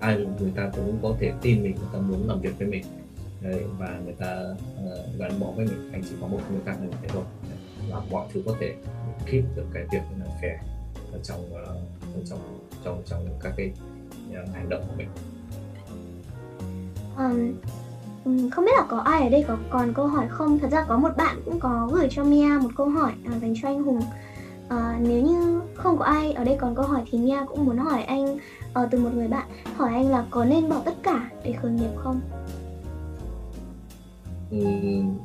[0.00, 2.84] ai người ta cũng có thể tin mình, người ta muốn làm việc với mình.
[3.40, 4.44] Đấy, và người ta
[4.84, 5.90] uh, gắn bó với mình.
[5.92, 7.22] Anh chỉ có một nguyên tắc này thế thôi.
[7.48, 7.58] Đấy,
[7.88, 8.74] làm mọi thứ có thể
[9.26, 10.56] keep được cái việc là fair
[11.12, 11.68] ở trong uh,
[12.14, 12.38] ở trong
[12.84, 13.72] trong trong các cái
[14.34, 15.08] ờ, hành động của mình.
[18.24, 20.58] um, không biết là có ai ở đây có còn câu hỏi không?
[20.58, 23.54] Thật ra có một bạn cũng có gửi cho Mia một câu hỏi uh, dành
[23.62, 24.00] cho anh Hùng.
[24.68, 27.78] À, nếu như không có ai ở đây còn câu hỏi thì Mia cũng muốn
[27.78, 31.30] hỏi anh uh, từ một người bạn hỏi anh là có nên bỏ tất cả
[31.44, 32.20] để khởi nghiệp không?
[34.50, 35.18] Ừm,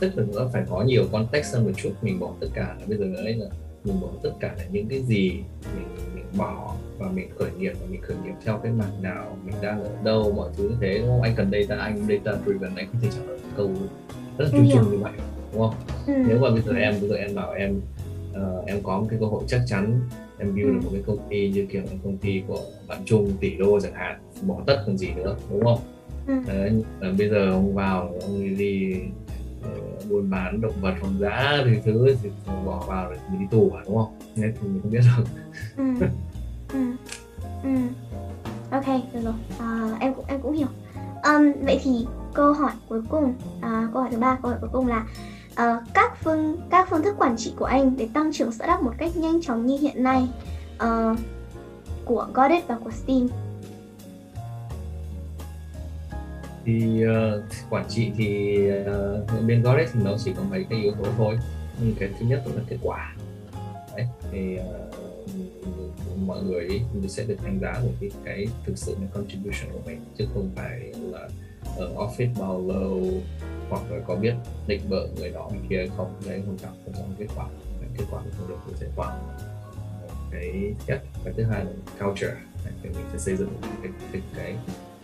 [0.00, 2.86] tức là nó phải có nhiều context hơn một chút mình bỏ tất cả là
[2.86, 3.46] bây giờ ấy là
[3.84, 5.30] mình bỏ tất cả là những cái gì
[5.76, 9.36] mình mình bỏ và mình khởi nghiệp và mình khởi nghiệp theo cái mảng nào
[9.44, 12.38] mình đang ở đâu mọi thứ như thế đúng không anh cần data anh data
[12.46, 13.70] driven anh không thể trả lời câu
[14.38, 15.12] rất là chung chung như vậy
[15.52, 15.74] đúng không
[16.06, 16.12] Ừ.
[16.28, 17.80] nếu mà bây giờ em bây giờ em bảo em
[18.34, 20.00] ờ, em có một cái cơ hội chắc chắn
[20.38, 20.72] em build Ừ.
[20.74, 23.80] được một cái công ty như kiểu là công ty của bạn Trung tỷ đô
[23.80, 25.78] chẳng hạn bỏ tất còn gì nữa đúng không
[26.26, 26.34] Ừ.
[26.46, 28.94] Đấy, là bây giờ ông vào ông đi,
[29.62, 29.70] ờ,
[30.10, 32.30] buôn bán động vật hoang dã thì thứ thì
[32.66, 35.24] bỏ vào rồi mình đi tù à đúng không Đấy, thì mình không biết được
[35.76, 36.06] Ừ.
[36.72, 36.78] Ừ.
[37.62, 37.70] Ừ.
[38.70, 39.34] Ok, được rồi.
[39.58, 40.66] À, em cũng em cũng hiểu.
[41.22, 44.70] Ừm, vậy thì câu hỏi cuối cùng, à, câu hỏi thứ ba, câu hỏi cuối
[44.72, 45.06] cùng là
[45.54, 48.92] ờ, các phương các phương thức quản trị của anh để tăng trưởng startup một
[48.98, 50.28] cách nhanh chóng như hiện nay
[50.78, 51.14] ờ,
[52.04, 53.28] của Godit và của Steam.
[56.64, 60.92] Thì uh, quản trị thì uh, bên Gorex thì nó chỉ có mấy cái yếu
[60.92, 61.38] tố thôi.
[61.82, 63.16] Nhưng cái thứ nhất là kết quả.
[63.96, 64.94] Đấy thì uh,
[66.26, 69.80] mọi người ý, sẽ được đánh giá về cái, cái thực sự là contribution của
[69.86, 71.28] mình chứ không phải là
[71.76, 73.02] ở office bao lâu
[73.68, 74.34] hoặc là có biết
[74.66, 76.14] định bợ người đó người kia không.
[76.26, 77.46] Đấy không trọng không trọng kết quả.
[77.98, 79.18] Kết quả mình không được thì sẽ toàn
[80.30, 81.02] cái thứ nhất.
[81.24, 82.34] Cái thứ hai là culture.
[82.82, 83.48] Thì mình sẽ xây dựng
[83.82, 84.54] cái, cái, cái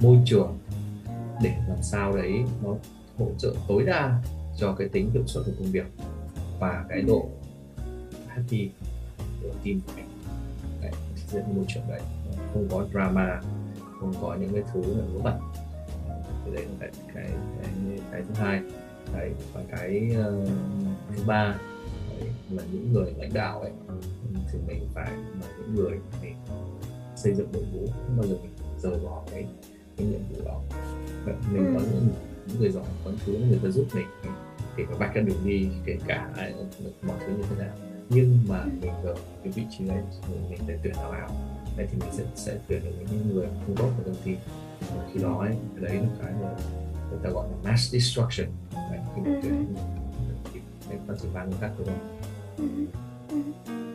[0.01, 0.59] môi trường
[1.43, 2.75] để làm sao đấy nó
[3.19, 4.23] hỗ trợ tối đa
[4.57, 5.87] cho cái tính hiệu suất của công việc
[6.61, 7.29] và cái độ
[8.29, 8.71] happy
[9.43, 10.07] của team của mình.
[10.83, 10.93] Đấy,
[11.33, 12.01] dựng môi trường đấy.
[12.53, 13.41] Không có drama
[14.01, 15.41] không có những cái thứ là vớ vẩn.
[16.45, 17.31] Thì đấy là cái cái
[17.63, 18.61] cái, cái thứ hai.
[19.13, 20.49] Đấy và cái uh,
[21.17, 21.59] thứ ba
[22.11, 23.73] đấy, là những người lãnh đạo ấy.
[24.53, 25.11] Thì mình phải
[25.41, 26.37] là những người mình
[27.17, 27.87] xây dựng đội ngũ.
[27.87, 29.47] Không bao giờ mình rời bỏ cái
[29.97, 30.61] cái nhiệm vụ đó
[31.53, 31.73] mình Ừ.
[31.75, 32.09] có những,
[32.47, 34.07] những người giỏi có thứ người ta giúp mình
[34.77, 36.29] kể cả vạch ra đường đi kể cả
[37.07, 37.75] mọi thứ như thế nào
[38.09, 41.31] nhưng mà mình ở cái vị trí đấy thì mình để tuyển nào vào
[41.77, 44.35] đấy thì mình sẽ sẽ tuyển được những người không tốt của công ty
[44.81, 46.49] và khi đó ấy, đấy là cái mà
[47.11, 49.75] người ta gọi là mass destruction đấy, khi mình tuyển
[50.53, 50.61] thì
[51.09, 51.87] nó chỉ mang các thôi
[52.59, 52.65] Ừ.
[53.31, 53.37] Ừ.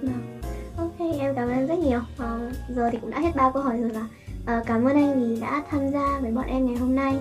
[0.02, 0.40] Vâng.
[0.78, 2.00] Ok, em cảm ơn rất nhiều.
[2.18, 4.08] Ờ, giờ thì cũng đã hết ba câu hỏi rồi và
[4.46, 7.20] ờ, cảm ơn anh vì đã tham gia với bọn em ngày hôm nay.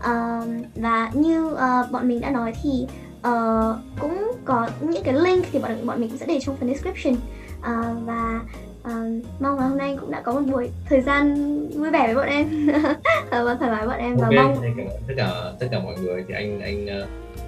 [0.00, 0.40] Ờ,
[0.74, 2.86] và như ờ, bọn mình đã nói thì
[3.22, 6.68] ờ, cũng có những cái link thì bọn bọn mình cũng sẽ để trong phần
[6.68, 7.14] description.
[7.62, 8.40] Ờ, và
[8.82, 8.92] ờ,
[9.40, 11.34] mong là hôm nay cũng đã có một buổi thời gian
[11.68, 12.66] vui vẻ với bọn em
[13.30, 14.64] và thoải mái bọn em và ok mong
[15.08, 15.30] tất cả
[15.60, 16.86] tất cả mọi người thì anh anh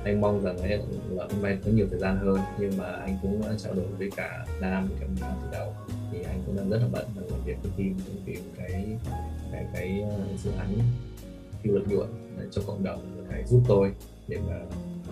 [0.04, 0.78] anh mong rằng ấy
[1.10, 4.10] là hôm nay có nhiều thời gian hơn nhưng mà anh cũng trao đổi với
[4.16, 5.08] cả Nam trong
[5.42, 5.74] từ đầu
[6.12, 8.98] thì anh cũng đang rất là bận và làm việc với team để tìm cái
[9.52, 10.78] cái cái ờ, dự án
[11.62, 12.08] phi lợi nhuận
[12.50, 13.92] cho cộng đồng phải giúp tôi
[14.28, 14.60] để mà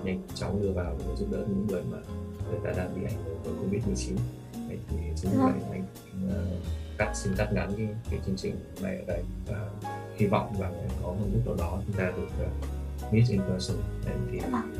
[0.04, 1.98] nhanh chóng đưa vào để giúp đỡ những người mà
[2.50, 4.16] người ta đang bị ảnh hưởng bởi covid 19
[4.68, 5.52] Đấy, thì chính vì Vâng.
[5.52, 5.84] vậy anh
[6.30, 6.44] ờ,
[6.98, 9.70] cắt xin cắt ngắn cái, cái chương trình này ở đây và
[10.16, 13.76] hy vọng rằng có một lúc nào đó chúng ta được uh, meet in person.
[14.06, 14.74] Đấy, thì Dạ vâng.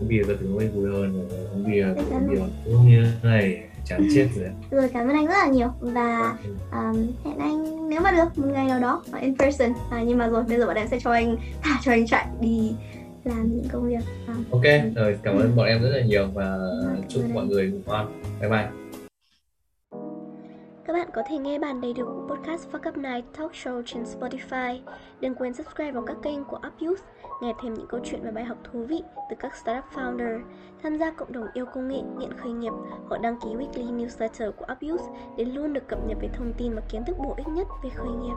[0.00, 2.72] uống bia thứ mới vui hơn uống bia Chắc chắn uống bia.
[2.72, 4.48] Uống như thế này chán chết rồi.
[4.70, 5.68] Rồi cảm ơn anh rất là nhiều.
[5.80, 6.36] Và
[6.72, 9.72] um, hẹn anh nếu mà được một ngày nào đó ở in person.
[9.90, 12.26] À, nhưng mà rồi bây giờ bọn em sẽ cho anh thả cho anh chạy
[12.40, 12.72] đi
[13.24, 14.04] làm những công việc.
[14.26, 16.56] À, ok rồi cảm ơn bọn em rất là nhiều và
[16.86, 17.48] Vâng, chúc mọi anh.
[17.48, 18.22] người ngủ ngon.
[18.40, 18.68] Bye bye.
[20.86, 23.82] Các bạn có thể nghe bản đầy đủ của podcast Fuck Up Night Talk Show
[23.86, 24.78] trên Spotify.
[25.20, 27.00] Đừng quên subscribe vào các kênh của Up Youth,
[27.42, 30.40] nghe thêm những câu chuyện và bài học thú vị từ các startup founder,
[30.82, 32.72] tham gia cộng đồng yêu công nghệ, nghiện khởi nghiệp
[33.08, 35.04] hoặc đăng ký weekly newsletter của Upuse
[35.36, 37.90] để luôn được cập nhật về thông tin và kiến thức bổ ích nhất về
[37.90, 38.34] khởi nghiệp.